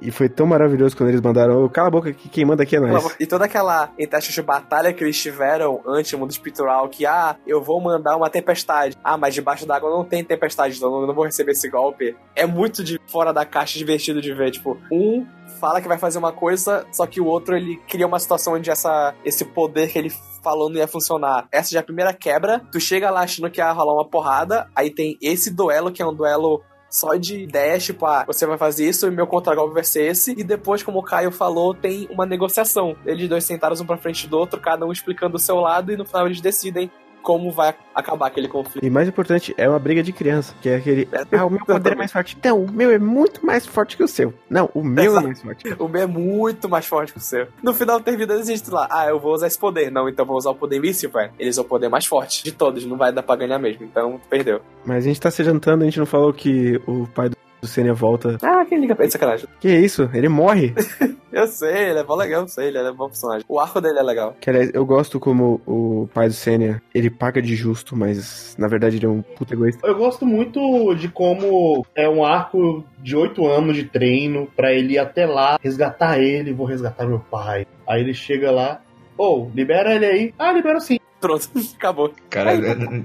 E 0.00 0.10
foi 0.10 0.28
tão 0.28 0.46
maravilhoso 0.46 0.96
quando 0.96 1.10
eles 1.10 1.20
mandaram, 1.20 1.64
"Ô, 1.64 1.68
cala 1.68 1.88
a 1.88 1.90
boca, 1.90 2.12
que 2.12 2.28
quem 2.28 2.44
manda 2.44 2.62
aqui 2.62 2.76
é 2.76 2.80
nós. 2.80 3.16
E 3.18 3.26
toda 3.26 3.44
aquela, 3.44 3.90
entre 3.98 4.16
aspas, 4.16 4.34
de 4.34 4.42
batalha 4.42 4.92
que 4.92 5.02
eles 5.02 5.20
tiveram 5.20 5.80
antes 5.86 6.10
do 6.10 6.18
mundo 6.18 6.30
espiritual, 6.30 6.88
que, 6.88 7.06
ah, 7.06 7.36
eu 7.46 7.62
vou 7.62 7.80
mandar 7.80 8.16
uma 8.16 8.30
tempestade. 8.30 8.96
Ah, 9.02 9.16
mas 9.16 9.34
debaixo 9.34 9.66
d'água 9.66 9.90
não 9.90 10.04
tem 10.04 10.24
tempestade, 10.24 10.76
então 10.76 11.00
eu 11.00 11.06
não 11.06 11.14
vou 11.14 11.24
receber 11.24 11.52
esse 11.52 11.68
golpe. 11.68 12.16
É 12.34 12.46
muito 12.46 12.82
de 12.82 13.00
fora 13.06 13.32
da 13.32 13.44
caixa, 13.44 13.78
divertido 13.78 14.20
de 14.20 14.32
ver. 14.32 14.50
Tipo, 14.50 14.76
um 14.90 15.26
fala 15.58 15.80
que 15.80 15.88
vai 15.88 15.98
fazer 15.98 16.18
uma 16.18 16.32
coisa, 16.32 16.86
só 16.92 17.06
que 17.06 17.20
o 17.20 17.26
outro, 17.26 17.56
ele 17.56 17.76
cria 17.88 18.06
uma 18.06 18.18
situação 18.18 18.54
onde 18.54 18.70
essa, 18.70 19.14
esse 19.24 19.44
poder 19.44 19.88
que 19.88 19.98
ele 19.98 20.12
falou 20.42 20.68
não 20.68 20.76
ia 20.76 20.86
funcionar. 20.86 21.46
Essa 21.50 21.70
já 21.72 21.80
é 21.80 21.82
a 21.82 21.84
primeira 21.84 22.12
quebra. 22.12 22.60
Tu 22.72 22.80
chega 22.80 23.10
lá 23.10 23.20
achando 23.20 23.50
que 23.50 23.60
ia 23.60 23.72
rolar 23.72 23.94
uma 23.94 24.08
porrada, 24.08 24.68
aí 24.74 24.90
tem 24.90 25.18
esse 25.20 25.50
duelo, 25.50 25.90
que 25.90 26.00
é 26.00 26.06
um 26.06 26.14
duelo 26.14 26.62
só 26.90 27.14
de 27.16 27.42
ideias, 27.42 27.84
tipo, 27.84 28.06
ah, 28.06 28.24
você 28.26 28.46
vai 28.46 28.56
fazer 28.56 28.88
isso 28.88 29.06
e 29.06 29.10
meu 29.10 29.26
contragolpe 29.26 29.74
vai 29.74 29.84
ser 29.84 30.10
esse. 30.10 30.32
E 30.32 30.42
depois, 30.42 30.82
como 30.82 30.98
o 30.98 31.02
Caio 31.02 31.30
falou, 31.30 31.74
tem 31.74 32.08
uma 32.10 32.24
negociação. 32.24 32.96
Eles 33.04 33.28
dois 33.28 33.44
sentados 33.44 33.80
um 33.80 33.86
pra 33.86 33.96
frente 33.96 34.26
do 34.26 34.38
outro, 34.38 34.60
cada 34.60 34.86
um 34.86 34.92
explicando 34.92 35.36
o 35.36 35.40
seu 35.40 35.56
lado, 35.56 35.92
e 35.92 35.96
no 35.96 36.04
final 36.04 36.26
eles 36.26 36.40
decidem 36.40 36.90
como 37.28 37.50
vai 37.50 37.74
acabar 37.94 38.28
aquele 38.28 38.48
conflito. 38.48 38.82
E 38.82 38.88
mais 38.88 39.06
importante, 39.06 39.54
é 39.58 39.68
uma 39.68 39.78
briga 39.78 40.02
de 40.02 40.14
criança, 40.14 40.54
que 40.62 40.68
é 40.70 40.76
aquele. 40.76 41.06
Ah, 41.30 41.44
o 41.44 41.50
meu 41.50 41.62
poder 41.62 41.92
é 41.92 41.94
mais 41.94 42.10
forte. 42.10 42.34
Então, 42.38 42.64
o 42.64 42.72
meu 42.72 42.90
é 42.90 42.98
muito 42.98 43.44
mais 43.44 43.66
forte 43.66 43.98
que 43.98 44.02
o 44.02 44.08
seu. 44.08 44.32
Não, 44.48 44.70
o 44.72 44.82
meu 44.82 45.04
é 45.04 45.06
Exato. 45.08 45.26
mais 45.26 45.42
forte. 45.42 45.76
O 45.78 45.88
meu 45.88 46.02
é 46.04 46.06
muito 46.06 46.70
mais 46.70 46.86
forte 46.86 47.12
que 47.12 47.18
o 47.18 47.22
seu. 47.22 47.46
No 47.62 47.74
final 47.74 48.00
termina 48.00 48.32
existe 48.32 48.70
lá, 48.70 48.88
ah, 48.90 49.06
eu 49.08 49.20
vou 49.20 49.34
usar 49.34 49.46
esse 49.46 49.58
poder. 49.58 49.92
Não, 49.92 50.08
então 50.08 50.24
vou 50.24 50.38
usar 50.38 50.48
o 50.48 50.54
poder 50.54 50.80
míssil, 50.80 51.10
velho. 51.10 51.30
Eles 51.38 51.54
são 51.54 51.64
o 51.64 51.68
poder 51.68 51.90
mais 51.90 52.06
forte 52.06 52.42
de 52.42 52.50
todos, 52.50 52.86
não 52.86 52.96
vai 52.96 53.12
dar 53.12 53.22
pra 53.22 53.36
ganhar 53.36 53.58
mesmo. 53.58 53.84
Então, 53.84 54.18
perdeu. 54.30 54.62
Mas 54.86 55.04
a 55.04 55.08
gente 55.08 55.20
tá 55.20 55.30
se 55.30 55.44
jantando, 55.44 55.82
a 55.82 55.84
gente 55.84 55.98
não 55.98 56.06
falou 56.06 56.32
que 56.32 56.80
o 56.86 57.06
pai 57.08 57.28
do 57.28 57.36
Sênia 57.66 57.94
volta. 57.94 58.38
Ah, 58.42 58.64
quem 58.64 58.80
liga 58.80 58.94
pra 58.94 59.04
ele, 59.04 59.12
sacanagem. 59.12 59.48
Que 59.60 59.68
isso? 59.68 60.08
Ele 60.12 60.28
morre. 60.28 60.74
Eu 61.30 61.46
sei, 61.46 61.90
ele 61.90 61.98
é 61.98 62.04
bom 62.04 62.16
legal, 62.16 62.42
eu 62.42 62.48
sei, 62.48 62.68
ele 62.68 62.78
é 62.78 62.90
bom 62.90 63.06
personagem. 63.06 63.44
O 63.46 63.60
arco 63.60 63.80
dele 63.82 63.98
é 63.98 64.02
legal. 64.02 64.34
Que 64.40 64.48
aliás, 64.48 64.70
eu 64.72 64.84
gosto 64.84 65.20
como 65.20 65.60
o 65.66 66.08
pai 66.12 66.26
do 66.26 66.32
Sênia, 66.32 66.82
ele 66.94 67.10
paga 67.10 67.42
de 67.42 67.54
justo, 67.54 67.94
mas 67.94 68.56
na 68.58 68.66
verdade 68.66 68.96
ele 68.96 69.04
é 69.04 69.08
um 69.08 69.20
puta 69.20 69.52
egoísta. 69.52 69.86
Eu 69.86 69.94
gosto 69.94 70.24
muito 70.24 70.94
de 70.94 71.08
como 71.08 71.84
é 71.94 72.08
um 72.08 72.24
arco 72.24 72.82
de 72.98 73.14
oito 73.14 73.46
anos 73.46 73.76
de 73.76 73.84
treino 73.84 74.48
pra 74.56 74.72
ele 74.72 74.94
ir 74.94 74.98
até 74.98 75.26
lá, 75.26 75.58
resgatar 75.62 76.18
ele, 76.18 76.52
vou 76.52 76.66
resgatar 76.66 77.06
meu 77.06 77.20
pai. 77.20 77.66
Aí 77.86 78.00
ele 78.00 78.14
chega 78.14 78.50
lá, 78.50 78.80
ô, 79.16 79.48
libera 79.54 79.94
ele 79.94 80.06
aí. 80.06 80.34
Ah, 80.38 80.50
libera 80.50 80.80
sim. 80.80 80.98
Pronto, 81.20 81.48
acabou. 81.76 82.12
Cara, 82.30 82.56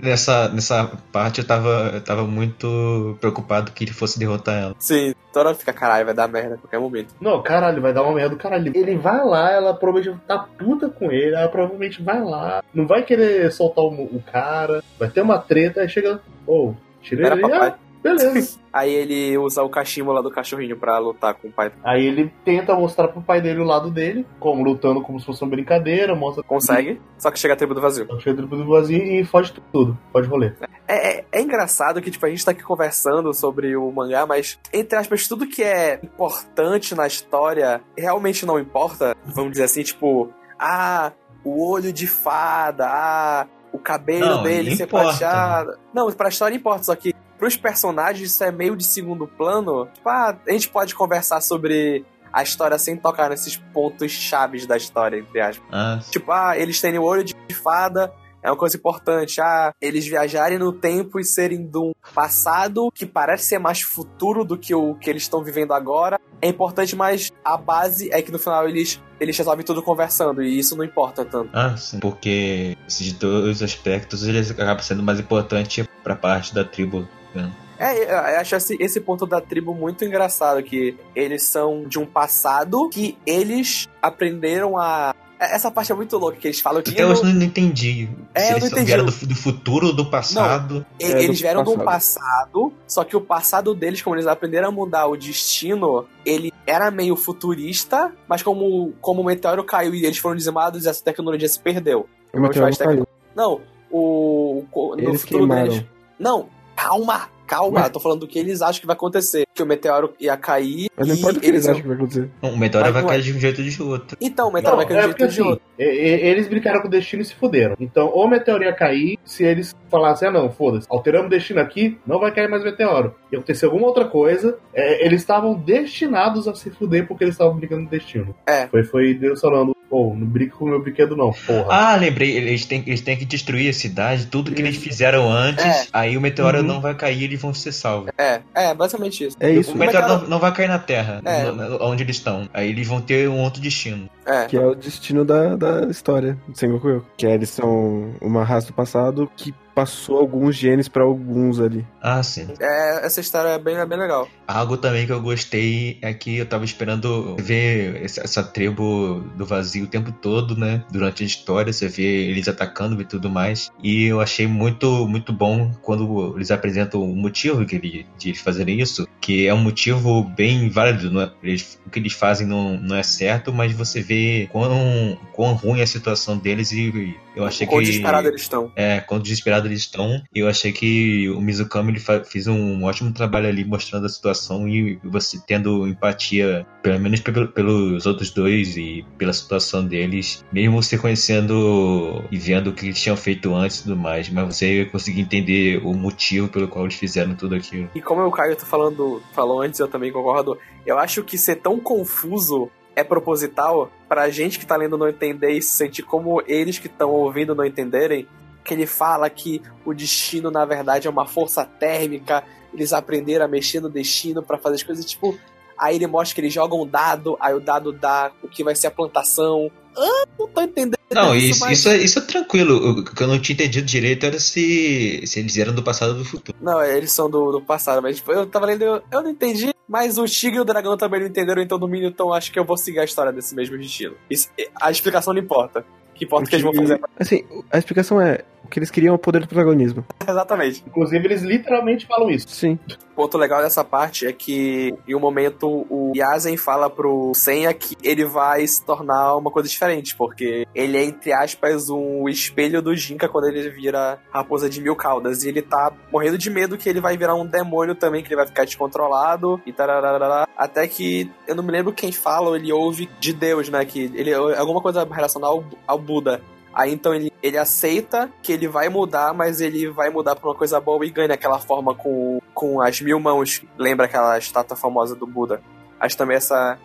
nessa, 0.02 0.50
nessa 0.50 0.92
parte 1.12 1.40
eu 1.40 1.48
tava, 1.48 1.92
eu 1.94 2.02
tava 2.02 2.24
muito 2.24 3.18
preocupado 3.20 3.72
que 3.72 3.84
ele 3.84 3.94
fosse 3.94 4.20
derrotar 4.20 4.56
ela. 4.56 4.76
Sim, 4.80 5.14
toda 5.32 5.50
hora 5.50 5.58
fica, 5.58 5.74
caralho, 5.74 6.06
vai 6.06 6.14
dar 6.14 6.28
merda 6.28 6.56
a 6.56 6.58
qualquer 6.58 6.80
momento. 6.80 7.14
Não, 7.20 7.42
caralho, 7.42 7.82
vai 7.82 7.94
dar 7.94 8.04
uma 8.04 8.14
merda 8.14 8.36
do 8.36 8.38
caralho. 8.42 8.72
Ele 8.76 8.96
vai 8.98 9.24
lá, 9.24 9.52
ela 9.52 9.74
provavelmente 9.74 10.22
tá 10.28 10.38
puta 10.40 10.90
com 10.90 11.12
ele, 11.12 11.36
ela 11.36 11.48
provavelmente 11.50 12.02
vai 12.04 12.22
lá, 12.24 12.64
não 12.74 12.86
vai 12.86 13.04
querer 13.04 13.52
soltar 13.52 13.84
o, 13.84 13.90
o 13.90 14.24
cara, 14.32 14.84
vai 15.00 15.10
ter 15.10 15.22
uma 15.22 15.40
treta, 15.40 15.82
aí 15.82 15.90
chega, 15.90 16.22
ô, 16.46 16.74
tirei 17.02 17.26
Era 17.26 17.36
ele, 17.36 17.42
papai. 17.42 17.70
ah, 17.70 17.78
beleza. 18.04 18.60
Aí 18.74 18.92
ele 18.92 19.38
usa 19.38 19.62
o 19.62 19.70
cachimbo 19.70 20.12
lá 20.12 20.22
do 20.22 20.32
cachorrinho 20.32 20.76
pra 20.76 20.98
lutar 20.98 21.36
com 21.36 21.48
o 21.48 21.52
pai. 21.52 21.72
aí 21.84 22.04
ele 22.08 22.34
tenta 22.44 22.74
mostrar 22.74 23.08
pro 23.08 23.22
pai 23.22 23.40
dele 23.40 23.60
o 23.60 23.64
lado 23.64 23.92
dele, 23.92 24.26
como 24.40 24.64
lutando 24.64 25.00
como 25.00 25.20
se 25.20 25.28
fosse 25.28 25.44
uma 25.44 25.52
brincadeira, 25.52 26.16
mostra 26.16 26.42
Consegue, 26.42 27.00
só 27.20 27.30
que 27.30 27.38
chega 27.38 27.54
a 27.54 27.58
tribo 27.58 27.76
do 27.76 27.82
vazio. 27.82 28.08
Chega 28.20 28.42
do 28.42 28.68
vazio 28.68 28.98
e 28.98 29.24
foge 29.24 29.54
tudo, 29.72 29.96
pode 30.12 30.28
rolê. 30.28 30.54
É, 30.88 31.20
é, 31.20 31.26
é 31.32 31.42
engraçado 31.42 32.02
que, 32.02 32.10
tipo, 32.10 32.26
a 32.26 32.30
gente 32.30 32.44
tá 32.44 32.50
aqui 32.50 32.64
conversando 32.64 33.32
sobre 33.32 33.76
o 33.78 33.92
mangá, 33.92 34.26
mas, 34.26 34.58
entre 34.74 34.98
aspas, 34.98 35.28
tudo 35.28 35.46
que 35.46 35.62
é 35.62 36.00
importante 36.04 36.96
na 36.96 37.06
história 37.06 37.80
realmente 37.96 38.44
não 38.44 38.60
importa. 38.60 39.16
Vamos 39.24 39.52
dizer 39.52 39.66
assim, 39.66 39.84
tipo, 39.84 40.34
ah, 40.60 41.12
o 41.44 41.70
olho 41.72 41.94
de 41.94 42.08
fada, 42.08 42.88
ah, 42.88 43.48
o 43.72 43.80
cabelo 43.80 44.38
Não, 44.38 44.44
dele 44.44 44.76
ser 44.76 44.84
importa. 44.86 45.10
prateado. 45.10 45.78
Não, 45.94 46.12
pra 46.12 46.30
história 46.30 46.56
importa, 46.56 46.84
só 46.84 46.96
que 46.96 47.14
pros 47.38 47.56
personagens 47.56 48.32
isso 48.32 48.44
é 48.44 48.52
meio 48.52 48.76
de 48.76 48.84
segundo 48.84 49.28
plano. 49.28 49.88
Tipo, 49.94 50.10
ah, 50.10 50.38
a 50.48 50.52
gente 50.52 50.70
pode 50.70 50.96
conversar 50.96 51.42
sobre 51.42 52.06
a 52.32 52.42
história 52.42 52.78
sem 52.80 52.98
tocar 52.98 53.30
nesses 53.30 53.58
pontos 53.58 54.12
chaves 54.12 54.66
da 54.66 54.76
história, 54.76 55.18
entre 55.18 55.40
aspas. 55.40 55.68
Ah, 55.72 56.00
Tipo, 56.10 56.32
ah, 56.32 56.58
eles 56.58 56.80
terem 56.82 57.00
o 57.00 57.04
olho 57.04 57.24
de 57.24 57.36
fada 57.54 58.12
é 58.42 58.50
uma 58.52 58.58
coisa 58.58 58.76
importante. 58.76 59.40
Ah, 59.40 59.74
eles 59.82 60.06
viajarem 60.06 60.58
no 60.58 60.74
tempo 60.74 61.18
e 61.20 61.24
serem 61.24 61.66
de 61.66 61.78
um 61.78 61.94
passado 62.14 62.92
que 62.94 63.06
parece 63.06 63.46
ser 63.46 63.58
mais 63.60 63.82
futuro 63.82 64.44
do 64.44 64.58
que 64.58 64.76
o 64.76 64.96
que 64.96 65.10
eles 65.10 65.24
estão 65.24 65.42
vivendo 65.42 65.72
agora. 65.74 66.20
É 66.42 66.50
importante, 66.50 66.94
mas 66.96 67.32
a 67.46 67.56
base 67.56 68.12
é 68.12 68.22
que 68.22 68.32
no 68.32 68.38
final 68.38 68.68
eles, 68.68 69.02
eles 69.18 69.38
resolvem 69.38 69.66
tudo 69.66 69.82
conversando 69.82 70.44
e 70.44 70.60
isso 70.60 70.76
não 70.76 70.84
importa 70.84 71.24
tanto. 71.24 71.50
ah, 71.54 71.78
sim. 71.78 72.00
Porque 72.00 72.78
esses 72.86 73.14
dois 73.14 73.62
aspectos 73.64 74.28
eles 74.28 74.52
acabam 74.52 74.84
sendo 74.84 75.02
mais 75.02 75.20
importantes 75.22 75.88
pra 76.04 76.16
parte 76.16 76.54
da 76.54 76.66
tribo. 76.66 77.08
Né? 77.34 77.52
É, 77.80 78.36
eu 78.36 78.40
acho 78.40 78.56
esse, 78.56 78.78
esse 78.80 79.00
ponto 79.02 79.26
da 79.26 79.42
tribo 79.42 79.74
muito 79.74 80.06
engraçado, 80.06 80.62
que 80.64 80.96
eles 81.16 81.44
são 81.44 81.84
de 81.86 81.98
um 82.00 82.06
passado 82.06 82.88
que 82.90 83.18
eles 83.26 83.88
aprenderam 84.02 84.78
a. 84.78 85.14
Essa 85.40 85.70
parte 85.70 85.92
é 85.92 85.96
muito 85.96 86.18
louca, 86.18 86.38
que 86.38 86.48
eles 86.48 86.62
falam 86.62 86.82
que. 86.82 86.92
Até 86.92 87.06
hoje 87.06 87.22
eu 87.24 87.34
não 87.34 87.42
entendi. 87.42 88.08
É, 88.34 88.42
se 88.42 88.46
eu 88.46 88.52
eles 88.58 88.62
não 88.64 88.68
entendi. 88.70 88.86
vieram 88.86 89.06
do, 89.06 89.12
do 89.12 89.36
futuro 89.36 89.88
ou 89.88 89.94
do 89.94 90.06
passado. 90.06 90.86
E- 91.00 91.04
É, 91.04 91.24
eles 91.24 91.40
do 91.40 91.42
vieram 91.42 91.64
de 91.64 91.70
um 91.72 91.78
passado. 91.80 92.22
passado, 92.22 92.74
só 92.88 93.04
que 93.04 93.18
o 93.18 93.22
passado 93.22 93.74
deles, 93.76 94.02
como 94.02 94.16
eles 94.16 94.28
aprenderam 94.28 94.70
a 94.70 94.72
mudar 94.72 95.08
o 95.08 95.18
destino, 95.18 96.06
ele 96.26 96.54
era 96.66 96.90
meio 96.90 97.18
futurista, 97.18 98.14
mas 98.30 98.42
como, 98.42 98.94
como 99.02 99.22
o 99.22 99.26
meteoro 99.26 99.64
caiu 99.66 99.94
e 99.94 100.06
eles 100.06 100.18
foram 100.20 100.36
dizimados, 100.38 100.86
essa 100.86 101.04
tecnologia 101.04 101.50
se 101.50 101.60
perdeu. 101.60 102.08
O 102.32 102.40
meteoro 102.40 102.70
não 102.70 102.78
caiu. 102.78 103.08
Não, 103.36 103.60
o. 103.92 104.64
o- 104.72 104.96
no 104.96 105.02
Eles 105.02 105.22
futuro 105.22 105.40
queimaram. 105.40 105.68
deles. 105.70 105.86
Não, 106.18 106.48
calma, 106.84 107.30
calma. 107.48 107.80
Ué? 107.82 107.86
Eu 107.88 107.92
tô 107.92 108.00
falando 108.00 108.22
do 108.22 108.28
que 108.28 108.40
eles 108.40 108.62
acham 108.62 108.82
que 108.82 108.88
vai 108.88 108.96
acontecer. 108.96 109.46
Que 109.54 109.62
o 109.62 109.66
meteoro 109.66 110.14
ia 110.20 110.36
cair. 110.38 110.90
Mas 110.98 111.08
não 111.08 111.16
importa 111.16 111.38
o 111.38 111.42
que 111.42 111.48
eles 111.48 111.68
acham 111.68 111.82
que 111.82 111.88
vai 111.88 111.98
acontecer. 111.98 112.30
O 112.42 112.58
meteoro 112.58 112.86
Mas 112.86 112.94
vai 112.94 113.02
não 113.04 113.10
é. 113.10 113.14
cair 113.14 113.22
de 113.24 113.34
um 113.34 113.40
jeito 113.40 113.62
ou 113.62 113.68
de 113.70 113.82
outro. 113.84 114.18
Então, 114.20 114.50
o 114.50 114.54
meteoro 114.54 114.78
vai 114.78 114.86
cair 114.86 114.96
de 114.96 115.00
é 115.00 115.04
jeito 115.04 115.18
porque 115.18 115.28
de 115.34 115.40
assim, 115.42 115.50
outro. 115.50 115.66
eles 115.78 116.48
brincaram 116.48 116.82
com 116.82 116.88
o 116.88 116.92
destino 116.92 117.22
e 117.22 117.26
se 117.26 117.36
fuderam. 117.36 117.76
Então, 117.80 118.08
ou 118.08 118.26
o 118.26 118.28
meteoro 118.30 118.64
ia 118.64 118.74
cair, 118.74 119.18
se 119.24 119.44
eles 119.44 119.76
falassem, 119.90 120.28
ah 120.28 120.32
não, 120.32 120.52
foda-se, 120.52 120.88
alteramos 120.90 121.28
o 121.28 121.30
destino 121.30 121.60
aqui, 121.60 121.98
não 122.06 122.20
vai 122.20 122.34
cair 122.34 122.50
mais 122.50 122.64
meteoro. 122.64 123.16
E 123.32 123.36
acontecer 123.36 123.66
alguma 123.66 123.88
outra 123.88 124.06
coisa, 124.06 124.58
é, 124.74 125.06
eles 125.06 125.22
estavam 125.22 125.54
destinados 125.54 126.48
a 126.48 126.56
se 126.56 126.70
fuder 126.72 127.08
porque 127.08 127.24
eles 127.24 127.36
estavam 127.36 127.56
brincando 127.56 127.84
no 127.84 127.90
destino. 127.90 128.36
É. 128.48 128.68
Foi, 128.68 128.84
foi 128.84 129.14
Deus 129.14 129.40
falando, 129.40 129.76
pô, 129.90 130.14
não 130.16 130.26
brinca 130.26 130.56
com 130.56 130.66
o 130.66 130.70
meu 130.70 130.82
brinquedo 130.82 131.16
não, 131.16 131.32
porra. 131.32 131.68
Ah, 131.70 131.96
lembrei, 131.96 132.36
eles 132.36 132.66
têm, 132.66 132.84
eles 132.88 133.02
têm 133.02 133.16
que 133.18 133.26
destruir 133.26 133.70
a 133.70 133.74
cidade, 133.74 134.26
tudo 134.28 134.52
que 134.52 134.62
eles 134.62 134.78
fizeram 134.78 135.32
antes, 135.32 135.64
É. 135.66 135.86
aí 135.94 136.18
o 136.18 136.22
meteoro 136.22 136.58
Uhum. 136.60 136.64
não 136.64 136.82
vai 136.82 136.96
cair 136.96 137.28
e 137.34 137.36
vão 137.36 137.54
ser 137.54 137.72
salvos. 137.72 138.10
É, 138.18 138.42
é, 138.54 138.74
basicamente 138.74 139.26
isso. 139.26 139.38
É 139.40 139.50
isso. 139.52 139.74
O 139.74 139.78
meteoro 139.78 140.04
meteoro- 140.04 140.22
não, 140.24 140.30
não 140.30 140.40
vai 140.40 140.54
cair 140.54 140.68
na 140.68 140.80
Terra, 140.80 141.22
É. 141.26 141.44
no- 141.44 141.54
no- 141.56 141.84
onde 141.86 142.04
eles 142.04 142.18
estão. 142.18 142.48
Aí 142.54 142.70
eles 142.70 142.88
vão 142.88 143.02
ter 143.02 143.28
um 143.30 143.42
outro 143.42 143.62
destino. 143.62 144.10
É. 144.26 144.46
Que 144.46 144.56
é 144.58 144.66
o 144.66 144.74
destino 144.76 145.26
da, 145.26 145.56
da 145.56 145.88
história 145.90 146.38
de 146.48 146.58
Sengoku 146.58 146.88
Yoko. 146.90 147.06
Que 147.18 147.28
é, 147.28 147.34
eles 147.34 147.50
são 147.50 148.12
uma 148.22 148.44
raça 148.44 148.68
do 148.68 148.74
passado 148.74 149.30
que 149.36 149.54
passou 149.74 150.20
alguns 150.20 150.56
genes 150.56 150.88
pra 150.88 151.04
alguns 151.04 151.60
ali. 151.60 151.86
Ah, 152.02 152.22
sim. 152.22 152.48
É, 152.60 153.06
essa 153.06 153.20
história 153.20 153.50
é 153.50 153.60
bem, 153.60 153.76
é 153.76 153.86
bem 153.86 153.98
legal. 153.98 154.28
Algo 154.48 154.78
também 154.78 155.06
que 155.06 155.12
eu 155.12 155.22
gostei 155.22 155.98
é 156.02 156.14
que 156.14 156.38
eu 156.38 156.46
tava 156.46 156.66
esperando 156.66 157.36
ver 157.40 158.04
essa, 158.04 158.44
tribo 158.44 159.24
do 159.36 159.46
vazio 159.46 159.86
o 159.86 159.88
tempo 159.88 160.12
todo, 160.12 160.56
né? 160.56 160.84
Durante 160.92 161.24
a 161.24 161.26
história, 161.26 161.72
você 161.72 161.88
vê 161.88 162.04
eles 162.04 162.48
atacando 162.48 163.02
e 163.02 163.06
tudo 163.06 163.30
mais. 163.30 163.72
E 163.82 164.06
eu 164.06 164.22
achei 164.22 164.46
muito, 164.48 165.08
muito 165.08 165.32
bom 165.32 165.72
quando 165.82 166.36
eles 166.36 166.52
apresentam 166.52 167.02
o 167.02 167.16
motivo 167.16 167.66
que 167.66 167.76
ele, 167.76 168.06
de 168.18 168.30
eles 168.30 168.42
fazerem 168.42 168.80
isso, 168.80 169.08
que 169.22 169.48
é 169.48 169.54
um 169.54 169.58
motivo 169.58 170.24
bem 170.24 170.70
válido. 170.70 171.10
Não 171.10 171.22
é? 171.22 171.32
eles, 171.42 171.80
o 171.86 171.90
que 171.90 172.00
eles 172.00 172.14
fazem 172.14 172.46
não, 172.46 172.78
não 172.78 172.96
é 172.96 173.04
certo, 173.04 173.54
mas 173.54 173.72
você 173.74 174.02
vê 174.02 174.48
quão, 174.52 175.18
quão 175.32 175.54
ruim 175.54 175.80
é 175.80 175.84
a 175.84 175.88
situação 175.88 176.38
deles 176.38 176.72
e 176.72 177.16
eu 177.36 177.46
achei 177.46 177.66
Quão 177.66 177.80
que. 177.80 177.86
desesperado 177.86 178.28
eles 178.28 178.42
estão. 178.42 178.72
É, 178.76 179.00
quão 179.00 179.20
desesperados 179.20 179.63
eles 179.68 179.80
estão. 179.80 180.22
Eu 180.34 180.48
achei 180.48 180.72
que 180.72 181.30
o 181.30 181.42
Mizukami 181.42 181.92
ele 181.92 182.00
fez 182.26 182.48
um 182.48 182.84
ótimo 182.84 183.14
trabalho 183.14 183.48
ali 183.48 183.64
mostrando 183.64 184.06
a 184.06 184.10
situação 184.10 184.68
e 184.68 185.00
você 185.04 185.40
tendo 185.46 185.88
empatia, 185.88 186.66
pelo 186.82 187.00
menos 187.00 187.20
pe- 187.20 187.48
pelos 187.48 188.06
outros 188.06 188.30
dois 188.32 188.76
e 188.78 189.06
pela 189.18 189.34
situação 189.34 189.86
deles, 189.86 190.44
mesmo 190.52 190.82
você 190.82 190.98
conhecendo 190.98 192.24
e 192.32 192.38
vendo 192.38 192.70
o 192.70 192.74
que 192.74 192.86
eles 192.86 193.02
tinham 193.02 193.18
feito 193.18 193.54
antes 193.54 193.80
e 193.80 193.84
tudo 193.84 193.96
mais, 193.98 194.30
mas 194.30 194.56
você 194.56 194.86
conseguir 194.86 195.22
entender 195.22 195.82
o 195.84 195.94
motivo 195.94 196.48
pelo 196.48 196.68
qual 196.68 196.86
eles 196.86 196.96
fizeram 196.96 197.36
tudo 197.36 197.56
aquilo. 197.56 197.90
E 197.96 198.02
como 198.02 198.22
o 198.26 198.32
Caio 198.32 198.56
tá 198.56 198.66
falando, 198.66 199.22
falou 199.34 199.62
antes, 199.62 199.80
eu 199.80 199.88
também 199.88 200.12
concordo. 200.12 200.58
Eu 200.86 200.98
acho 201.00 201.24
que 201.24 201.38
ser 201.38 201.58
tão 201.58 201.80
confuso 201.80 202.70
é 202.96 203.04
proposital 203.04 203.92
pra 204.08 204.30
gente 204.30 204.60
que 204.60 204.66
tá 204.68 204.76
lendo 204.76 204.98
não 204.98 205.10
entender 205.10 205.52
e 205.52 205.62
se 205.62 205.76
sentir 205.78 206.04
como 206.04 206.44
eles 206.48 206.78
que 206.78 206.88
estão 206.88 207.10
ouvindo 207.10 207.56
não 207.56 207.66
entenderem. 207.66 208.28
Que 208.64 208.74
ele 208.74 208.86
fala 208.88 209.30
que 209.30 209.62
o 209.86 209.94
destino, 209.94 210.50
na 210.50 210.64
verdade, 210.66 211.08
é 211.08 211.10
uma 211.10 211.26
força 211.26 211.66
térmica. 211.66 212.44
Eles 212.74 212.94
aprenderam 212.94 213.46
a 213.46 213.48
mexer 213.48 213.80
no 213.82 213.90
destino 213.90 214.42
pra 214.42 214.58
fazer 214.58 214.76
as 214.76 214.84
coisas, 214.84 215.06
tipo. 215.06 215.38
Aí 215.78 215.96
ele 215.96 216.08
mostra 216.08 216.36
que 216.36 216.42
eles 216.42 216.54
jogam 216.54 216.82
um 216.84 216.88
dado, 216.88 217.36
aí 217.40 217.54
o 217.54 217.60
dado 217.60 217.92
dá 217.92 218.32
o 218.44 218.48
que 218.48 218.64
vai 218.64 218.76
ser 218.76 218.88
a 218.88 218.92
plantação. 218.92 219.70
Ah, 219.98 220.24
não 220.40 220.48
tô 220.48 220.62
entendendo. 220.62 220.98
Não, 221.12 221.36
isso, 221.36 221.60
mas- 221.60 221.80
isso, 221.80 221.90
é, 221.90 221.98
isso 221.98 222.20
é 222.20 222.22
tranquilo. 222.22 223.00
O 223.00 223.04
que 223.04 223.22
eu 223.22 223.28
não 223.28 223.40
tinha 223.40 223.54
entendido 223.56 223.86
direito 223.86 224.26
era 224.26 224.40
se, 224.40 225.22
se 225.28 225.40
eles 225.40 225.58
eram 225.58 225.74
do 225.74 225.84
passado 225.84 226.12
ou 226.14 226.18
do 226.20 226.26
futuro. 226.26 226.58
Não, 226.62 226.82
eles 226.84 227.12
são 227.12 227.30
do, 227.30 227.52
do 227.52 227.62
passado, 227.62 228.02
mas 228.02 228.18
tipo, 228.18 228.32
eu 228.32 228.46
tava 228.48 228.66
lendo, 228.68 228.84
eu, 228.84 229.02
eu 229.12 229.22
não 229.22 229.30
entendi, 229.30 229.74
mas 229.88 230.18
o 230.18 230.26
Tigre 230.26 230.58
e 230.58 230.62
o 230.62 230.66
Dragão 230.66 230.96
também 230.98 231.20
não 231.20 231.28
entenderam, 231.28 231.62
então 231.62 231.78
no 231.78 231.88
mínimo, 231.88 232.10
então 232.10 232.34
acho 232.34 232.52
que 232.52 232.58
eu 232.58 232.66
vou 232.66 232.78
seguir 232.78 233.00
a 233.00 233.04
história 233.04 233.32
desse 233.32 233.54
mesmo 233.54 233.78
destino. 233.78 234.16
Isso- 234.30 234.50
a 234.82 234.90
explicação 234.90 235.34
não 235.34 235.42
importa. 235.42 235.86
O 236.24 236.28
que 236.28 236.36
importa 236.36 236.46
o 236.46 236.50
que 236.50 236.56
eles 236.56 236.64
vão 236.64 236.74
fazer. 236.74 237.02
Assim, 237.20 237.44
a 237.72 237.78
explicação 237.78 238.22
é 238.22 238.44
o 238.64 238.68
que 238.68 238.80
eles 238.80 238.90
queriam 238.90 239.14
é 239.14 239.16
o 239.16 239.20
poder 239.20 239.42
do 239.42 239.48
protagonismo. 239.48 240.06
Exatamente. 240.28 240.84
Inclusive, 240.88 241.26
eles 241.26 241.42
literalmente 241.42 242.08
falam 242.08 242.30
isso. 242.30 242.48
Sim. 242.48 242.80
Ponto 243.16 243.38
legal 243.38 243.62
dessa 243.62 243.84
parte 243.84 244.26
é 244.26 244.34
que, 244.34 244.96
em 245.08 245.14
um 245.14 245.20
momento, 245.20 245.86
o 245.90 246.14
Yazen 246.16 246.58
fala 246.58 246.90
pro 246.90 247.32
Senha 247.36 247.74
que 247.74 247.96
ele 248.02 248.26
vai 248.26 248.66
se 248.66 248.84
tornar 248.84 249.36
uma 249.36 249.52
coisa 249.52 249.70
diferente, 249.70 250.16
porque 250.16 250.66
ele 250.74 250.98
é, 250.98 251.04
entre 251.04 251.32
aspas, 251.32 251.90
um 251.90 252.28
espelho 252.28 252.82
do 252.82 252.96
Jinka 252.96 253.30
quando 253.30 253.48
ele 253.48 253.70
vira 253.70 254.20
raposa 254.32 254.70
de 254.70 254.82
mil 254.82 254.96
caudas. 254.96 255.44
E 255.44 255.50
ele 255.50 255.62
tá 255.62 255.92
morrendo 256.12 256.38
de 256.38 256.50
medo 256.50 256.78
que 256.78 256.90
ele 256.90 257.02
vai 257.02 257.18
virar 257.18 257.36
um 257.36 257.46
demônio 257.46 257.94
também, 257.94 258.24
que 258.24 258.30
ele 258.30 258.38
vai 258.38 258.48
ficar 258.48 258.66
descontrolado 258.66 259.62
e 259.66 259.74
tarararara. 259.74 260.48
Até 260.58 260.88
que, 260.88 261.30
eu 261.48 261.56
não 261.56 261.64
me 261.64 261.72
lembro 261.72 261.94
quem 261.94 262.12
fala, 262.12 262.50
ou 262.50 262.56
ele 262.56 262.72
ouve 262.72 263.10
de 263.20 263.34
Deus, 263.34 263.70
né? 263.70 263.84
Que 263.86 264.12
ele 264.16 264.34
alguma 264.34 264.82
coisa 264.82 265.06
relacionada 265.06 265.54
ao, 265.54 265.64
ao 265.86 266.00
Buda. 266.14 266.42
Aí 266.74 266.92
então 266.92 267.14
ele, 267.14 267.32
ele 267.42 267.58
aceita 267.58 268.30
que 268.42 268.52
ele 268.52 268.68
vai 268.68 268.90
mudar, 268.90 269.34
mas 269.34 269.62
ele 269.62 269.90
vai 269.90 270.10
mudar 270.10 270.36
pra 270.36 270.50
uma 270.50 270.56
coisa 270.56 270.80
boa 270.80 271.06
e 271.06 271.10
ganha 271.10 271.34
aquela 271.34 271.60
forma 271.60 271.94
com, 271.96 272.40
com 272.54 272.82
as 272.82 273.00
mil 273.02 273.20
mãos. 273.20 273.64
Lembra 273.78 274.06
aquela 274.06 274.38
estátua 274.38 274.76
famosa 274.76 275.16
do 275.16 275.26
Buda? 275.28 275.62
Acho 276.00 276.18
também 276.18 276.38
essa, 276.38 276.78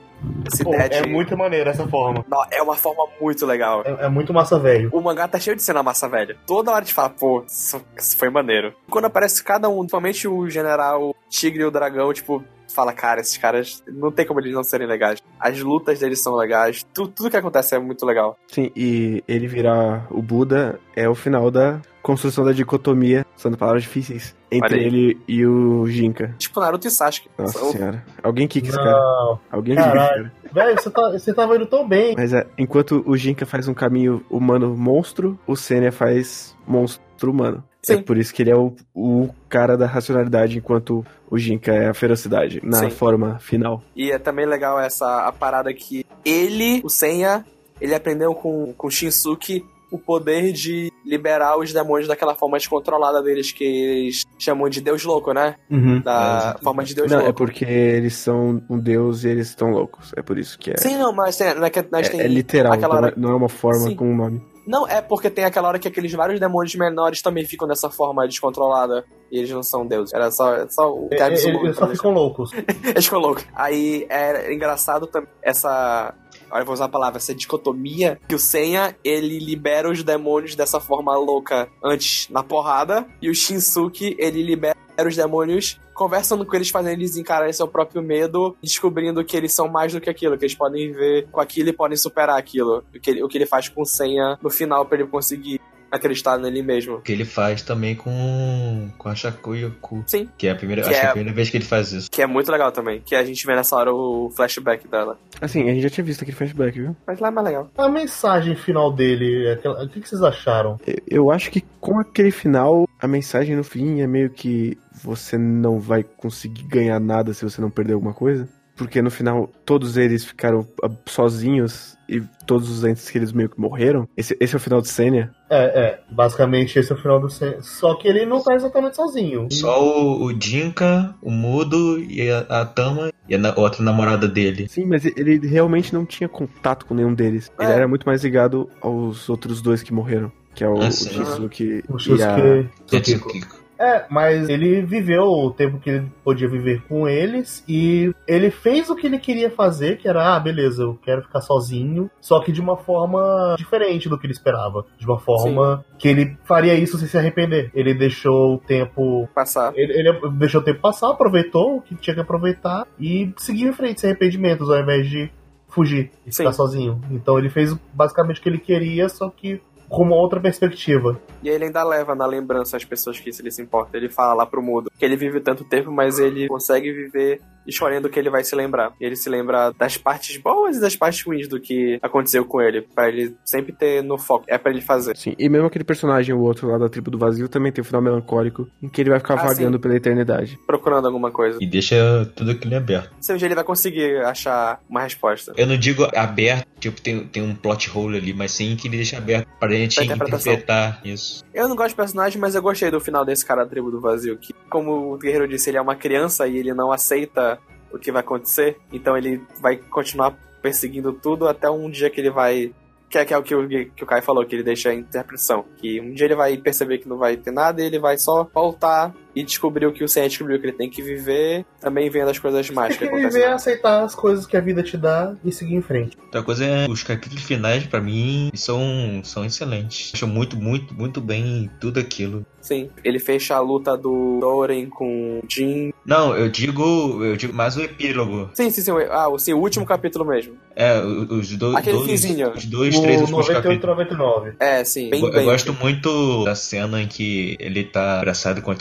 essa 0.46 0.62
Pô, 0.64 0.74
ideia 0.74 1.00
é 1.00 1.02
de. 1.02 1.08
muito 1.10 1.36
maneiro 1.36 1.70
essa 1.70 1.86
forma. 1.88 2.24
Não, 2.28 2.44
é 2.50 2.62
uma 2.62 2.76
forma 2.76 3.06
muito 3.20 3.44
legal. 3.46 3.82
É, 3.84 4.06
é 4.06 4.08
muito 4.08 4.32
massa 4.32 4.58
velho. 4.58 4.90
O 4.92 5.00
mangá 5.00 5.26
tá 5.26 5.38
cheio 5.40 5.56
de 5.56 5.62
cena 5.62 5.82
massa 5.82 6.08
velha. 6.08 6.36
Toda 6.46 6.70
hora 6.70 6.82
a 6.82 6.84
gente 6.84 6.94
fala, 6.94 7.10
pô, 7.10 7.42
isso, 7.46 7.82
isso 7.96 8.16
foi 8.16 8.30
maneiro. 8.30 8.74
Quando 8.90 9.06
aparece 9.06 9.42
cada 9.42 9.68
um, 9.68 9.78
principalmente 9.78 10.28
o 10.28 10.48
general 10.48 11.14
Tigre 11.28 11.62
e 11.62 11.66
o 11.66 11.70
dragão, 11.70 12.12
tipo, 12.12 12.44
fala, 12.68 12.92
cara, 12.92 13.20
esses 13.20 13.36
caras 13.36 13.82
não 13.86 14.10
tem 14.12 14.26
como 14.26 14.40
eles 14.40 14.52
não 14.52 14.62
serem 14.62 14.86
legais. 14.86 15.22
As 15.40 15.60
lutas 15.60 15.98
deles 16.00 16.20
são 16.20 16.34
legais. 16.34 16.84
Tu- 16.94 17.08
tudo 17.08 17.30
que 17.30 17.36
acontece 17.36 17.74
é 17.74 17.78
muito 17.78 18.04
legal. 18.06 18.36
Sim, 18.48 18.70
e 18.76 19.22
ele 19.26 19.46
virar 19.46 20.06
o 20.10 20.20
Buda 20.22 20.78
é 20.94 21.08
o 21.08 21.14
final 21.14 21.50
da 21.50 21.80
construção 22.02 22.44
da 22.44 22.52
dicotomia, 22.52 23.26
são 23.36 23.52
palavras 23.52 23.82
difíceis, 23.82 24.34
entre 24.50 24.82
ele 24.82 25.20
e 25.28 25.44
o 25.44 25.86
Jinka. 25.86 26.34
Tipo 26.38 26.58
Naruto 26.60 26.86
e 26.86 26.90
Sasuke. 26.90 27.28
Nossa 27.36 27.58
São- 27.58 27.70
senhora. 27.72 28.02
Alguém 28.22 28.48
quica 28.48 28.68
esse 28.68 28.76
cara. 28.76 29.38
Alguém 29.50 29.74
esse 29.74 29.82
Caralho. 29.84 30.30
cara. 30.30 30.32
Velho, 30.50 30.80
você, 30.80 30.90
tá, 30.90 31.10
você 31.10 31.34
tava 31.34 31.56
indo 31.56 31.66
tão 31.66 31.86
bem. 31.86 32.14
Mas 32.16 32.32
é, 32.32 32.46
enquanto 32.56 33.02
o 33.06 33.14
Jinka 33.16 33.44
faz 33.44 33.68
um 33.68 33.74
caminho 33.74 34.24
humano-monstro, 34.30 35.38
o 35.46 35.54
Senya 35.54 35.92
faz 35.92 36.56
monstro-humano. 36.66 37.62
É 37.62 37.67
Sim. 37.82 38.02
por 38.02 38.16
isso 38.18 38.34
que 38.34 38.42
ele 38.42 38.50
é 38.50 38.56
o, 38.56 38.74
o 38.94 39.28
cara 39.48 39.76
da 39.76 39.86
racionalidade, 39.86 40.58
enquanto 40.58 41.04
o 41.30 41.38
Jinka 41.38 41.72
é 41.72 41.88
a 41.88 41.94
ferocidade, 41.94 42.60
na 42.62 42.78
Sim. 42.80 42.90
forma 42.90 43.38
final. 43.38 43.82
E 43.94 44.10
é 44.10 44.18
também 44.18 44.46
legal 44.46 44.78
essa 44.80 45.26
a 45.26 45.32
parada 45.32 45.72
que 45.72 46.04
ele, 46.24 46.80
o 46.84 46.88
Senha, 46.90 47.44
ele 47.80 47.94
aprendeu 47.94 48.34
com, 48.34 48.72
com 48.76 48.86
o 48.88 48.90
Shinsuke 48.90 49.64
o 49.90 49.98
poder 49.98 50.52
de 50.52 50.92
liberar 51.02 51.58
os 51.58 51.72
demônios 51.72 52.06
daquela 52.06 52.34
forma 52.34 52.58
descontrolada 52.58 53.22
deles, 53.22 53.52
que 53.52 53.64
eles 53.64 54.22
chamam 54.38 54.68
de 54.68 54.82
Deus 54.82 55.02
louco, 55.02 55.32
né? 55.32 55.54
Uhum. 55.70 56.02
Da 56.02 56.56
É, 56.60 56.62
forma 56.62 56.84
de 56.84 56.94
Deus 56.94 57.10
Não, 57.10 57.20
é 57.20 57.22
louco. 57.22 57.38
porque 57.38 57.64
eles 57.64 58.12
são 58.14 58.62
um 58.68 58.78
deus 58.78 59.24
e 59.24 59.28
eles 59.28 59.48
estão 59.48 59.70
loucos. 59.70 60.12
É 60.14 60.20
por 60.20 60.36
isso 60.36 60.58
que 60.58 60.72
é. 60.72 60.76
Sim, 60.76 60.98
não, 60.98 61.10
mas 61.14 61.38
tem, 61.38 61.46
é 61.46 61.70
que 61.70 61.86
nós 61.90 62.06
é, 62.06 62.10
tem 62.10 62.20
é 62.20 62.28
literal, 62.28 62.74
aquela 62.74 62.94
não 62.96 63.02
hora... 63.02 63.14
é- 63.16 63.18
não 63.20 63.30
é 63.30 63.34
uma 63.34 63.48
forma 63.48 63.86
Sim. 63.88 63.96
com 63.96 64.10
um 64.12 64.14
nome. 64.16 64.42
Não, 64.68 64.86
é 64.86 65.00
porque 65.00 65.30
tem 65.30 65.46
aquela 65.46 65.68
hora 65.68 65.78
que 65.78 65.88
aqueles 65.88 66.12
vários 66.12 66.38
demônios 66.38 66.74
menores 66.74 67.22
também 67.22 67.42
ficam 67.42 67.66
dessa 67.66 67.88
forma 67.88 68.28
descontrolada. 68.28 69.02
E 69.32 69.38
eles 69.38 69.50
não 69.50 69.62
são 69.62 69.86
deuses. 69.86 70.12
Era 70.12 70.30
só, 70.30 70.54
é 70.54 70.68
só 70.68 70.92
o 70.92 71.08
É, 71.10 71.16
termo 71.16 71.64
Eles 71.64 71.76
só 71.76 71.86
ficam 71.86 72.12
loucos. 72.12 72.50
Eles 72.84 73.06
ficam 73.06 73.18
loucos. 73.18 73.46
Aí 73.54 74.06
é 74.10 74.52
engraçado 74.52 75.06
também 75.06 75.30
essa. 75.42 76.14
Olha, 76.50 76.64
vou 76.64 76.72
usar 76.72 76.86
a 76.86 76.88
palavra, 76.88 77.18
essa 77.18 77.34
dicotomia 77.34 78.18
que 78.26 78.34
o 78.34 78.38
Senha, 78.38 78.96
ele 79.04 79.38
libera 79.38 79.90
os 79.90 80.02
demônios 80.02 80.54
dessa 80.54 80.80
forma 80.80 81.14
louca 81.14 81.68
antes 81.84 82.26
na 82.30 82.42
porrada, 82.42 83.06
e 83.20 83.28
o 83.28 83.34
Shinsuke, 83.34 84.16
ele 84.18 84.42
libera 84.42 84.77
os 85.06 85.14
demônios 85.14 85.78
conversando 85.94 86.44
com 86.46 86.56
eles, 86.56 86.70
fazendo 86.70 86.92
eles 86.92 87.16
encararem 87.16 87.52
seu 87.52 87.68
próprio 87.68 88.02
medo, 88.02 88.56
descobrindo 88.62 89.24
que 89.24 89.36
eles 89.36 89.52
são 89.52 89.68
mais 89.68 89.92
do 89.92 90.00
que 90.00 90.08
aquilo, 90.08 90.36
que 90.38 90.44
eles 90.44 90.54
podem 90.54 90.92
ver 90.92 91.26
com 91.30 91.40
aquilo 91.40 91.68
e 91.68 91.72
podem 91.72 91.96
superar 91.96 92.38
aquilo. 92.38 92.84
O 92.94 93.00
que 93.00 93.10
ele, 93.10 93.22
o 93.22 93.28
que 93.28 93.36
ele 93.38 93.46
faz 93.46 93.68
com 93.68 93.84
Senha 93.84 94.38
no 94.42 94.48
final 94.50 94.84
pra 94.86 94.98
ele 94.98 95.06
conseguir 95.08 95.60
acreditar 95.90 96.36
nele 96.36 96.60
mesmo. 96.62 96.96
O 96.96 97.00
que 97.00 97.10
ele 97.12 97.24
faz 97.24 97.62
também 97.62 97.94
com, 97.96 98.90
com 98.98 99.08
a 99.08 99.14
Shakuyoku. 99.14 100.04
Sim. 100.06 100.28
Que 100.36 100.46
é 100.46 100.50
a 100.50 100.54
primeira, 100.54 100.82
Que 100.82 100.88
acho 100.90 100.98
que 101.00 101.04
é 101.04 101.08
é- 101.08 101.10
a 101.10 101.12
primeira 101.14 101.34
vez 101.34 101.48
que 101.50 101.56
ele 101.56 101.64
faz 101.64 101.92
isso. 101.92 102.10
Que 102.10 102.22
é 102.22 102.26
muito 102.26 102.52
legal 102.52 102.70
também, 102.70 103.00
que 103.00 103.14
a 103.14 103.24
gente 103.24 103.46
vê 103.46 103.54
nessa 103.56 103.74
hora 103.76 103.92
o 103.92 104.30
flashback 104.36 104.86
dela. 104.86 105.18
Assim, 105.40 105.62
a 105.62 105.72
gente 105.72 105.82
já 105.82 105.90
tinha 105.90 106.04
visto 106.04 106.22
aquele 106.22 106.36
flashback, 106.36 106.78
viu? 106.78 106.96
Mas 107.06 107.18
lá 107.20 107.28
é 107.28 107.30
mais 107.30 107.46
legal. 107.46 107.70
A 107.78 107.88
mensagem 107.88 108.54
final 108.54 108.92
dele, 108.92 109.50
aquela- 109.50 109.82
o 109.82 109.88
que, 109.88 110.00
que 110.00 110.08
vocês 110.08 110.22
acharam? 110.22 110.78
Eu- 110.86 110.98
Eu 111.28 111.30
acho 111.30 111.50
que 111.50 111.62
com 111.80 111.98
aquele 111.98 112.30
final, 112.30 112.87
a 113.00 113.06
mensagem 113.08 113.54
no 113.56 113.64
fim 113.64 114.00
é 114.00 114.06
meio 114.06 114.30
que 114.30 114.76
você 115.02 115.36
não 115.38 115.78
vai 115.80 116.02
conseguir 116.02 116.64
ganhar 116.64 116.98
nada 117.00 117.32
se 117.34 117.44
você 117.44 117.60
não 117.60 117.70
perder 117.70 117.94
alguma 117.94 118.14
coisa. 118.14 118.48
Porque 118.76 119.02
no 119.02 119.10
final, 119.10 119.50
todos 119.66 119.96
eles 119.96 120.24
ficaram 120.24 120.64
ah, 120.84 120.88
sozinhos 121.06 121.96
e 122.08 122.22
todos 122.46 122.70
os 122.70 122.84
entes 122.84 123.10
que 123.10 123.18
eles 123.18 123.32
meio 123.32 123.48
que 123.48 123.60
morreram. 123.60 124.08
Esse, 124.16 124.36
esse 124.40 124.54
é 124.54 124.56
o 124.56 124.60
final 124.60 124.80
de 124.80 124.86
Senya. 124.88 125.32
É, 125.50 125.64
é, 125.80 126.00
basicamente 126.10 126.78
esse 126.78 126.92
é 126.92 126.94
o 126.94 126.98
final 126.98 127.20
do. 127.20 127.28
sen- 127.28 127.60
Só 127.60 127.96
que 127.96 128.06
ele 128.06 128.24
não 128.24 128.40
tá 128.40 128.54
exatamente 128.54 128.94
sozinho. 128.94 129.48
Só 129.50 129.82
o, 129.84 130.26
o 130.26 130.40
Jinka, 130.40 131.12
o 131.20 131.28
Mudo 131.30 131.98
e 132.00 132.30
a, 132.30 132.38
a 132.48 132.64
Tama 132.64 133.10
e 133.28 133.34
a 133.34 133.38
na- 133.38 133.54
outra 133.56 133.82
namorada 133.82 134.28
dele. 134.28 134.68
Sim, 134.68 134.86
mas 134.86 135.04
ele 135.04 135.44
realmente 135.44 135.92
não 135.92 136.06
tinha 136.06 136.28
contato 136.28 136.86
com 136.86 136.94
nenhum 136.94 137.12
deles. 137.14 137.50
Ele 137.58 137.72
É. 137.72 137.74
era 137.74 137.88
muito 137.88 138.04
mais 138.06 138.22
ligado 138.22 138.70
aos 138.80 139.28
outros 139.28 139.60
dois 139.60 139.82
que 139.82 139.92
morreram. 139.92 140.30
Que 140.58 140.64
é 140.64 140.68
o, 140.68 140.82
Ah, 140.82 140.88
o 140.88 140.90
sim. 140.90 141.10
Shizuki 141.10 141.64
e. 141.64 143.58
É, 143.80 144.06
mas 144.10 144.48
ele 144.48 144.82
viveu 144.82 145.22
o 145.22 145.52
tempo 145.52 145.78
que 145.78 145.88
ele 145.88 146.12
podia 146.24 146.48
viver 146.48 146.82
com 146.88 147.08
eles 147.08 147.62
e 147.68 148.12
ele 148.26 148.50
fez 148.50 148.90
o 148.90 148.96
que 148.96 149.06
ele 149.06 149.20
queria 149.20 149.48
fazer, 149.52 149.98
que 149.98 150.08
era, 150.08 150.34
ah, 150.34 150.40
beleza, 150.40 150.82
eu 150.82 150.98
quero 151.00 151.22
ficar 151.22 151.40
sozinho, 151.40 152.10
só 152.20 152.40
que 152.40 152.50
de 152.50 152.60
uma 152.60 152.76
forma 152.76 153.54
diferente 153.56 154.08
do 154.08 154.18
que 154.18 154.26
ele 154.26 154.32
esperava. 154.32 154.84
De 154.98 155.06
uma 155.06 155.20
forma 155.20 155.84
que 155.96 156.08
ele 156.08 156.36
faria 156.44 156.74
isso 156.74 156.98
sem 156.98 157.06
se 157.06 157.16
arrepender. 157.16 157.70
Ele 157.72 157.94
deixou 157.94 158.54
o 158.54 158.58
tempo. 158.58 159.28
Passar. 159.32 159.72
Ele, 159.76 159.92
ele 159.92 160.12
deixou 160.32 160.60
o 160.60 160.64
tempo 160.64 160.80
passar, 160.80 161.10
aproveitou 161.10 161.76
o 161.76 161.80
que 161.80 161.94
tinha 161.94 162.14
que 162.14 162.20
aproveitar 162.20 162.84
e 162.98 163.32
seguiu 163.36 163.68
em 163.68 163.72
frente 163.72 164.00
sem 164.00 164.10
arrependimentos, 164.10 164.68
ao 164.68 164.80
invés 164.80 165.08
de 165.08 165.30
fugir 165.68 166.10
e 166.26 166.32
Sim. 166.32 166.38
ficar 166.42 166.52
sozinho. 166.52 167.00
Então 167.10 167.38
ele 167.38 167.48
fez 167.50 167.74
basicamente 167.92 168.40
o 168.40 168.42
que 168.42 168.48
ele 168.48 168.58
queria, 168.58 169.08
só 169.08 169.30
que 169.30 169.60
com 169.88 170.02
uma 170.02 170.16
outra 170.16 170.40
perspectiva. 170.40 171.20
E 171.42 171.48
ele 171.48 171.64
ainda 171.66 171.82
leva 171.84 172.14
na 172.14 172.26
lembrança 172.26 172.76
as 172.76 172.84
pessoas 172.84 173.18
que 173.18 173.30
ele 173.30 173.50
se 173.50 173.62
importa. 173.62 173.96
Ele 173.96 174.08
fala 174.08 174.34
lá 174.34 174.46
pro 174.46 174.62
mudo 174.62 174.90
que 174.98 175.04
ele 175.04 175.16
vive 175.16 175.40
tanto 175.40 175.64
tempo, 175.64 175.90
mas 175.90 176.18
ele 176.18 176.48
consegue 176.48 176.92
viver 176.92 177.40
escolhendo 177.66 178.08
o 178.08 178.10
que 178.10 178.18
ele 178.18 178.30
vai 178.30 178.42
se 178.42 178.56
lembrar. 178.56 178.92
E 179.00 179.04
ele 179.04 179.14
se 179.14 179.28
lembra 179.28 179.72
das 179.78 179.96
partes 179.96 180.36
boas 180.38 180.76
e 180.78 180.80
das 180.80 180.96
partes 180.96 181.22
ruins 181.22 181.46
do 181.46 181.60
que 181.60 181.98
aconteceu 182.02 182.44
com 182.44 182.60
ele, 182.62 182.80
Pra 182.94 183.08
ele 183.08 183.34
sempre 183.44 183.72
ter 183.72 184.02
no 184.02 184.16
foco. 184.18 184.44
É 184.48 184.56
pra 184.56 184.72
ele 184.72 184.80
fazer. 184.80 185.16
Sim, 185.16 185.34
e 185.38 185.48
mesmo 185.48 185.66
aquele 185.66 185.84
personagem, 185.84 186.34
o 186.34 186.40
outro 186.40 186.68
lá 186.68 186.78
da 186.78 186.88
tribo 186.88 187.10
do 187.10 187.18
vazio, 187.18 187.48
também 187.48 187.70
tem 187.70 187.82
um 187.82 187.84
final 187.84 188.00
melancólico, 188.00 188.66
em 188.82 188.88
que 188.88 189.00
ele 189.02 189.10
vai 189.10 189.18
ficar 189.20 189.34
Ah, 189.34 189.46
vagando 189.48 189.76
sim. 189.76 189.80
pela 189.82 189.94
eternidade. 189.96 190.58
Procurando 190.66 191.06
alguma 191.06 191.30
coisa. 191.30 191.58
E 191.60 191.66
deixa 191.66 191.96
tudo 192.34 192.52
aquilo 192.52 192.74
aberto. 192.76 193.12
Não 193.14 193.22
sei 193.22 193.34
onde 193.34 193.44
ele 193.44 193.54
vai 193.54 193.64
conseguir 193.64 194.16
achar 194.24 194.80
uma 194.88 195.02
resposta. 195.02 195.52
Eu 195.56 195.66
não 195.66 195.76
digo 195.76 196.08
aberto, 196.16 196.66
tipo, 196.80 197.00
tem, 197.02 197.24
tem 197.26 197.42
um 197.42 197.54
plot 197.54 197.90
hole 197.94 198.16
ali, 198.16 198.32
mas 198.32 198.52
sim 198.52 198.74
que 198.76 198.88
ele 198.88 198.96
deixa 198.96 199.18
aberto 199.18 199.46
pra 199.60 199.74
interpretação. 199.84 200.52
interpretar 200.52 201.00
isso. 201.04 201.44
Eu 201.52 201.68
não 201.68 201.76
gosto 201.76 201.90
de 201.90 201.96
personagem, 201.96 202.40
mas 202.40 202.54
eu 202.54 202.62
gostei 202.62 202.90
do 202.90 203.00
final 203.00 203.24
desse 203.24 203.44
cara 203.44 203.64
da 203.64 203.70
tribo 203.70 203.90
do 203.90 204.00
vazio. 204.00 204.36
Que, 204.36 204.52
como 204.70 205.12
o 205.12 205.18
Guerreiro 205.18 205.48
disse, 205.48 205.70
ele 205.70 205.78
é 205.78 205.80
uma 205.80 205.96
criança 205.96 206.46
e 206.46 206.56
ele 206.56 206.72
não 206.74 206.92
aceita 206.92 207.58
o 207.92 207.98
que 207.98 208.12
vai 208.12 208.20
acontecer. 208.20 208.76
Então 208.92 209.16
ele 209.16 209.42
vai 209.60 209.76
continuar 209.76 210.36
perseguindo 210.60 211.12
tudo 211.12 211.46
até 211.48 211.70
um 211.70 211.90
dia 211.90 212.10
que 212.10 212.20
ele 212.20 212.30
vai. 212.30 212.72
Que 213.08 213.16
é, 213.18 213.24
que 213.24 213.32
é 213.32 213.38
o 213.38 213.42
que 213.42 213.54
o, 213.54 213.66
que 213.66 214.04
o 214.04 214.06
Kai 214.06 214.20
falou, 214.20 214.44
que 214.44 214.54
ele 214.54 214.62
deixa 214.62 214.90
a 214.90 214.94
interpretação. 214.94 215.64
Que 215.78 216.00
um 216.00 216.12
dia 216.12 216.26
ele 216.26 216.34
vai 216.34 216.56
perceber 216.58 216.98
que 216.98 217.08
não 217.08 217.16
vai 217.16 217.36
ter 217.36 217.50
nada 217.50 217.80
e 217.80 217.86
ele 217.86 217.98
vai 217.98 218.18
só 218.18 218.46
voltar 218.52 219.14
e 219.40 219.44
descobrir 219.44 219.86
o 219.86 219.92
que 219.92 220.02
o 220.02 220.08
Sen 220.08 220.28
descobriu, 220.28 220.58
que 220.60 220.66
ele 220.66 220.72
tem 220.76 220.90
que 220.90 221.00
viver, 221.02 221.64
também 221.80 222.08
vendo 222.10 222.28
as 222.30 222.38
coisas 222.38 222.66
Tem 222.66 222.74
mágicas 222.74 222.98
que 222.98 223.04
que 223.08 223.10
acontecem. 223.14 223.40
viver, 223.40 223.52
aceitar 223.52 224.02
as 224.04 224.14
coisas 224.14 224.46
que 224.46 224.56
a 224.56 224.60
vida 224.60 224.82
te 224.82 224.96
dá 224.96 225.34
e 225.44 225.52
seguir 225.52 225.74
em 225.76 225.82
frente. 225.82 226.16
Outra 226.24 226.42
coisa 226.42 226.64
é, 226.64 226.86
os 226.88 227.02
capítulos 227.02 227.42
finais, 227.44 227.86
pra 227.86 228.00
mim, 228.00 228.50
são, 228.54 229.20
são 229.24 229.44
excelentes. 229.44 230.12
Acho 230.14 230.26
muito, 230.26 230.56
muito, 230.56 230.92
muito 230.94 231.20
bem 231.20 231.70
tudo 231.80 232.00
aquilo. 232.00 232.44
Sim, 232.60 232.90
ele 233.04 233.18
fecha 233.18 233.54
a 233.54 233.60
luta 233.60 233.96
do 233.96 234.38
Doren 234.40 234.86
com 234.90 235.38
o 235.38 235.44
Jin. 235.48 235.92
Não, 236.04 236.36
eu 236.36 236.48
digo, 236.50 237.24
eu 237.24 237.36
digo 237.36 237.54
mais 237.54 237.76
o 237.76 237.82
epílogo. 237.82 238.50
Sim, 238.52 238.68
sim, 238.70 238.82
sim. 238.82 238.90
Ah, 239.10 239.28
o, 239.28 239.38
sim, 239.38 239.54
o 239.54 239.58
último 239.58 239.86
capítulo 239.86 240.24
mesmo. 240.24 240.54
É, 240.76 241.00
os, 241.00 241.56
dois, 241.56 241.76
Aquele 241.76 241.96
dois, 241.98 242.10
finzinho. 242.10 242.50
os 242.52 242.64
dois, 242.66 242.94
o 242.96 243.02
três 243.02 243.20
últimos 243.20 243.46
98 243.48 243.62
capítulos. 243.80 243.96
99. 244.18 244.52
É, 244.60 244.84
sim. 244.84 245.08
Bem, 245.08 245.20
Eu, 245.20 245.28
eu 245.28 245.32
bem. 245.34 245.44
gosto 245.44 245.72
muito 245.72 246.44
da 246.44 246.54
cena 246.54 247.00
em 247.00 247.06
que 247.06 247.56
ele 247.58 247.84
tá 247.84 248.18
abraçado 248.18 248.60
com 248.60 248.70
a 248.70 248.74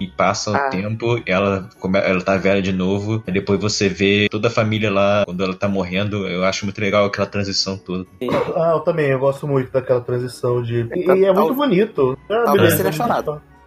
E 0.00 0.06
passa 0.08 0.50
o 0.50 0.54
Ah. 0.56 0.68
tempo, 0.70 1.20
ela, 1.26 1.68
ela 2.04 2.20
tá 2.22 2.36
velha 2.36 2.60
de 2.62 2.72
novo, 2.72 3.22
e 3.26 3.32
depois 3.32 3.60
você 3.60 3.88
vê 3.88 4.28
toda 4.30 4.48
a 4.48 4.50
família 4.50 4.90
lá 4.90 5.24
quando 5.24 5.42
ela 5.44 5.54
tá 5.54 5.68
morrendo. 5.68 6.26
Eu 6.26 6.44
acho 6.44 6.64
muito 6.64 6.80
legal 6.80 7.04
aquela 7.06 7.26
transição 7.26 7.76
toda. 7.76 8.06
Ah, 8.54 8.72
eu 8.74 8.80
também, 8.80 9.06
eu 9.06 9.18
gosto 9.18 9.46
muito 9.46 9.70
daquela 9.72 10.00
transição 10.00 10.62
de. 10.62 10.86
E, 10.94 11.04
Tal- 11.04 11.16
e 11.16 11.24
é 11.24 11.32
muito 11.32 11.46
tal- 11.48 11.54
bonito. 11.54 12.18
Ah, 12.30 12.42
talvez 12.46 12.76
beleza. 12.76 12.82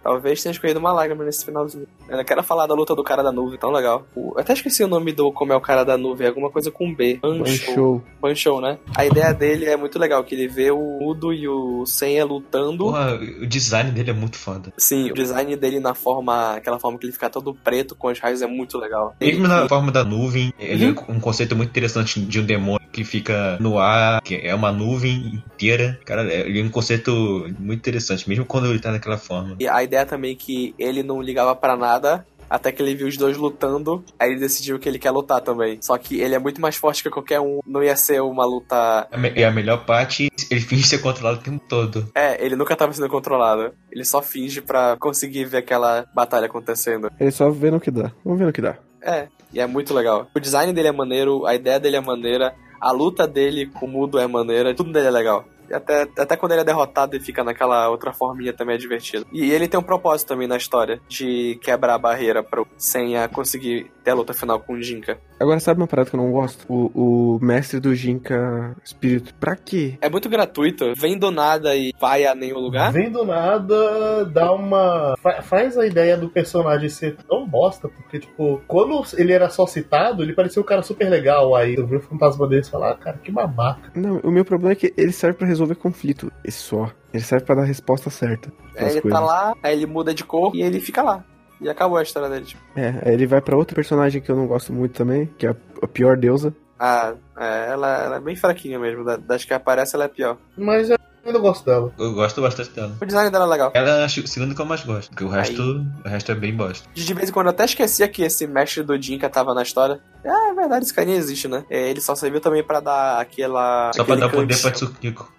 Talvez 0.02 0.42
tenha 0.42 0.52
escolhido 0.52 0.80
uma 0.80 0.92
lágrima 0.92 1.24
nesse 1.24 1.44
finalzinho. 1.44 1.86
Eu 2.08 2.24
quero 2.24 2.42
falar 2.42 2.66
da 2.66 2.74
luta 2.74 2.94
do 2.94 3.04
cara 3.04 3.22
da 3.22 3.30
nuvem, 3.32 3.58
tão 3.58 3.70
legal. 3.70 4.06
O- 4.14 4.32
Eu 4.34 4.40
até 4.40 4.52
esqueci 4.52 4.82
o 4.82 4.88
nome 4.88 5.12
do 5.12 5.30
como 5.32 5.52
é 5.52 5.56
o 5.56 5.60
cara 5.60 5.84
da 5.84 5.96
nuvem, 5.98 6.26
alguma 6.26 6.50
coisa 6.50 6.70
com 6.70 6.94
B. 6.94 7.18
Banshou. 7.22 7.74
Show. 7.74 8.02
Banshou, 8.20 8.60
né? 8.60 8.78
A 8.96 9.04
ideia 9.04 9.32
dele 9.32 9.66
é 9.66 9.76
muito 9.76 9.98
legal, 9.98 10.22
que 10.24 10.34
ele 10.34 10.48
vê 10.48 10.70
o 10.70 10.98
Udo 11.02 11.32
e 11.32 11.46
o 11.48 11.84
Senha 11.86 12.24
lutando. 12.24 12.84
Porra, 12.84 13.14
o 13.14 13.46
design 13.46 13.90
dele 13.90 14.10
é 14.10 14.14
muito 14.14 14.36
foda. 14.38 14.72
Sim, 14.78 15.10
o 15.10 15.14
design 15.14 15.54
dele 15.56 15.80
na 15.80 15.94
forma, 15.94 16.54
aquela 16.56 16.78
forma 16.78 16.98
que 16.98 17.06
ele 17.06 17.12
fica 17.12 17.28
todo 17.28 17.54
preto 17.54 17.94
com 17.94 18.08
os 18.08 18.18
raios 18.18 18.40
é 18.42 18.46
muito 18.46 18.78
legal. 18.78 19.14
Mesmo 19.20 19.40
Ele- 19.44 19.48
na 19.48 19.68
forma 19.68 19.90
da 19.92 20.04
nuvem, 20.04 20.52
ele 20.58 20.86
Uhum. 20.90 20.94
é 21.08 21.12
um 21.12 21.20
conceito 21.20 21.54
muito 21.56 21.68
interessante 21.70 22.20
de 22.20 22.40
um 22.40 22.44
demônio 22.44 22.80
que 22.92 23.04
fica 23.04 23.56
no 23.60 23.78
ar, 23.78 24.20
que 24.22 24.34
é 24.36 24.54
uma 24.54 24.72
nuvem 24.72 25.42
inteira. 25.54 25.98
Cara, 26.04 26.22
é- 26.32 26.40
ele 26.48 26.60
é 26.60 26.64
um 26.64 26.68
conceito 26.70 27.10
muito 27.58 27.78
interessante, 27.78 28.28
mesmo 28.28 28.44
quando 28.44 28.66
ele 28.68 28.80
tá 28.80 28.90
naquela 28.90 29.16
forma. 29.18 29.56
E 29.60 29.68
a 29.68 29.82
ideia 29.90 30.06
também 30.06 30.32
é 30.32 30.36
que 30.36 30.74
ele 30.78 31.02
não 31.02 31.20
ligava 31.20 31.54
pra 31.56 31.76
nada. 31.76 32.24
Até 32.48 32.72
que 32.72 32.82
ele 32.82 32.96
viu 32.96 33.06
os 33.06 33.16
dois 33.16 33.36
lutando, 33.36 34.02
aí 34.18 34.32
ele 34.32 34.40
decidiu 34.40 34.76
que 34.76 34.88
ele 34.88 34.98
quer 34.98 35.12
lutar 35.12 35.40
também. 35.40 35.78
Só 35.80 35.96
que 35.96 36.20
ele 36.20 36.34
é 36.34 36.38
muito 36.40 36.60
mais 36.60 36.74
forte 36.74 37.00
que 37.00 37.08
qualquer 37.08 37.38
um. 37.40 37.60
Não 37.64 37.80
ia 37.80 37.94
ser 37.94 38.20
uma 38.22 38.44
luta. 38.44 39.06
Me- 39.16 39.32
E 39.36 39.44
a 39.44 39.52
melhor 39.52 39.84
parte, 39.86 40.28
ele 40.50 40.58
finge 40.66 40.82
ser 40.84 40.98
controlado 40.98 41.38
o 41.38 41.42
tempo 41.44 41.64
todo. 41.68 42.08
É, 42.12 42.44
ele 42.44 42.56
nunca 42.56 42.74
tava 42.74 42.92
sendo 42.92 43.08
controlado. 43.08 43.72
Ele 43.92 44.04
só 44.04 44.20
finge 44.20 44.60
pra 44.60 44.96
conseguir 44.98 45.44
ver 45.44 45.58
aquela 45.58 46.04
batalha 46.12 46.46
acontecendo. 46.46 47.08
Ele 47.20 47.30
só 47.30 47.48
vê 47.50 47.70
no 47.70 47.78
que 47.78 47.90
dá. 47.92 48.10
Vamos 48.24 48.40
ver 48.40 48.46
no 48.46 48.52
que 48.52 48.60
dá. 48.62 48.76
É, 49.00 49.28
e 49.52 49.60
é 49.60 49.66
muito 49.68 49.94
legal. 49.94 50.26
O 50.34 50.40
design 50.40 50.72
dele 50.72 50.88
é 50.88 50.92
maneiro, 50.92 51.46
a 51.46 51.54
ideia 51.54 51.78
dele 51.78 51.96
é 51.98 52.00
maneira, 52.00 52.52
a 52.80 52.90
luta 52.90 53.28
dele 53.28 53.66
com 53.66 53.86
o 53.86 53.88
mudo 53.88 54.18
é 54.18 54.26
maneira, 54.26 54.74
tudo 54.74 54.90
dele 54.92 55.06
é 55.06 55.10
legal. 55.12 55.44
Até, 55.72 56.02
até 56.18 56.36
quando 56.36 56.52
ele 56.52 56.62
é 56.62 56.64
derrotado 56.64 57.16
e 57.16 57.20
fica 57.20 57.44
naquela 57.44 57.88
outra 57.88 58.12
forminha 58.12 58.52
também 58.52 58.74
é 58.74 58.78
divertido. 58.78 59.26
E 59.32 59.50
ele 59.50 59.68
tem 59.68 59.78
um 59.78 59.82
propósito 59.82 60.28
também 60.28 60.48
na 60.48 60.56
história, 60.56 61.00
de 61.08 61.58
quebrar 61.62 61.94
a 61.94 61.98
barreira 61.98 62.42
pro 62.42 62.66
Senha 62.76 63.28
conseguir 63.28 63.90
ter 64.02 64.10
a 64.10 64.14
luta 64.14 64.32
final 64.32 64.60
com 64.60 64.74
o 64.74 64.82
Jinka. 64.82 65.20
Agora, 65.40 65.58
sabe 65.58 65.80
uma 65.80 65.86
parada 65.86 66.10
que 66.10 66.14
eu 66.14 66.20
não 66.20 66.30
gosto? 66.30 66.64
O, 66.68 67.36
o 67.36 67.38
mestre 67.40 67.80
do 67.80 67.94
Jinka 67.94 68.76
Espírito. 68.84 69.34
Pra 69.40 69.56
quê? 69.56 69.96
É 70.02 70.10
muito 70.10 70.28
gratuito, 70.28 70.92
vem 70.94 71.18
do 71.18 71.30
nada 71.30 71.74
e 71.74 71.92
vai 71.98 72.26
a 72.26 72.34
nenhum 72.34 72.58
lugar. 72.58 72.92
Vem 72.92 73.10
do 73.10 73.24
nada, 73.24 74.24
dá 74.26 74.52
uma. 74.52 75.14
fa- 75.18 75.40
faz 75.42 75.78
a 75.78 75.86
ideia 75.86 76.16
do 76.16 76.28
personagem 76.28 76.88
ser 76.90 77.16
tão 77.28 77.48
bosta, 77.48 77.88
porque, 77.88 78.18
tipo, 78.18 78.60
quando 78.68 79.02
ele 79.16 79.32
era 79.32 79.48
só 79.48 79.66
citado, 79.66 80.22
ele 80.22 80.34
parecia 80.34 80.60
um 80.60 80.64
cara 80.64 80.82
super 80.82 81.08
legal. 81.08 81.56
Aí 81.56 81.74
eu 81.74 81.86
vi 81.86 81.96
o 81.96 82.00
fantasma 82.00 82.46
dele 82.46 82.62
e 82.62 82.68
falar, 82.70 82.90
ah, 82.90 82.96
cara, 82.96 83.16
que 83.18 83.32
babaca. 83.32 83.90
Não, 83.94 84.18
o 84.22 84.30
meu 84.30 84.44
problema 84.44 84.72
é 84.72 84.76
que 84.76 84.92
ele 84.96 85.12
serve 85.12 85.38
pra 85.38 85.46
resolver 85.46 85.74
conflito. 85.76 86.30
Esse 86.44 86.58
só. 86.58 86.90
Ele 87.14 87.22
serve 87.22 87.44
pra 87.46 87.54
dar 87.56 87.62
a 87.62 87.66
resposta 87.66 88.10
certa. 88.10 88.52
Aí 88.76 88.82
das 88.84 88.92
ele 88.92 89.00
coisas. 89.02 89.18
tá 89.18 89.24
lá, 89.24 89.54
aí 89.62 89.72
ele 89.74 89.86
muda 89.86 90.12
de 90.14 90.22
cor 90.22 90.54
e 90.54 90.62
ele 90.62 90.80
fica 90.80 91.02
lá. 91.02 91.24
E 91.60 91.68
acabou 91.68 91.98
a 91.98 92.02
história 92.02 92.28
dele. 92.28 92.44
Tipo, 92.46 92.62
É, 92.76 93.12
ele 93.12 93.26
vai 93.26 93.40
pra 93.40 93.56
outro 93.56 93.74
personagem 93.74 94.20
que 94.20 94.30
eu 94.30 94.36
não 94.36 94.46
gosto 94.46 94.72
muito 94.72 94.92
também, 94.94 95.26
que 95.38 95.46
é 95.46 95.50
a, 95.82 95.86
pior 95.86 96.16
deusa. 96.16 96.54
ah, 96.78 97.14
é, 97.38 97.70
ela, 97.72 98.04
ela 98.04 98.16
é 98.16 98.20
bem 98.20 98.34
fraquinha 98.36 98.78
mesmo. 98.78 99.04
da- 99.04 99.16
Das 99.16 99.44
que 99.44 99.52
aparece, 99.52 99.94
ela 99.94 100.04
é 100.04 100.08
pior. 100.08 100.38
Mas 100.56 100.88
eu 100.88 100.96
ainda 101.26 101.38
gosto 101.38 101.64
dela. 101.66 101.92
Eu 101.98 102.14
gosto 102.14 102.40
bastante 102.40 102.70
dela. 102.70 102.96
O 103.00 103.04
design 103.04 103.30
dela 103.30 103.44
é 103.44 103.48
legal. 103.48 103.70
Ela 103.74 103.90
é 104.00 104.04
a 104.04 104.08
segunda 104.08 104.54
que 104.54 104.60
eu 104.60 104.64
mais 104.64 104.82
gosto, 104.84 105.10
porque 105.10 105.24
o 105.24 105.28
resto, 105.28 105.62
o 106.04 106.08
resto 106.08 106.32
é 106.32 106.34
bem 106.34 106.54
bosta. 106.56 106.88
De 106.94 107.12
vez 107.14 107.28
em 107.28 107.32
quando 107.32 107.46
eu 107.48 107.50
até 107.50 107.64
esquecia 107.66 108.08
que 108.08 108.22
esse 108.22 108.46
mestre 108.46 108.82
do 108.82 109.00
Jinka 109.00 109.28
tava 109.28 109.52
na 109.52 109.62
história. 109.62 110.00
Ah, 110.24 110.50
é 110.52 110.54
verdade, 110.54 110.84
esse 110.86 110.94
carinha 110.94 111.18
existe, 111.18 111.46
né? 111.46 111.64
É, 111.68 111.90
ele 111.90 112.00
só 112.00 112.14
serviu 112.14 112.40
também 112.40 112.64
pra 112.64 112.80
dar 112.80 113.20
aquela. 113.20 113.90
Só 113.94 114.02
pra 114.04 114.14
dar 114.16 114.30
poder 114.30 114.46
cantinho- 114.54 114.62
pra 114.62 114.70
Tsukiko. 114.70 115.32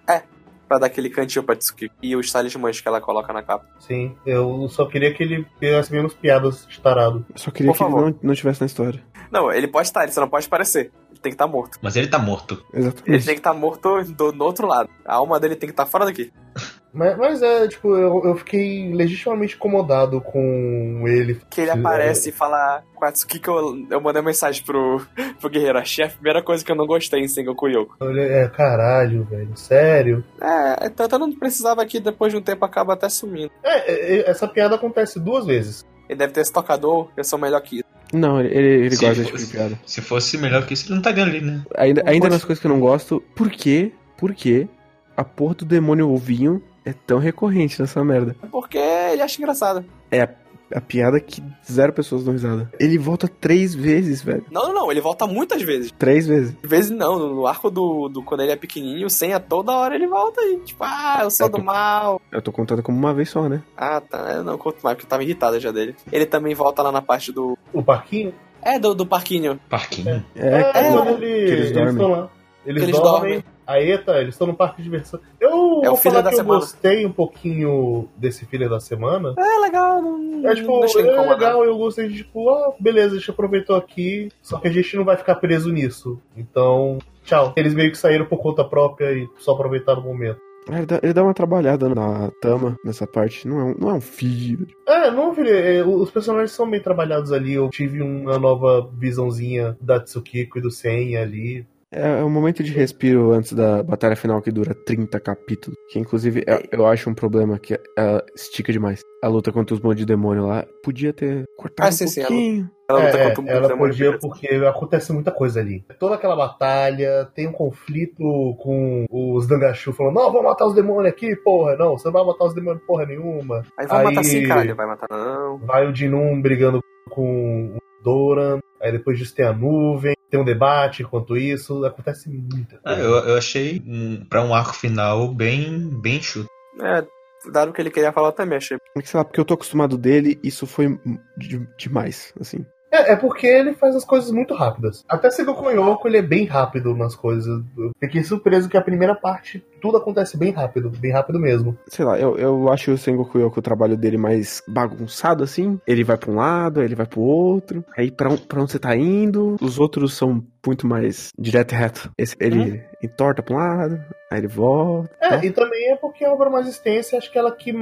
Pra 0.72 0.78
dar 0.78 0.86
aquele 0.86 1.10
cantinho 1.10 1.44
pra 1.44 1.54
Tsukiko. 1.54 1.94
E 2.02 2.16
os 2.16 2.32
talismãs 2.32 2.80
que 2.80 2.88
ela 2.88 3.00
coloca 3.00 3.30
na 3.32 3.42
capa. 3.42 3.66
Sim, 3.78 4.14
eu 4.24 4.66
só 4.70 4.86
queria 4.86 5.12
que 5.12 5.22
ele 5.22 5.46
fizesse 5.60 5.92
menos 5.92 6.14
piadas 6.14 6.66
de 6.66 6.80
tarado. 6.80 7.24
Eu 7.28 7.38
só 7.38 7.50
queria 7.50 7.70
Por 7.72 7.76
que 7.76 7.84
ele 7.84 7.90
favor. 7.92 8.10
não, 8.10 8.18
não 8.22 8.34
tivesse 8.34 8.60
na 8.62 8.66
história. 8.66 9.02
Não, 9.30 9.52
ele 9.52 9.68
pode 9.68 9.88
estar, 9.88 10.02
ele 10.04 10.12
só 10.12 10.20
não 10.22 10.28
pode 10.28 10.46
aparecer. 10.46 10.90
Ele 11.10 11.20
tem 11.20 11.30
que 11.32 11.34
estar 11.34 11.46
morto. 11.46 11.78
Mas 11.82 11.94
ele 11.96 12.06
tá 12.06 12.18
morto. 12.18 12.64
Ele 12.72 12.84
Exatamente. 12.84 13.24
tem 13.26 13.34
que 13.34 13.40
estar 13.40 13.52
morto 13.54 14.02
do, 14.04 14.32
do 14.32 14.44
outro 14.44 14.66
lado. 14.66 14.88
A 15.04 15.14
alma 15.16 15.38
dele 15.38 15.56
tem 15.56 15.68
que 15.68 15.72
estar 15.72 15.84
fora 15.86 16.06
daqui. 16.06 16.32
Mas, 16.92 17.16
mas 17.16 17.42
é, 17.42 17.66
tipo, 17.68 17.94
eu, 17.96 18.22
eu 18.24 18.36
fiquei 18.36 18.92
legitimamente 18.92 19.54
incomodado 19.56 20.20
com 20.20 21.04
ele. 21.06 21.40
Que 21.48 21.62
ele 21.62 21.70
aparece 21.70 22.28
e 22.28 22.32
fala 22.32 22.82
a 23.00 23.12
Tsukiko, 23.12 23.50
eu, 23.50 23.86
eu 23.90 24.00
mandei 24.00 24.22
mensagem 24.22 24.62
pro, 24.62 25.00
pro 25.40 25.48
guerreiro. 25.50 25.78
Achei 25.78 26.04
a 26.04 26.08
primeira 26.08 26.42
coisa 26.42 26.64
que 26.64 26.70
eu 26.70 26.76
não 26.76 26.86
gostei 26.86 27.20
em 27.20 27.28
Sengoku 27.28 27.66
Yoko. 27.68 27.96
Ele 28.02 28.20
é, 28.20 28.48
caralho, 28.48 29.24
velho, 29.24 29.56
sério. 29.56 30.22
É, 30.40 30.88
tanto 30.90 31.14
eu 31.14 31.18
não 31.18 31.32
precisava 31.32 31.84
que 31.86 31.98
depois 31.98 32.32
de 32.32 32.38
um 32.38 32.42
tempo 32.42 32.64
acaba 32.64 32.92
até 32.92 33.08
sumindo. 33.08 33.50
É, 33.62 33.90
é, 33.90 34.16
é, 34.18 34.30
essa 34.30 34.46
piada 34.46 34.74
acontece 34.74 35.18
duas 35.18 35.46
vezes. 35.46 35.84
Ele 36.08 36.18
deve 36.18 36.32
ter 36.32 36.40
esse 36.42 36.52
tocador, 36.52 37.08
eu 37.16 37.24
sou 37.24 37.38
melhor 37.38 37.60
que 37.62 37.76
isso. 37.76 37.84
Não, 38.12 38.38
ele, 38.38 38.54
ele, 38.54 38.68
ele 38.86 38.88
gosta 38.90 39.06
desse 39.08 39.24
tipo 39.24 39.38
fosse- 39.38 39.46
de 39.46 39.52
piada. 39.52 39.80
Se 39.86 40.00
fosse 40.02 40.36
melhor 40.36 40.66
que 40.66 40.74
isso, 40.74 40.86
ele 40.88 40.96
não 40.96 41.02
tá 41.02 41.10
ganhando 41.10 41.30
ali, 41.30 41.40
né? 41.40 41.62
Ainda, 41.76 42.02
ainda 42.04 42.28
nas 42.28 42.44
coisas 42.44 42.60
que 42.60 42.66
eu 42.66 42.70
não 42.70 42.80
gosto, 42.80 43.22
por 43.34 43.50
quê? 43.50 43.90
Por 44.18 44.34
quê 44.34 44.68
a 45.16 45.24
porra 45.24 45.54
do 45.54 45.64
demônio 45.64 46.10
ovinho 46.10 46.62
é 46.84 46.92
tão 46.92 47.18
recorrente 47.18 47.80
nessa 47.80 48.02
merda? 48.04 48.34
Porque 48.50 48.78
ele 48.78 49.22
acha 49.22 49.40
engraçado. 49.40 49.84
É 50.10 50.22
a, 50.22 50.28
a 50.74 50.80
piada 50.80 51.20
que 51.20 51.42
zero 51.70 51.92
pessoas 51.92 52.24
dão 52.24 52.32
risada. 52.32 52.70
Ele 52.80 52.98
volta 52.98 53.28
três 53.28 53.74
vezes, 53.74 54.22
velho. 54.22 54.44
Não, 54.50 54.68
não, 54.68 54.74
não, 54.74 54.90
ele 54.90 55.00
volta 55.00 55.26
muitas 55.26 55.62
vezes. 55.62 55.92
Três 55.98 56.26
vezes. 56.26 56.54
De 56.60 56.66
vezes 56.66 56.90
não, 56.90 57.18
no 57.18 57.46
arco 57.46 57.70
do, 57.70 58.08
do 58.08 58.22
quando 58.22 58.40
ele 58.42 58.52
é 58.52 58.56
pequenininho, 58.56 59.08
Senha 59.10 59.38
toda 59.38 59.72
hora 59.72 59.94
ele 59.94 60.06
volta 60.06 60.40
aí. 60.40 60.58
Tipo, 60.64 60.82
ah, 60.84 61.20
eu 61.22 61.30
sou 61.30 61.46
Eu 61.46 61.50
tô- 61.52 61.58
do 61.58 61.64
mal. 61.64 62.20
Eu 62.32 62.42
tô 62.42 62.50
contando 62.52 62.82
como 62.82 62.98
uma 62.98 63.14
vez 63.14 63.28
só, 63.30 63.48
né? 63.48 63.62
Ah, 63.76 64.00
tá, 64.00 64.32
eu 64.34 64.44
não 64.44 64.58
conto 64.58 64.78
mais 64.82 64.94
porque 64.96 65.06
eu 65.06 65.10
tava 65.10 65.22
irritado 65.22 65.58
já 65.60 65.70
dele. 65.70 65.94
Ele 66.10 66.26
também 66.26 66.54
volta 66.54 66.82
lá 66.82 66.90
na 66.92 67.02
parte 67.02 67.30
do. 67.32 67.56
O 67.72 67.82
parquinho. 67.82 68.34
É, 68.64 68.78
do, 68.78 68.94
do 68.94 69.04
parquinho. 69.04 69.58
Parquinho. 69.68 70.24
É, 70.36 70.60
É, 70.60 70.62
que- 70.72 70.92
quando 70.92 71.08
ele- 71.08 71.18
que 71.20 71.26
eles 71.26 71.50
eles 71.60 71.72
dormem. 71.72 71.92
estão 71.92 72.10
lá. 72.10 72.30
Eles, 72.64 72.82
eles 72.84 72.96
dormem. 72.96 73.20
dormem. 73.20 73.44
Aí, 73.66 73.90
eita, 73.90 74.20
eles 74.20 74.34
estão 74.34 74.46
no 74.46 74.54
parque 74.54 74.78
de 74.78 74.82
diversão. 74.84 75.18
Eu 75.40 75.50
É 75.84 75.88
o 75.88 75.92
vou 75.92 75.96
falar 75.96 76.20
da 76.20 76.30
que 76.30 76.34
eu 76.34 76.38
semana. 76.40 76.60
gostei 76.60 77.06
um 77.06 77.12
pouquinho 77.12 78.08
desse 78.16 78.44
filler 78.46 78.68
da 78.68 78.80
semana. 78.80 79.34
É 79.38 79.58
legal, 79.60 80.02
não. 80.02 80.48
É 80.48 80.54
tipo, 80.54 80.80
não 80.80 81.24
é 81.24 81.30
legal, 81.30 81.64
eu 81.64 81.76
gostei 81.78 82.08
de 82.08 82.16
tipo, 82.18 82.48
ah, 82.50 82.72
beleza, 82.78 83.14
a 83.14 83.18
gente 83.18 83.30
aproveitou 83.30 83.76
aqui, 83.76 84.28
só 84.42 84.58
que 84.58 84.68
a 84.68 84.72
gente 84.72 84.96
não 84.96 85.04
vai 85.04 85.16
ficar 85.16 85.36
preso 85.36 85.72
nisso. 85.72 86.20
Então, 86.36 86.98
tchau. 87.24 87.52
Eles 87.56 87.74
meio 87.74 87.90
que 87.90 87.98
saíram 87.98 88.26
por 88.26 88.38
conta 88.38 88.64
própria 88.64 89.12
e 89.12 89.28
só 89.38 89.52
aproveitaram 89.52 90.00
o 90.02 90.04
momento. 90.04 90.38
Ah, 90.70 90.76
Ele 90.78 90.86
dá, 90.86 91.00
ele 91.02 91.12
dá 91.12 91.24
uma 91.24 91.34
trabalhada 91.34 91.88
na 91.88 92.30
Tama 92.40 92.76
nessa 92.84 93.04
parte. 93.04 93.48
Não 93.48 93.58
é 93.58 93.64
um, 93.64 93.74
não 93.78 93.90
é 93.90 93.94
um 93.94 94.00
filho. 94.00 94.66
É, 94.86 95.10
não, 95.10 95.34
filho, 95.34 95.48
é, 95.48 95.82
os 95.84 96.08
personagens 96.10 96.52
são 96.52 96.70
bem 96.70 96.80
trabalhados 96.80 97.32
ali. 97.32 97.54
Eu 97.54 97.68
tive 97.68 98.00
uma 98.00 98.38
nova 98.38 98.88
visãozinha 98.96 99.76
da 99.80 99.98
Tsukiko 99.98 100.58
e 100.58 100.62
do 100.62 100.70
Sen 100.70 101.16
ali. 101.16 101.66
É, 101.92 102.20
é 102.20 102.24
um 102.24 102.30
momento 102.30 102.62
de 102.62 102.72
respiro 102.72 103.32
antes 103.32 103.52
da 103.52 103.82
batalha 103.82 104.16
final 104.16 104.40
que 104.40 104.50
dura 104.50 104.74
30 104.74 105.20
capítulos. 105.20 105.78
Que 105.90 105.98
inclusive 105.98 106.42
é- 106.46 106.62
eu 106.72 106.86
acho 106.86 107.10
um 107.10 107.14
problema 107.14 107.58
que 107.58 107.78
ela 107.96 108.24
estica 108.34 108.72
demais. 108.72 109.02
A 109.22 109.28
luta 109.28 109.52
contra 109.52 109.74
os 109.74 109.80
montes 109.80 109.98
de 109.98 110.06
demônio 110.06 110.46
lá 110.46 110.64
podia 110.82 111.12
ter 111.12 111.44
cortado 111.56 111.86
Ah, 111.86 111.90
um 111.90 111.92
sim, 111.92 112.06
sim, 112.06 112.20
ela- 112.20 112.28
pouquinho. 112.30 112.70
Ela 112.90 113.04
luta 113.06 113.16
É, 113.18 113.28
contra 113.34 113.42
o 113.42 113.48
ela 113.56 113.76
podia 113.76 114.18
porque 114.18 114.46
acontece 114.48 115.12
muita 115.12 115.30
coisa 115.30 115.60
ali. 115.60 115.82
Toda 115.98 116.14
aquela 116.16 116.36
batalha, 116.36 117.26
tem 117.34 117.46
um 117.46 117.52
conflito 117.52 118.22
com 118.58 119.06
os 119.10 119.46
Dangachu 119.46 119.92
falando, 119.92 120.14
não, 120.14 120.30
vamos 120.32 120.44
matar 120.50 120.66
os 120.66 120.74
demônios 120.74 121.12
aqui, 121.12 121.34
porra. 121.36 121.76
Não, 121.76 121.96
você 121.96 122.08
não 122.08 122.12
vai 122.12 122.24
matar 122.24 122.44
os 122.44 122.54
demônios 122.54 122.82
porra 122.86 123.06
nenhuma. 123.06 123.62
Aí 123.78 123.86
vai 123.86 124.04
matar 124.04 124.24
sim, 124.24 124.46
caralho. 124.46 124.74
Vai 124.76 124.86
matar 124.86 125.06
não. 125.10 125.58
Vai 125.58 125.86
o 125.86 125.92
Dinum 125.92 126.40
brigando 126.42 126.82
com 127.10 127.74
o 127.76 127.81
Doran, 128.02 128.60
aí 128.80 128.92
depois 128.92 129.18
disso 129.18 129.34
tem 129.34 129.46
a 129.46 129.52
nuvem, 129.52 130.14
tem 130.30 130.40
um 130.40 130.44
debate 130.44 131.02
enquanto 131.02 131.36
isso, 131.36 131.84
acontece 131.84 132.28
muita 132.28 132.76
Ah, 132.84 132.94
coisa. 132.94 133.00
eu, 133.02 133.14
eu 133.30 133.36
achei 133.38 133.82
um, 133.86 134.24
pra 134.24 134.42
um 134.42 134.54
arco 134.54 134.74
final 134.74 135.28
bem, 135.32 135.88
bem 136.00 136.20
chuto. 136.22 136.48
É, 136.80 137.04
dado 137.52 137.70
o 137.70 137.72
que 137.72 137.80
ele 137.82 137.90
queria 137.90 138.12
falar 138.12 138.32
também, 138.32 138.56
achei. 138.58 138.76
É 138.96 139.00
que, 139.02 139.08
sei 139.08 139.18
lá, 139.18 139.24
porque 139.24 139.38
eu 139.40 139.44
tô 139.44 139.54
acostumado 139.54 139.96
dele, 139.98 140.38
isso 140.42 140.66
foi 140.66 140.98
de- 141.36 141.66
demais, 141.76 142.32
assim. 142.40 142.64
É, 142.92 143.12
é 143.12 143.16
porque 143.16 143.46
ele 143.46 143.72
faz 143.72 143.96
as 143.96 144.04
coisas 144.04 144.30
muito 144.30 144.52
rápidas. 144.54 145.02
Até 145.08 145.30
Sengoku 145.30 145.70
Yoko, 145.70 146.06
ele 146.06 146.18
é 146.18 146.22
bem 146.22 146.44
rápido 146.44 146.94
nas 146.94 147.14
coisas. 147.16 147.62
Eu 147.76 147.90
fiquei 147.98 148.22
surpreso 148.22 148.68
que 148.68 148.76
a 148.76 148.82
primeira 148.82 149.14
parte, 149.14 149.64
tudo 149.80 149.96
acontece 149.96 150.36
bem 150.36 150.52
rápido, 150.52 150.90
bem 150.90 151.10
rápido 151.10 151.40
mesmo. 151.40 151.76
Sei 151.88 152.04
lá, 152.04 152.18
eu, 152.18 152.36
eu 152.36 152.70
acho 152.70 152.92
o 152.92 152.98
Sengoku 152.98 153.38
Yoko 153.38 153.60
o 153.60 153.62
trabalho 153.62 153.96
dele 153.96 154.18
mais 154.18 154.62
bagunçado, 154.68 155.42
assim. 155.42 155.80
Ele 155.86 156.04
vai 156.04 156.18
pra 156.18 156.30
um 156.30 156.36
lado, 156.36 156.80
aí 156.80 156.86
ele 156.86 156.94
vai 156.94 157.06
pro 157.06 157.22
outro. 157.22 157.82
Aí 157.96 158.10
pra, 158.10 158.28
um, 158.28 158.36
pra 158.36 158.60
onde 158.60 158.72
você 158.72 158.78
tá 158.78 158.94
indo. 158.94 159.56
Os 159.60 159.78
outros 159.78 160.14
são 160.14 160.44
muito 160.64 160.86
mais 160.86 161.30
direto 161.38 161.72
e 161.72 161.76
reto. 161.76 162.10
Esse, 162.18 162.36
ele 162.38 162.84
entorta 163.02 163.42
pra 163.42 163.54
um 163.54 163.58
lado, 163.58 164.00
aí 164.30 164.38
ele 164.38 164.48
volta. 164.48 165.10
É, 165.20 165.28
tá? 165.30 165.44
e 165.44 165.50
também 165.50 165.92
é 165.92 165.96
porque 165.96 166.24
a 166.24 166.32
obra 166.32 166.50
mais 166.50 166.68
extensa, 166.68 167.16
acho 167.16 167.32
que 167.32 167.38
ela 167.38 167.50
que 167.50 167.72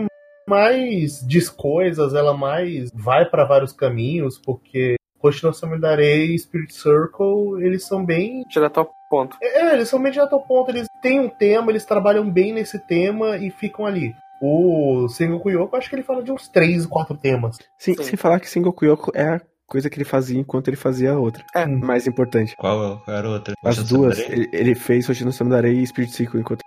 mais 0.48 1.24
diz 1.26 1.48
coisas, 1.48 2.14
ela 2.14 2.36
mais 2.36 2.90
vai 2.92 3.24
pra 3.24 3.44
vários 3.44 3.72
caminhos, 3.72 4.36
porque 4.36 4.96
Hoshino 5.22 5.52
Samidare 5.52 6.34
e 6.34 6.38
Spirit 6.38 6.72
Circle, 6.74 7.62
eles 7.64 7.84
são 7.86 8.04
bem 8.04 8.44
Direto 8.48 8.80
ao 8.80 8.90
ponto. 9.10 9.36
É, 9.42 9.74
eles 9.74 9.88
são 9.88 10.02
direto 10.02 10.32
ao 10.34 10.42
ponto, 10.42 10.70
eles 10.70 10.86
têm 11.02 11.20
um 11.20 11.28
tema, 11.28 11.70
eles 11.70 11.84
trabalham 11.84 12.28
bem 12.30 12.52
nesse 12.52 12.78
tema 12.78 13.36
e 13.36 13.50
ficam 13.50 13.84
ali. 13.86 14.14
O 14.42 15.06
Sengoku 15.08 15.50
Yoko, 15.50 15.76
acho 15.76 15.88
que 15.90 15.96
ele 15.96 16.02
fala 16.02 16.22
de 16.22 16.32
uns 16.32 16.48
três, 16.48 16.86
quatro 16.86 17.16
temas. 17.16 17.58
Sim, 17.78 17.94
Sim. 17.96 18.02
sem 18.04 18.16
falar 18.16 18.40
que 18.40 18.48
Sengoku 18.48 18.84
Yoko 18.86 19.10
é 19.14 19.28
a 19.36 19.40
coisa 19.66 19.90
que 19.90 19.96
ele 19.98 20.04
fazia 20.04 20.40
enquanto 20.40 20.68
ele 20.68 20.76
fazia 20.76 21.12
a 21.12 21.18
outra. 21.18 21.44
É. 21.54 21.66
Mais 21.66 22.06
importante. 22.06 22.56
Qual, 22.56 23.00
qual 23.04 23.16
era 23.16 23.28
a 23.28 23.30
outra? 23.32 23.54
As 23.62 23.84
duas, 23.84 24.18
ele, 24.18 24.48
ele 24.52 24.74
fez 24.74 25.08
Hoshino 25.08 25.32
Samidare 25.32 25.70
e 25.70 25.86
Spirit 25.86 26.12
Circle 26.12 26.40
enquanto. 26.40 26.62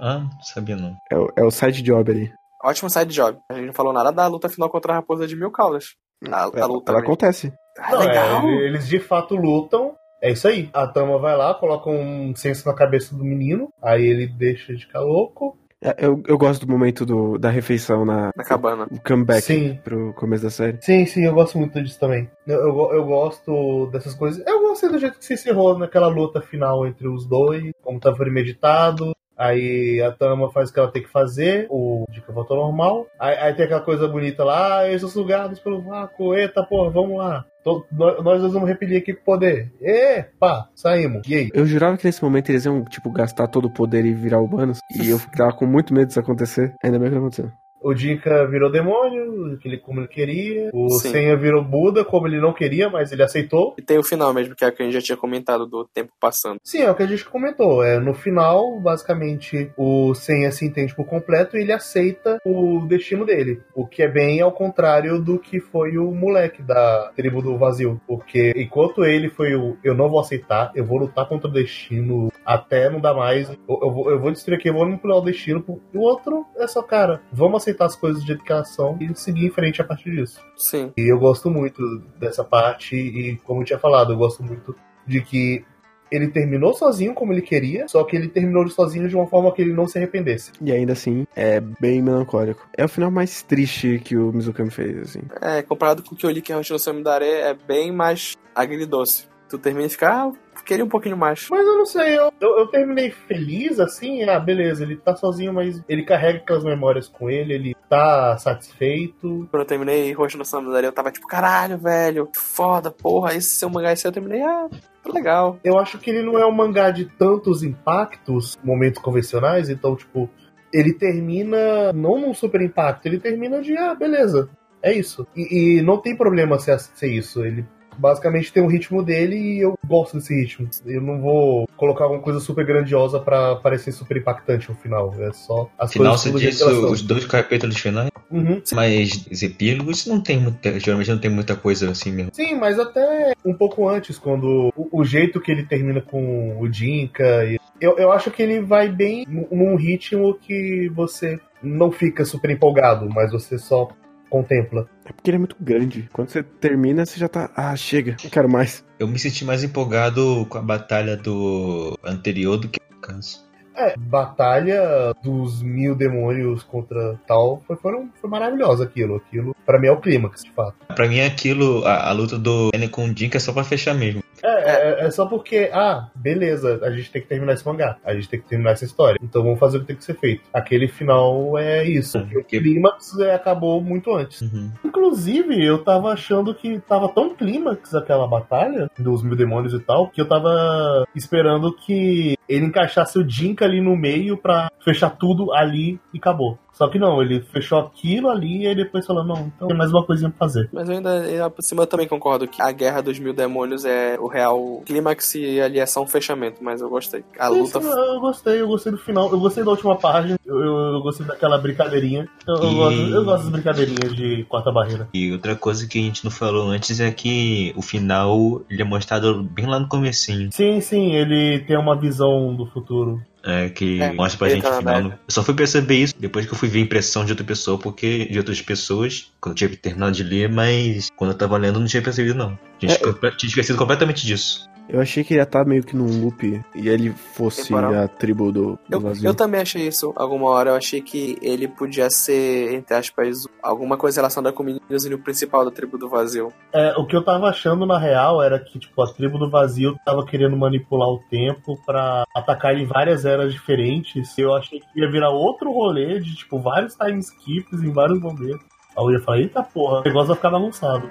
Ah, 0.00 0.18
não 0.18 0.30
sabia 0.42 0.74
não. 0.76 0.96
É, 1.10 1.16
o- 1.16 1.28
é 1.36 1.44
o 1.44 1.50
side 1.50 1.82
job 1.82 2.10
ali. 2.10 2.32
Ótimo 2.64 2.88
side 2.90 3.14
job. 3.14 3.38
A 3.50 3.54
gente 3.54 3.66
não 3.66 3.72
falou 3.74 3.92
nada 3.92 4.10
da 4.10 4.26
luta 4.26 4.48
final 4.48 4.68
contra 4.70 4.92
a 4.92 4.96
raposa 4.96 5.26
de 5.26 5.36
mil 5.36 5.50
caudas. 5.50 5.90
A, 6.32 6.46
a 6.46 6.50
Ela, 6.54 6.66
luta. 6.66 6.90
ela 6.90 7.00
né? 7.00 7.06
acontece. 7.06 7.52
Ah, 7.78 7.92
Não, 7.92 7.98
legal. 8.00 8.48
é, 8.48 8.54
eles 8.66 8.86
de 8.86 8.98
fato 8.98 9.34
lutam. 9.36 9.94
É 10.22 10.30
isso 10.30 10.48
aí. 10.48 10.70
A 10.72 10.86
Tama 10.86 11.18
vai 11.18 11.36
lá, 11.36 11.52
coloca 11.54 11.90
um 11.90 12.34
senso 12.34 12.66
na 12.66 12.74
cabeça 12.74 13.14
do 13.14 13.22
menino, 13.24 13.68
aí 13.82 14.04
ele 14.06 14.26
deixa 14.26 14.74
de 14.74 14.86
ficar 14.86 15.00
louco. 15.00 15.58
É, 15.82 15.94
Eu, 15.98 16.22
eu 16.26 16.38
gosto 16.38 16.64
do 16.64 16.72
momento 16.72 17.04
do, 17.04 17.36
da 17.36 17.50
refeição 17.50 18.06
na. 18.06 18.30
Na 18.34 18.42
cabana. 18.42 18.86
O 18.90 18.98
comeback 19.06 19.42
Sim. 19.42 19.78
pro 19.84 20.14
começo 20.14 20.42
da 20.44 20.48
série. 20.50 20.78
Sim, 20.80 21.04
sim, 21.04 21.24
eu 21.26 21.34
gosto 21.34 21.58
muito 21.58 21.82
disso 21.82 22.00
também. 22.00 22.30
Eu, 22.46 22.56
eu, 22.58 22.92
eu 22.94 23.04
gosto 23.04 23.86
dessas 23.92 24.14
coisas. 24.14 24.42
Eu 24.46 24.60
gostei 24.62 24.88
do 24.88 24.98
jeito 24.98 25.18
que 25.18 25.24
se 25.26 25.34
encerrou 25.34 25.76
naquela 25.78 26.06
luta 26.08 26.40
final 26.40 26.86
entre 26.86 27.06
os 27.06 27.26
dois, 27.26 27.70
como 27.82 28.00
tava 28.00 28.16
premeditado. 28.16 29.12
Aí 29.36 30.00
a 30.00 30.10
Tama 30.12 30.50
faz 30.52 30.70
o 30.70 30.72
que 30.72 30.78
ela 30.78 30.90
tem 30.92 31.02
que 31.02 31.10
fazer, 31.10 31.66
o 31.68 32.04
Dica 32.08 32.32
volta 32.32 32.54
ao 32.54 32.60
normal. 32.60 33.06
Aí, 33.18 33.36
aí 33.36 33.52
tem 33.52 33.64
aquela 33.66 33.80
coisa 33.80 34.06
bonita 34.08 34.44
lá, 34.44 34.78
ah, 34.78 34.88
eles 34.88 35.00
são 35.00 35.10
sugados 35.10 35.58
pelo 35.58 35.82
vácuo, 35.82 36.34
eita 36.34 36.62
porra, 36.64 36.88
vamos 36.90 37.18
lá. 37.18 37.44
Tô- 37.64 37.84
nós, 37.90 38.22
nós 38.22 38.40
dois 38.42 38.52
vamos 38.52 38.68
repelir 38.68 38.98
aqui 38.98 39.14
com 39.14 39.22
o 39.22 39.24
poder. 39.24 39.72
E 39.80 40.22
pá, 40.38 40.68
saímos. 40.74 41.26
E 41.26 41.34
aí? 41.34 41.50
Eu 41.54 41.66
jurava 41.66 41.96
que 41.96 42.04
nesse 42.06 42.22
momento 42.22 42.50
eles 42.50 42.64
iam, 42.66 42.84
tipo, 42.84 43.10
gastar 43.10 43.48
todo 43.48 43.64
o 43.64 43.70
poder 43.72 44.04
e 44.04 44.12
virar 44.12 44.40
humanos. 44.40 44.78
E 44.94 45.08
eu 45.08 45.18
tava 45.34 45.52
com 45.54 45.64
muito 45.66 45.94
medo 45.94 46.08
disso 46.08 46.20
acontecer. 46.20 46.74
Ainda 46.84 46.98
bem 46.98 47.08
que 47.08 47.14
não 47.14 47.22
aconteceu. 47.22 47.50
O 47.84 47.92
Dinka 47.94 48.46
virou 48.46 48.70
demônio, 48.70 49.58
que 49.58 49.68
ele- 49.68 49.78
como 49.78 50.00
ele 50.00 50.08
queria. 50.08 50.70
O 50.72 50.88
Sim. 50.90 51.10
Senha 51.10 51.36
virou 51.36 51.62
Buda, 51.62 52.04
como 52.04 52.26
ele 52.26 52.40
não 52.40 52.52
queria, 52.52 52.88
mas 52.88 53.12
ele 53.12 53.22
aceitou. 53.22 53.74
E 53.78 53.82
tem 53.82 53.98
o 53.98 54.02
final 54.02 54.32
mesmo, 54.32 54.54
que 54.54 54.64
é 54.64 54.68
o 54.68 54.72
que 54.72 54.82
a 54.82 54.86
gente 54.86 54.94
já 54.94 55.02
tinha 55.02 55.16
comentado 55.16 55.66
do 55.66 55.84
tempo 55.84 56.10
passando. 56.18 56.56
Sim, 56.64 56.80
é 56.82 56.90
o 56.90 56.94
que 56.94 57.02
a 57.02 57.06
gente 57.06 57.24
comentou. 57.24 57.84
É, 57.84 57.98
no 58.00 58.14
final, 58.14 58.80
basicamente, 58.80 59.70
o 59.76 60.14
Senha 60.14 60.50
se 60.50 60.64
entende 60.64 60.94
por 60.94 61.04
completo 61.04 61.56
e 61.56 61.60
ele 61.60 61.72
aceita 61.72 62.38
o 62.44 62.80
destino 62.88 63.26
dele. 63.26 63.60
O 63.74 63.86
que 63.86 64.02
é 64.02 64.08
bem 64.08 64.40
ao 64.40 64.50
contrário 64.52 65.20
do 65.20 65.38
que 65.38 65.60
foi 65.60 65.98
o 65.98 66.10
moleque 66.10 66.62
da 66.62 67.10
tribo 67.14 67.42
do 67.42 67.58
vazio. 67.58 68.00
Porque 68.06 68.52
enquanto 68.56 69.04
ele 69.04 69.28
foi 69.28 69.54
o 69.54 69.76
eu 69.84 69.94
não 69.94 70.08
vou 70.08 70.20
aceitar, 70.20 70.72
eu 70.74 70.84
vou 70.84 70.98
lutar 70.98 71.28
contra 71.28 71.48
o 71.48 71.52
destino 71.52 72.30
até 72.46 72.88
não 72.88 73.00
dar 73.00 73.14
mais. 73.14 73.48
Eu, 73.50 73.56
eu 73.82 73.90
vou, 73.90 74.10
eu 74.10 74.18
vou 74.18 74.30
destruir 74.30 74.56
aqui, 74.58 74.68
eu 74.68 74.74
vou 74.74 74.84
manipular 74.86 75.18
o 75.18 75.24
destino. 75.24 75.62
E 75.92 75.98
o 75.98 76.00
outro 76.00 76.46
é 76.56 76.66
só, 76.66 76.82
cara, 76.82 77.20
vamos 77.32 77.62
aceitar 77.62 77.73
as 77.82 77.96
coisas 77.96 78.22
do 78.22 78.26
jeito 78.26 78.44
que 78.44 78.52
elas 78.52 78.68
são 78.68 78.96
e 79.00 79.14
seguir 79.14 79.46
em 79.46 79.50
frente 79.50 79.80
a 79.80 79.84
partir 79.84 80.10
disso. 80.10 80.40
Sim. 80.56 80.92
E 80.96 81.02
eu 81.02 81.18
gosto 81.18 81.50
muito 81.50 81.98
dessa 82.18 82.44
parte, 82.44 82.96
e 82.96 83.36
como 83.44 83.62
eu 83.62 83.64
tinha 83.64 83.78
falado, 83.78 84.12
eu 84.12 84.16
gosto 84.16 84.42
muito 84.42 84.74
de 85.06 85.20
que 85.20 85.64
ele 86.10 86.28
terminou 86.28 86.72
sozinho 86.74 87.14
como 87.14 87.32
ele 87.32 87.42
queria, 87.42 87.88
só 87.88 88.04
que 88.04 88.16
ele 88.16 88.28
terminou 88.28 88.68
sozinho 88.68 89.08
de 89.08 89.16
uma 89.16 89.26
forma 89.26 89.52
que 89.52 89.62
ele 89.62 89.72
não 89.72 89.86
se 89.86 89.98
arrependesse. 89.98 90.52
E 90.60 90.70
ainda 90.70 90.92
assim, 90.92 91.26
é 91.34 91.60
bem 91.60 92.00
melancólico. 92.00 92.66
É 92.76 92.84
o 92.84 92.88
final 92.88 93.10
mais 93.10 93.42
triste 93.42 94.00
que 94.04 94.16
o 94.16 94.32
Mizukami 94.32 94.70
fez, 94.70 94.96
assim. 94.98 95.22
É, 95.40 95.62
comparado 95.62 96.02
com 96.02 96.14
o 96.14 96.18
que 96.18 96.24
eu 96.24 96.30
li 96.30 96.40
que 96.40 96.52
é 96.52 96.56
o 96.56 96.78
Samidare, 96.78 97.24
é 97.24 97.54
bem 97.54 97.90
mais 97.90 98.36
agridoce. 98.54 99.26
Tu 99.48 99.58
termina 99.58 99.86
e 99.86 99.90
fica, 99.90 100.08
ah, 100.08 100.32
queria 100.64 100.84
um 100.84 100.88
pouquinho 100.88 101.16
mais. 101.16 101.46
Mas 101.50 101.66
eu 101.66 101.76
não 101.76 101.86
sei, 101.86 102.18
eu, 102.18 102.32
eu, 102.40 102.58
eu 102.58 102.66
terminei 102.68 103.10
feliz 103.10 103.78
assim, 103.78 104.22
ah, 104.24 104.40
beleza, 104.40 104.82
ele 104.82 104.96
tá 104.96 105.14
sozinho, 105.14 105.52
mas 105.52 105.82
ele 105.88 106.04
carrega 106.04 106.38
aquelas 106.38 106.64
memórias 106.64 107.08
com 107.08 107.30
ele, 107.30 107.52
ele 107.52 107.76
tá 107.88 108.36
satisfeito. 108.38 109.46
Quando 109.50 109.62
eu 109.62 109.66
terminei 109.66 110.12
Roxo 110.12 110.38
no 110.38 110.44
Samidare, 110.44 110.86
eu 110.86 110.92
tava 110.92 111.12
tipo, 111.12 111.26
caralho, 111.26 111.78
velho, 111.78 112.26
que 112.26 112.38
foda, 112.38 112.90
porra, 112.90 113.34
esse 113.34 113.50
seu 113.50 113.70
mangá 113.70 113.92
esse 113.92 114.06
eu 114.06 114.12
terminei, 114.12 114.42
ah, 114.42 114.68
tá 115.02 115.12
legal. 115.12 115.58
Eu 115.62 115.78
acho 115.78 115.98
que 115.98 116.10
ele 116.10 116.22
não 116.22 116.38
é 116.38 116.46
um 116.46 116.52
mangá 116.52 116.90
de 116.90 117.04
tantos 117.04 117.62
impactos, 117.62 118.58
momentos 118.64 119.00
convencionais, 119.00 119.68
então, 119.68 119.94
tipo, 119.94 120.28
ele 120.72 120.92
termina 120.92 121.92
não 121.92 122.20
num 122.20 122.34
super 122.34 122.60
impacto, 122.60 123.06
ele 123.06 123.20
termina 123.20 123.60
de, 123.60 123.76
ah, 123.76 123.94
beleza, 123.94 124.48
é 124.82 124.92
isso. 124.92 125.26
E, 125.34 125.78
e 125.78 125.82
não 125.82 125.98
tem 125.98 126.16
problema 126.16 126.58
ser, 126.58 126.78
ser 126.78 127.08
isso, 127.08 127.44
ele 127.44 127.64
basicamente 127.98 128.52
tem 128.52 128.62
o 128.62 128.66
ritmo 128.66 129.02
dele 129.02 129.36
e 129.36 129.60
eu 129.60 129.78
gosto 129.86 130.16
desse 130.18 130.34
ritmo. 130.34 130.68
Eu 130.86 131.00
não 131.00 131.20
vou 131.20 131.68
colocar 131.76 132.04
alguma 132.04 132.22
coisa 132.22 132.40
super 132.40 132.64
grandiosa 132.64 133.18
pra 133.20 133.56
parecer 133.56 133.92
super 133.92 134.16
impactante 134.16 134.68
no 134.70 134.76
final, 134.76 135.14
é 135.18 135.32
só 135.32 135.68
as 135.78 135.92
Final, 135.92 136.12
coisas 136.12 136.20
você 136.22 136.30
do 136.32 136.38
jeito 136.38 136.52
disse 136.56 136.64
os 136.64 137.02
dois 137.02 137.24
capítulos 137.26 137.76
finais, 137.78 138.10
Uhum. 138.30 138.60
mas 138.72 139.26
os 139.30 139.42
epílogos 139.42 140.06
não 140.06 140.20
tem 140.20 140.40
muita, 140.40 140.78
geralmente 140.80 141.10
não 141.10 141.18
tem 141.18 141.30
muita 141.30 141.54
coisa 141.54 141.90
assim 141.90 142.10
mesmo. 142.10 142.30
Sim, 142.34 142.56
mas 142.56 142.78
até 142.80 143.32
um 143.44 143.54
pouco 143.54 143.88
antes, 143.88 144.18
quando 144.18 144.72
o, 144.76 144.88
o 145.00 145.04
jeito 145.04 145.40
que 145.40 145.52
ele 145.52 145.64
termina 145.64 146.00
com 146.00 146.58
o 146.58 146.72
Jinka. 146.72 147.44
e- 147.44 147.60
Eu, 147.80 147.96
eu 147.98 148.10
acho 148.10 148.30
que 148.30 148.42
ele 148.42 148.60
vai 148.60 148.88
bem 148.88 149.24
num 149.28 149.76
ritmo 149.76 150.34
que 150.34 150.88
você 150.94 151.38
não 151.62 151.92
fica 151.92 152.24
super 152.24 152.50
empolgado, 152.50 153.08
mas 153.08 153.30
você 153.30 153.58
só 153.58 153.88
contempla. 154.34 154.88
É 155.04 155.12
porque 155.12 155.30
ele 155.30 155.36
é 155.36 155.38
muito 155.38 155.56
grande. 155.60 156.08
Quando 156.12 156.30
você 156.30 156.42
termina, 156.42 157.06
você 157.06 157.20
já 157.20 157.28
tá. 157.28 157.50
Ah, 157.54 157.76
chega, 157.76 158.16
não 158.24 158.30
quero 158.30 158.48
mais. 158.48 158.84
Eu 158.98 159.06
me 159.06 159.18
senti 159.18 159.44
mais 159.44 159.62
empolgado 159.62 160.44
com 160.48 160.58
a 160.58 160.62
batalha 160.62 161.16
do 161.16 161.96
anterior 162.02 162.56
do 162.56 162.68
que 162.68 162.80
no 162.90 163.00
caso. 163.00 163.44
É, 163.76 163.94
batalha 163.96 165.12
dos 165.22 165.60
mil 165.60 165.96
demônios 165.96 166.62
contra 166.62 167.18
tal 167.26 167.62
foi, 167.66 167.76
foram, 167.76 168.08
foi 168.20 168.30
maravilhoso 168.30 168.82
aquilo. 168.82 169.16
Aquilo, 169.16 169.54
pra 169.64 169.78
mim, 169.78 169.86
é 169.88 169.92
o 169.92 170.00
clímax, 170.00 170.42
de 170.42 170.52
fato. 170.52 170.74
Pra 170.94 171.08
mim, 171.08 171.20
aquilo, 171.20 171.84
a, 171.84 172.08
a 172.08 172.12
luta 172.12 172.36
do 172.36 172.70
Eren 172.74 172.88
com 172.88 173.04
o 173.04 173.16
Jinka 173.16 173.36
é 173.36 173.40
só 173.40 173.52
pra 173.52 173.62
fechar 173.62 173.94
mesmo. 173.94 174.22
É, 174.44 175.04
é, 175.04 175.06
é 175.06 175.10
só 175.10 175.26
porque, 175.26 175.70
ah, 175.72 176.08
beleza, 176.14 176.80
a 176.82 176.90
gente 176.90 177.10
tem 177.10 177.22
que 177.22 177.28
terminar 177.28 177.54
esse 177.54 177.66
mangá, 177.66 177.96
a 178.04 178.14
gente 178.14 178.28
tem 178.28 178.40
que 178.40 178.46
terminar 178.46 178.72
essa 178.72 178.84
história. 178.84 179.18
Então 179.22 179.42
vamos 179.42 179.58
fazer 179.58 179.78
o 179.78 179.80
que 179.80 179.86
tem 179.86 179.96
que 179.96 180.04
ser 180.04 180.18
feito. 180.18 180.42
Aquele 180.52 180.86
final 180.86 181.58
é 181.58 181.84
isso. 181.84 182.18
Uhum. 182.18 182.40
O 182.40 182.44
clímax 182.44 183.18
é, 183.18 183.34
acabou 183.34 183.80
muito 183.80 184.14
antes. 184.14 184.42
Uhum. 184.42 184.70
Inclusive, 184.84 185.64
eu 185.64 185.82
tava 185.82 186.12
achando 186.12 186.54
que 186.54 186.78
tava 186.80 187.08
tão 187.08 187.34
clímax 187.34 187.94
aquela 187.94 188.26
batalha 188.26 188.90
dos 188.98 189.22
mil 189.22 189.36
demônios 189.36 189.72
e 189.72 189.80
tal, 189.80 190.08
que 190.08 190.20
eu 190.20 190.28
tava 190.28 191.06
esperando 191.14 191.74
que 191.74 192.36
ele 192.48 192.66
encaixasse 192.66 193.18
o 193.18 193.28
Jinka 193.28 193.64
ali 193.64 193.80
no 193.80 193.96
meio 193.96 194.36
pra 194.36 194.70
fechar 194.84 195.10
tudo 195.10 195.52
ali 195.52 195.98
e 196.12 196.18
acabou. 196.18 196.58
Só 196.72 196.88
que 196.88 196.98
não, 196.98 197.22
ele 197.22 197.40
fechou 197.52 197.78
aquilo 197.78 198.28
ali 198.28 198.66
e 198.66 198.74
depois 198.74 199.06
falou, 199.06 199.24
não, 199.24 199.46
então 199.54 199.68
tem 199.68 199.76
mais 199.76 199.92
uma 199.92 200.04
coisinha 200.04 200.28
pra 200.28 200.40
fazer. 200.40 200.68
Mas 200.72 200.88
eu 200.88 200.96
ainda, 200.96 201.48
por 201.48 201.62
cima 201.62 201.84
eu 201.84 201.86
também 201.86 202.08
concordo 202.08 202.48
que 202.48 202.60
a 202.60 202.72
Guerra 202.72 203.00
dos 203.00 203.16
Mil 203.16 203.32
Demônios 203.32 203.84
é 203.84 204.18
o 204.18 204.26
real 204.26 204.82
clímax 204.84 205.36
e 205.36 205.60
ali 205.60 205.78
é 205.78 205.86
só 205.86 206.02
um 206.02 206.06
fechamento, 206.06 206.64
mas 206.64 206.80
eu 206.80 206.90
gostei. 206.90 207.22
A 207.38 207.46
luta. 207.46 207.78
Isso, 207.78 207.88
eu 207.88 208.18
gostei, 208.20 208.60
eu 208.60 208.66
gostei 208.66 208.90
do 208.90 208.98
final, 208.98 209.30
eu 209.30 209.38
gostei 209.38 209.62
da 209.62 209.70
última 209.70 209.96
página, 209.96 210.36
eu, 210.44 210.58
eu, 210.58 210.76
eu 210.94 211.00
gostei 211.00 211.24
daquela 211.24 211.58
brincadeirinha. 211.58 212.28
Eu, 212.46 212.54
eu 212.56 212.68
E- 212.72 212.74
gosto, 212.74 212.98
eu 213.00 213.24
gosto 213.24 213.42
das 213.44 213.52
brincadeirinhas 213.52 214.16
de 214.16 214.44
quarta 214.48 214.72
barreira. 214.72 215.08
E 215.14 215.30
outra 215.30 215.54
coisa 215.54 215.86
que 215.86 215.96
a 216.00 216.02
gente 216.02 216.24
não 216.24 216.30
falou 216.32 216.70
antes 216.70 216.98
é 216.98 217.12
que 217.12 217.72
o 217.76 217.82
final 217.82 218.62
ele 218.68 218.82
é 218.82 218.84
mostrado 218.84 219.44
bem 219.44 219.66
lá 219.66 219.78
no 219.78 219.88
comecinho. 219.88 220.50
Sim, 220.52 220.80
sim, 220.80 221.12
ele 221.14 221.60
tem 221.60 221.78
uma 221.78 221.96
visão 221.96 222.33
do 222.56 222.66
futuro. 222.66 223.22
É, 223.46 223.68
que 223.68 224.00
É, 224.00 224.12
mostra 224.12 224.38
pra 224.38 224.48
gente 224.48 224.62
tá 224.62 224.68
o 224.78 224.82
na 224.82 224.94
final. 224.94 225.10
Eu 225.12 225.18
só 225.28 225.42
fui 225.42 225.52
perceber 225.54 225.96
isso 225.96 226.14
depois 226.18 226.46
que 226.46 226.52
eu 226.52 226.56
fui 226.56 226.68
ver 226.68 226.78
a 226.78 226.82
impressão 226.82 227.24
de 227.26 227.32
outra 227.32 227.44
pessoa, 227.44 227.78
porque 227.78 228.24
de 228.26 228.38
outras 228.38 228.60
pessoas, 228.62 229.30
quando 229.40 229.52
eu 229.52 229.56
tinha 229.68 229.76
terminado 229.76 230.12
de 230.12 230.22
ler, 230.22 230.48
mas 230.50 231.08
quando 231.16 231.32
eu 231.32 231.36
tava 231.38 231.56
lendo 231.58 231.76
eu 231.76 231.80
não 231.80 231.86
tinha 231.86 232.02
percebido 232.02 232.34
não. 232.38 232.58
Tinha, 232.78 232.92
É, 232.92 232.94
esque- 232.94 233.36
tinha 233.36 233.48
esquecido 233.48 233.76
completamente 233.78 234.24
disso. 234.26 234.66
Eu 234.88 235.00
achei 235.00 235.24
que 235.24 235.32
ele 235.34 235.40
ia 235.40 235.44
estar 235.44 235.64
meio 235.64 235.82
que 235.82 235.96
num 235.96 236.20
loop 236.22 236.62
e 236.74 236.88
ele 236.88 237.10
fosse 237.10 237.68
Temporal. 237.68 237.94
a 237.94 238.08
tribo 238.08 238.52
do, 238.52 238.72
do 238.72 238.78
Eu, 238.90 239.00
vazio. 239.00 239.28
eu 239.28 239.34
também 239.34 239.60
achei 239.60 239.86
isso 239.86 240.12
alguma 240.14 240.48
hora. 240.50 240.70
Eu 240.70 240.74
achei 240.76 241.00
que 241.00 241.38
ele 241.40 241.66
podia 241.66 242.10
ser, 242.10 242.74
entre 242.74 242.94
aspas, 242.94 243.44
alguma 243.62 243.96
coisa 243.96 244.20
relacionada 244.20 244.54
com 244.54 244.62
o 244.62 244.66
meninozinho 244.66 245.18
principal 245.18 245.64
da 245.64 245.70
tribo 245.70 245.96
do 245.96 246.08
vazio. 246.08 246.52
É, 246.72 246.94
o 246.98 247.06
que 247.06 247.16
eu 247.16 247.24
tava 247.24 247.48
achando 247.48 247.86
na 247.86 247.98
real 247.98 248.42
era 248.42 248.58
que, 248.58 248.78
tipo, 248.78 249.00
a 249.02 249.12
tribo 249.12 249.38
do 249.38 249.50
vazio 249.50 249.96
tava 250.04 250.24
querendo 250.26 250.56
manipular 250.56 251.08
o 251.08 251.20
tempo 251.30 251.78
pra 251.86 252.24
atacar 252.34 252.76
em 252.76 252.84
várias 252.84 253.24
eras 253.24 253.52
diferentes. 253.52 254.36
Eu 254.36 254.54
achei 254.54 254.80
que 254.80 255.00
ia 255.00 255.10
virar 255.10 255.30
outro 255.30 255.72
rolê 255.72 256.20
de, 256.20 256.34
tipo, 256.34 256.60
vários 256.60 256.94
time 256.94 257.20
skips 257.20 257.82
em 257.82 257.90
vários 257.90 258.20
momentos. 258.20 258.66
Aí 258.96 259.04
eu 259.04 259.10
ia 259.12 259.20
falar, 259.20 259.38
eita 259.38 259.62
porra, 259.62 260.00
o 260.00 260.04
negócio 260.04 260.28
vai 260.28 260.36
ficar 260.36 260.50
bagunçado. 260.50 261.08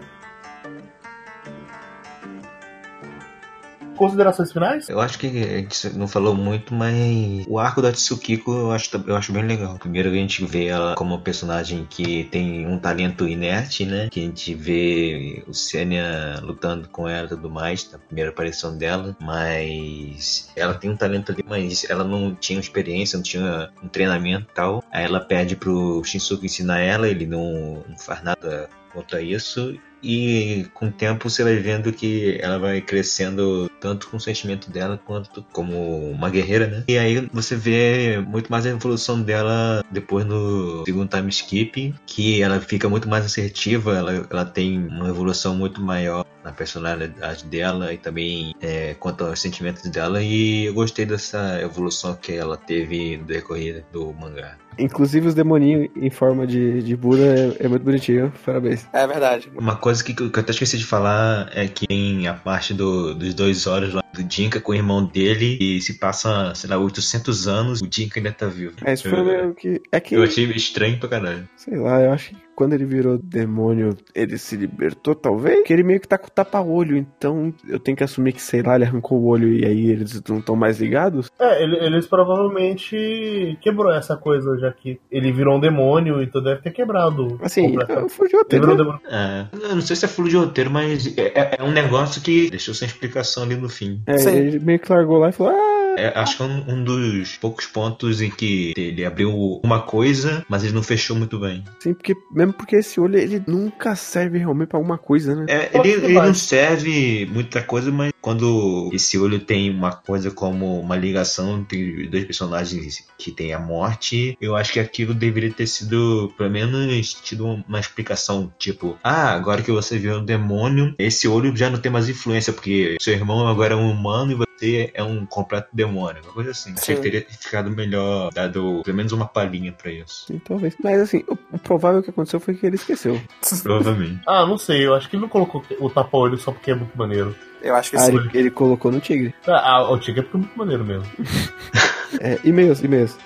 Considerações 3.96 4.52
finais? 4.52 4.89
Eu 4.89 5.00
acho 5.00 5.18
que 5.20 5.28
a 5.28 5.58
gente 5.58 5.89
não 5.98 6.08
falou 6.08 6.36
muito, 6.36 6.74
mas 6.74 7.46
o 7.48 7.60
arco 7.60 7.82
da 7.82 7.91
Tsukiko 7.91 8.52
eu 8.52 8.72
acho, 8.72 8.89
eu 9.08 9.16
acho 9.16 9.32
bem 9.32 9.44
legal. 9.44 9.78
Primeiro 9.78 10.10
a 10.10 10.14
gente 10.14 10.44
vê 10.46 10.66
ela 10.66 10.96
como 10.96 11.14
uma 11.14 11.22
personagem 11.22 11.86
que 11.89 12.26
tem 12.26 12.68
um 12.68 12.78
talento 12.78 13.28
inerte, 13.28 13.86
né? 13.86 14.10
Que 14.10 14.20
a 14.20 14.24
gente 14.24 14.54
vê 14.54 15.44
o 15.48 15.54
Senya 15.54 16.39
lutando 16.41 16.88
com 16.89 17.08
ela 17.08 17.26
e 17.26 17.30
tudo 17.30 17.50
mais, 17.50 17.89
na 17.91 17.98
primeira 17.98 18.30
aparição 18.32 18.78
dela, 18.78 19.16
mas 19.22 20.52
ela 20.56 20.74
tem 20.74 20.89
um 20.89 20.98
talento 20.98 21.32
ali, 21.32 21.44
mas 21.48 21.89
ela 21.89 22.04
não 22.04 22.36
tinha 22.36 22.60
experiência, 22.60 23.18
não 23.18 23.24
tinha 23.24 23.70
um 23.84 23.88
treinamento 23.88 24.48
e 24.52 24.56
tal. 24.56 24.84
Aí 24.91 25.06
ela 25.06 25.20
pede 25.20 25.56
pro 25.56 26.04
Shinsuke 26.04 26.46
ensinar 26.46 26.80
ela, 26.80 27.08
ele 27.08 27.26
não, 27.26 27.84
não 27.88 27.98
faz 27.98 28.24
nada 28.24 28.70
quanto 28.91 29.16
a 29.16 29.22
isso. 29.22 29.78
E 30.04 30.66
com 30.74 30.88
o 30.88 30.91
tempo 30.91 31.30
você 31.30 31.43
vai 31.43 31.56
vendo 31.56 31.93
que 31.93 32.38
ela 32.41 32.60
vai 32.60 32.82
crescendo 32.82 33.70
tanto 33.80 34.10
com 34.10 34.18
o 34.18 34.20
sentimento 34.20 34.70
dela 34.70 34.99
quanto 35.06 35.43
como 35.51 36.12
uma 36.12 36.30
guerreira, 36.30 36.68
né? 36.68 36.84
E 36.88 36.97
aí 36.97 37.28
você 37.32 37.56
vê 37.56 38.20
muito 38.20 38.51
mais 38.51 38.66
a 38.66 38.70
evolução 38.70 39.22
dela 39.22 39.84
depois 39.89 40.26
no 40.26 40.84
segundo 40.86 41.10
time 41.10 41.30
skip, 41.30 41.95
que 42.06 42.41
ela 42.41 42.60
fica 42.60 42.89
muito 42.89 43.08
mais 43.08 43.26
assertiva, 43.26 43.95
ela, 43.95 44.28
ela 44.30 44.45
tem 44.45 44.78
uma 44.88 45.10
evolução 45.10 45.56
muito 45.56 45.82
maior 45.82 46.26
na 46.44 46.52
personalidade 46.52 47.46
dela 47.46 47.94
e 47.94 47.98
também 47.98 48.54
é, 48.62 48.94
quanto 49.00 49.24
aos 49.26 49.39
sentimentos 49.41 49.89
dela. 49.89 50.22
E 50.22 50.66
eu 50.66 50.74
gostei 50.74 51.06
dessa 51.06 51.60
evolução 51.62 52.16
que 52.16 52.34
ela 52.34 52.58
teve 52.58 53.18
no 53.18 53.24
decorrer 53.26 53.84
do 53.91 54.14
mangá. 54.14 54.58
Inclusive 54.78 55.28
os 55.28 55.36
demoninhos 55.36 55.89
em 55.96 56.10
forma 56.10 56.48
de, 56.48 56.82
de 56.82 56.96
Buda 56.96 57.24
é, 57.24 57.66
é 57.66 57.68
muito 57.68 57.84
bonitinho. 57.84 58.34
Parabéns. 58.46 58.86
É 58.91 59.06
verdade. 59.06 59.52
Uma 59.56 59.76
coisa 59.76 60.04
que, 60.04 60.14
que 60.14 60.24
eu 60.24 60.32
até 60.36 60.52
esqueci 60.52 60.78
de 60.78 60.86
falar 60.86 61.50
é 61.54 61.68
que 61.68 61.86
tem 61.88 62.28
a 62.28 62.34
parte 62.34 62.74
do- 62.74 63.14
dos 63.14 63.34
dois 63.36 63.68
olhos 63.68 63.94
lá 63.94 64.03
do 64.14 64.32
Jinka 64.32 64.59
com 64.59 64.72
o 64.72 64.76
irmão 64.76 65.03
dele 65.05 65.57
e 65.59 65.82
se 65.82 65.95
passa, 65.99 66.53
sei 66.55 66.70
lá, 66.70 66.78
800 66.78 67.47
anos, 67.47 67.82
o 67.82 67.88
Jinka 67.91 68.20
ainda 68.20 68.32
tá 68.32 68.47
vivo. 68.47 68.74
É, 68.86 68.93
isso 68.93 69.09
foi 69.09 69.20
eu, 69.20 69.26
meio 69.26 69.53
que. 69.55 69.82
É 69.91 69.99
que. 69.99 70.16
eu 70.16 70.24
achei 70.24 70.45
estranho 70.51 70.97
pra 70.99 71.09
caralho. 71.09 71.47
Sei 71.55 71.76
lá, 71.78 72.01
eu 72.01 72.11
acho 72.11 72.30
que 72.30 72.43
quando 72.55 72.74
ele 72.74 72.86
virou 72.86 73.18
demônio, 73.18 73.97
ele 74.14 74.38
se 74.38 74.55
libertou, 74.55 75.16
talvez. 75.16 75.57
Porque 75.57 75.74
ele 75.74 75.82
meio 75.82 75.99
que 75.99 76.07
tá 76.07 76.20
com 76.20 76.28
tapa-olho, 76.28 76.95
então 76.95 77.51
eu 77.68 77.80
tenho 77.80 77.97
que 77.97 78.03
assumir 78.03 78.32
que, 78.34 78.41
sei 78.41 78.61
lá, 78.61 78.76
ele 78.76 78.84
arrancou 78.86 79.20
o 79.20 79.26
olho 79.26 79.51
e 79.51 79.66
aí 79.66 79.89
eles 79.89 80.22
não 80.30 80.38
estão 80.38 80.55
mais 80.55 80.80
ligados. 80.80 81.32
É, 81.39 81.64
ele- 81.64 81.78
eles 81.84 82.05
provavelmente 82.05 83.57
quebrou 83.61 83.91
essa 83.91 84.16
coisa, 84.16 84.55
já 84.59 84.72
que 84.72 84.99
ele 85.11 85.32
virou 85.32 85.57
um 85.57 85.59
demônio, 85.59 86.22
então 86.22 86.43
deve 86.43 86.61
ter 86.61 86.72
quebrado. 86.72 87.39
Assim, 87.41 87.64
completamente. 87.72 88.03
eu 88.03 88.09
fugi 88.09 88.36
o 88.36 88.45
Ele 88.49 88.59
virou 88.59 88.76
um 88.76 88.78
tempo. 88.78 88.99
demônio. 88.99 89.01
É, 89.09 89.47
eu 89.70 89.76
não 89.76 89.82
sei 89.82 89.95
se 89.95 90.05
é 90.05 90.07
furo 90.07 90.30
de 90.30 90.38
roteiro, 90.38 90.70
mas 90.70 91.18
é, 91.18 91.22
é- 91.34 91.55
é 91.59 91.64
um 91.64 91.72
negócio 91.72 92.22
que 92.22 92.51
deixou 92.51 92.74
sem 92.76 92.88
explicação 92.88 93.43
ali 93.43 93.55
no 93.55 93.68
fim. 93.70 94.01
É, 94.06 94.18
Sim. 94.18 94.32
ele 94.32 94.60
meio 94.60 94.80
que 94.80 94.91
largou 94.91 95.18
lá 95.18 95.30
e 95.30 95.32
falou: 95.32 95.54
Ah, 95.54 95.72
É, 95.98 96.12
acho 96.16 96.38
que 96.38 96.44
é 96.44 96.46
um, 96.46 96.74
um 96.74 96.84
dos 96.84 97.38
poucos 97.38 97.66
pontos 97.66 98.22
em 98.22 98.30
que 98.30 98.74
ele 98.76 99.06
abriu 99.06 99.60
uma 99.64 99.82
coisa, 99.82 100.46
mas 100.50 100.64
ele 100.64 100.74
não 100.74 100.84
fechou 100.84 101.16
muito 101.16 101.39
bem. 101.39 101.64
sim, 101.80 101.94
porque. 101.94 102.16
Mesmo 102.32 102.54
porque 102.54 102.78
esse 102.78 103.00
olho 103.00 103.18
ele 103.18 103.44
nunca 103.48 103.96
serve 103.96 104.38
realmente 104.38 104.70
pra 104.70 104.78
alguma 104.78 104.98
coisa, 104.98 105.36
né? 105.36 105.46
É, 105.48 105.70
ele, 105.74 105.91
ele 105.91 106.14
não 106.14 106.34
serve 106.34 107.26
muita 107.32 107.62
coisa, 107.62 107.91
mas 107.91 108.14
quando 108.22 108.89
esse 108.94 109.18
olho 109.18 109.39
tem 109.39 109.70
uma 109.70 109.91
coisa 109.91 110.32
como 110.32 110.80
uma 110.80 110.96
ligação 110.96 111.60
entre 111.60 112.08
dois 112.08 112.24
personagens 112.24 113.06
que 113.18 113.32
tem 113.32 113.54
a 113.54 113.60
morte, 113.60 114.38
eu 114.39 114.56
acho 114.56 114.72
que 114.74 114.80
aquilo 114.80 115.14
deveria 115.14 115.52
ter 115.52 115.68
sido, 115.68 116.34
pelo 116.38 116.50
menos, 116.50 117.14
tido 117.16 117.46
uma 117.46 117.80
explicação. 117.80 118.52
Tipo, 118.58 118.98
ah, 119.04 119.34
agora 119.34 119.62
que 119.62 119.72
você 119.72 119.98
viu 119.98 120.20
um 120.20 120.26
demônio, 120.26 120.96
esse 120.98 121.28
olho 121.28 121.56
já 121.56 121.70
não 121.70 121.80
tem 121.80 121.91
mais 121.91 122.08
influência, 122.08 122.54
porque 122.54 122.98
seu 123.02 123.14
irmão 123.14 123.48
agora 123.48 123.74
é 123.74 123.78
um 123.78 123.91
humano 123.91 124.32
e 124.32 124.36
você 124.36 124.53
é 124.93 125.03
um 125.03 125.26
completo 125.26 125.68
demônio. 125.74 126.22
Uma 126.24 126.34
coisa 126.34 126.51
assim. 126.51 126.74
Achei 126.78 126.95
que 126.95 127.01
teria 127.01 127.26
ficado 127.30 127.70
melhor, 127.72 128.32
dado 128.34 128.82
pelo 128.84 128.97
menos 128.97 129.11
uma 129.11 129.26
palhinha 129.28 129.72
pra 129.72 129.91
isso. 129.91 130.26
Sim, 130.28 130.39
talvez. 130.43 130.76
Mas 130.84 130.99
assim, 131.01 131.24
o, 131.28 131.38
o 131.51 131.59
provável 131.59 132.01
que 132.01 132.09
aconteceu 132.09 132.39
foi 132.39 132.53
que 132.55 132.66
ele 132.66 132.76
esqueceu. 132.76 133.20
Provavelmente. 133.64 134.22
Ah, 134.28 134.45
não 134.45 134.57
sei, 134.57 134.86
eu 134.86 134.93
acho 134.93 135.09
que 135.09 135.16
ele 135.16 135.22
não 135.24 135.30
colocou 135.30 135.64
o 135.80 135.89
tapa-olho 135.89 136.38
só 136.38 136.51
porque 136.51 136.72
é 136.72 136.76
muito 136.76 136.97
maneiro. 136.97 137.36
Eu 137.61 137.76
acho 137.76 137.91
que 137.91 137.97
Ah, 137.97 138.01
sim. 138.01 138.16
ele, 138.18 138.30
ele 138.34 138.51
colocou 138.51 138.91
no 138.91 138.99
tigre. 138.99 139.34
Ah, 139.47 139.76
ah, 139.78 139.89
o 139.91 139.97
Tigre 139.97 140.20
é 140.20 140.24
porque 140.24 140.38
é 140.38 140.39
muito 140.41 140.57
maneiro 140.57 140.84
mesmo. 140.84 141.07
É, 142.22 142.38
e-mails, 142.43 142.80
e-mails. 142.84 143.18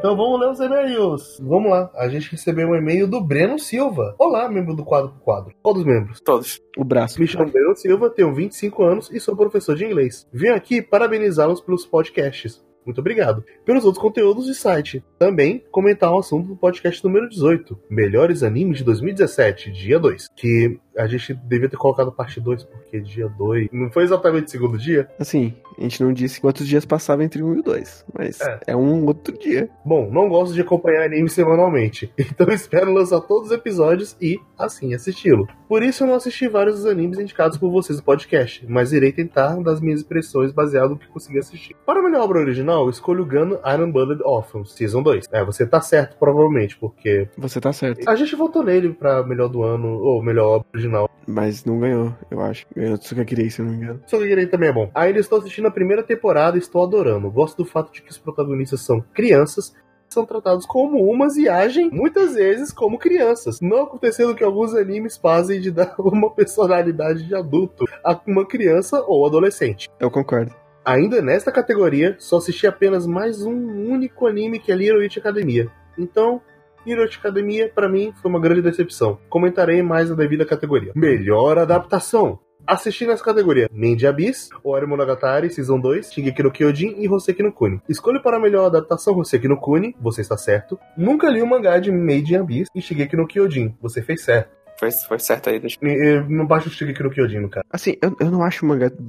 Então 0.00 0.16
vamos 0.16 0.40
ler 0.40 0.48
os 0.48 0.60
e-mails. 0.60 1.38
Vamos 1.42 1.70
lá. 1.70 1.90
A 1.94 2.08
gente 2.08 2.30
recebeu 2.30 2.68
um 2.68 2.74
e-mail 2.74 3.06
do 3.06 3.20
Breno 3.20 3.58
Silva. 3.58 4.14
Olá, 4.18 4.48
membro 4.48 4.74
do 4.74 4.82
Quadro 4.82 5.10
por 5.10 5.20
Quadro. 5.20 5.54
Qual 5.62 5.74
dos 5.74 5.84
membros? 5.84 6.22
Todos. 6.22 6.58
O 6.78 6.82
braço. 6.82 7.20
Me 7.20 7.26
chamo 7.26 7.52
Breno 7.52 7.76
Silva, 7.76 8.08
tenho 8.08 8.34
25 8.34 8.82
anos 8.82 9.10
e 9.12 9.20
sou 9.20 9.36
professor 9.36 9.76
de 9.76 9.84
inglês. 9.84 10.26
Vim 10.32 10.48
aqui 10.48 10.80
parabenizá-los 10.80 11.60
pelos 11.60 11.84
podcasts. 11.84 12.64
Muito 12.84 12.98
obrigado. 13.00 13.44
Pelos 13.64 13.84
outros 13.84 14.02
conteúdos 14.02 14.46
do 14.46 14.54
site. 14.54 15.04
Também 15.18 15.62
comentar 15.70 16.12
o 16.12 16.18
assunto 16.18 16.48
do 16.48 16.56
podcast 16.56 17.04
número 17.04 17.28
18, 17.28 17.78
Melhores 17.90 18.42
Animes 18.42 18.78
de 18.78 18.84
2017, 18.84 19.70
dia 19.70 19.98
2. 19.98 20.28
Que 20.34 20.78
a 20.96 21.06
gente 21.06 21.34
devia 21.34 21.68
ter 21.68 21.76
colocado 21.76 22.10
parte 22.12 22.40
2, 22.40 22.64
porque 22.64 23.00
dia 23.00 23.28
2 23.28 23.68
não 23.72 23.90
foi 23.90 24.02
exatamente 24.04 24.48
o 24.48 24.50
segundo 24.50 24.76
dia. 24.78 25.08
Assim, 25.18 25.54
a 25.78 25.82
gente 25.82 26.02
não 26.02 26.12
disse 26.12 26.40
quantos 26.40 26.66
dias 26.66 26.84
passava 26.84 27.22
entre 27.24 27.42
um 27.42 27.54
e 27.54 27.60
o 27.60 27.62
dois, 27.62 28.04
mas 28.12 28.40
É. 28.40 28.60
é, 28.68 28.76
um 28.76 29.06
outro 29.06 29.38
dia. 29.38 29.68
Bom, 29.84 30.10
não 30.10 30.28
gosto 30.28 30.52
de 30.54 30.60
acompanhar 30.60 31.04
anime 31.04 31.28
semanalmente, 31.28 32.12
então 32.18 32.48
espero 32.52 32.92
lançar 32.92 33.20
todos 33.20 33.50
os 33.50 33.56
episódios 33.56 34.16
e, 34.20 34.38
assim, 34.58 34.92
assisti-lo. 34.94 35.46
Por 35.68 35.82
isso 35.82 36.02
eu 36.02 36.08
não 36.08 36.14
assisti 36.16 36.48
vários 36.48 36.76
dos 36.76 36.86
animes 36.86 37.18
indicados 37.18 37.56
por 37.56 37.70
vocês 37.70 37.98
no 37.98 38.04
podcast, 38.04 38.66
mas 38.68 38.92
irei 38.92 39.12
tentar 39.12 39.56
das 39.62 39.80
minhas 39.80 40.02
impressões 40.02 40.52
baseado 40.52 40.90
no 40.90 40.98
que 40.98 41.08
consegui 41.08 41.38
assistir. 41.38 41.76
Para 41.86 42.00
a 42.00 42.02
minha 42.02 42.20
obra 42.22 42.40
original, 42.40 42.69
original, 42.70 42.84
eu 42.84 42.90
escolho 42.90 43.26
Gun 43.26 43.58
Iron 43.74 43.90
Blooded 43.92 44.22
Orphans, 44.24 44.72
Season 44.72 45.02
2. 45.02 45.26
É, 45.32 45.44
você 45.44 45.66
tá 45.66 45.80
certo, 45.80 46.16
provavelmente, 46.16 46.76
porque 46.78 47.28
Você 47.36 47.60
tá 47.60 47.72
certo. 47.72 48.08
a 48.08 48.14
gente 48.14 48.34
votou 48.36 48.62
nele 48.62 48.90
pra 48.92 49.22
melhor 49.24 49.48
do 49.48 49.62
ano, 49.62 49.88
ou 49.88 50.22
melhor 50.22 50.56
obra 50.56 50.68
original. 50.72 51.10
Mas 51.26 51.64
não 51.64 51.78
ganhou, 51.78 52.14
eu 52.30 52.40
acho. 52.40 52.66
Ganhou 52.74 52.96
Tsukakirei, 52.98 53.50
se 53.50 53.60
eu 53.60 53.66
não 53.66 53.72
me 53.72 53.82
engano. 53.82 54.00
Ele 54.12 54.46
também 54.46 54.68
é 54.68 54.72
bom. 54.72 54.90
Ainda 54.94 55.18
estou 55.18 55.38
assistindo 55.38 55.68
a 55.68 55.70
primeira 55.70 56.02
temporada 56.02 56.56
e 56.56 56.60
estou 56.60 56.82
adorando. 56.82 57.30
Gosto 57.30 57.58
do 57.58 57.64
fato 57.64 57.92
de 57.92 58.02
que 58.02 58.10
os 58.10 58.18
protagonistas 58.18 58.80
são 58.80 59.00
crianças 59.12 59.74
são 60.12 60.26
tratados 60.26 60.66
como 60.66 61.08
umas 61.08 61.36
e 61.36 61.48
agem 61.48 61.88
muitas 61.88 62.34
vezes 62.34 62.72
como 62.72 62.98
crianças. 62.98 63.60
Não 63.60 63.84
acontecendo 63.84 64.30
o 64.30 64.34
que 64.34 64.42
alguns 64.42 64.74
animes 64.74 65.16
fazem 65.16 65.60
de 65.60 65.70
dar 65.70 65.94
uma 66.00 66.28
personalidade 66.30 67.22
de 67.22 67.32
adulto 67.32 67.84
a 68.04 68.18
uma 68.26 68.44
criança 68.44 69.00
ou 69.06 69.24
adolescente. 69.24 69.88
Eu 70.00 70.10
concordo. 70.10 70.52
Ainda 70.90 71.22
nesta 71.22 71.52
categoria, 71.52 72.16
só 72.18 72.38
assisti 72.38 72.66
apenas 72.66 73.06
mais 73.06 73.42
um 73.42 73.54
único 73.92 74.26
anime 74.26 74.58
que 74.58 74.72
é 74.72 74.74
Little 74.74 74.98
Witch 74.98 75.18
Academia. 75.18 75.70
Então, 75.96 76.42
Little 76.84 77.04
Witch 77.04 77.16
Academia, 77.16 77.70
pra 77.72 77.88
mim, 77.88 78.12
foi 78.20 78.28
uma 78.28 78.40
grande 78.40 78.60
decepção. 78.60 79.16
Comentarei 79.28 79.82
mais 79.82 80.10
na 80.10 80.16
devida 80.16 80.44
categoria. 80.44 80.90
Melhor 80.96 81.58
adaptação. 81.58 82.40
Assisti 82.66 83.06
nessa 83.06 83.22
categoria 83.22 83.68
Mandy 83.72 84.04
Abyss, 84.04 84.48
Ori 84.64 84.84
Monogatari, 84.84 85.48
Season 85.50 85.78
2, 85.78 86.12
Shingeki 86.12 86.42
no 86.42 86.50
Kyojin 86.50 86.96
e 86.98 87.08
Hoseki 87.08 87.42
no 87.42 87.52
Kuni. 87.52 87.80
Escolho 87.88 88.20
para 88.20 88.36
a 88.38 88.40
melhor 88.40 88.66
adaptação 88.66 89.16
Hoseki 89.16 89.46
no 89.46 89.58
Kuni, 89.58 89.94
você 90.00 90.22
está 90.22 90.36
certo. 90.36 90.76
Nunca 90.96 91.30
li 91.30 91.40
o 91.40 91.46
mangá 91.46 91.78
de 91.78 91.92
Made 91.92 92.34
in 92.34 92.38
Abyss 92.38 92.68
e 92.74 92.82
Shingeki 92.82 93.16
no 93.16 93.28
Kyojin, 93.28 93.76
você 93.80 94.02
fez 94.02 94.22
certo. 94.22 94.59
Foi, 94.80 94.90
foi 94.90 95.18
certo 95.18 95.50
aí. 95.50 95.60
Deixa... 95.60 95.78
E- 95.82 95.86
e 95.88 96.20
Não 96.28 96.46
baixa 96.46 96.68
o 96.68 96.72
Shingeki 96.72 97.02
no 97.02 97.10
Kyojin, 97.10 97.40
caso. 97.50 97.66
Assim, 97.70 97.96
eu, 98.02 98.16
eu 98.18 98.30
não 98.30 98.42
acho 98.42 98.64
o 98.64 98.68
mangá 98.68 98.88
do 98.88 99.02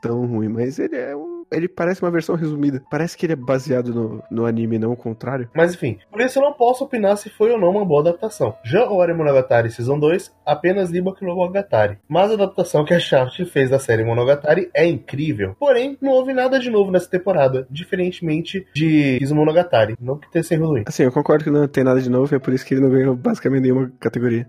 tão 0.00 0.24
ruim, 0.26 0.48
mas 0.48 0.78
ele 0.78 0.96
é 0.96 1.14
um. 1.16 1.37
Ele 1.50 1.68
parece 1.68 2.02
uma 2.02 2.10
versão 2.10 2.34
resumida. 2.34 2.82
Parece 2.90 3.16
que 3.16 3.26
ele 3.26 3.32
é 3.32 3.36
baseado 3.36 3.94
no, 3.94 4.22
no 4.30 4.46
anime, 4.46 4.78
não 4.78 4.92
o 4.92 4.96
contrário. 4.96 5.48
Mas 5.54 5.74
enfim, 5.74 5.98
por 6.10 6.20
isso 6.20 6.38
eu 6.38 6.42
não 6.42 6.52
posso 6.52 6.84
opinar 6.84 7.16
se 7.16 7.30
foi 7.30 7.50
ou 7.50 7.58
não 7.58 7.70
uma 7.70 7.84
boa 7.84 8.00
adaptação. 8.00 8.54
Já 8.64 8.88
Ori 8.90 9.14
Monogatari 9.14 9.70
Season 9.70 9.98
2, 9.98 10.34
apenas 10.44 10.90
li 10.90 11.00
Boku 11.00 11.24
no 11.24 11.34
Monogatari. 11.34 11.98
Mas 12.08 12.30
a 12.30 12.34
adaptação 12.34 12.84
que 12.84 12.94
a 12.94 13.00
Shaft 13.00 13.44
fez 13.46 13.70
da 13.70 13.78
série 13.78 14.04
Monogatari 14.04 14.70
é 14.74 14.86
incrível. 14.86 15.54
Porém, 15.58 15.96
não 16.00 16.12
houve 16.12 16.32
nada 16.32 16.58
de 16.58 16.70
novo 16.70 16.90
nessa 16.90 17.08
temporada, 17.08 17.66
diferentemente 17.70 18.66
de 18.74 19.18
Kizu 19.18 19.34
Monogatari. 19.34 19.96
Não 20.00 20.18
que 20.18 20.30
tenha 20.30 20.42
sido 20.42 20.66
ruim. 20.66 20.84
Assim, 20.86 21.04
eu 21.04 21.12
concordo 21.12 21.44
que 21.44 21.50
não 21.50 21.66
tem 21.66 21.84
nada 21.84 22.00
de 22.00 22.10
novo, 22.10 22.34
é 22.34 22.38
por 22.38 22.52
isso 22.52 22.64
que 22.64 22.74
ele 22.74 22.82
não 22.82 22.90
ganhou 22.90 23.14
basicamente 23.16 23.62
nenhuma 23.62 23.92
categoria. 23.98 24.48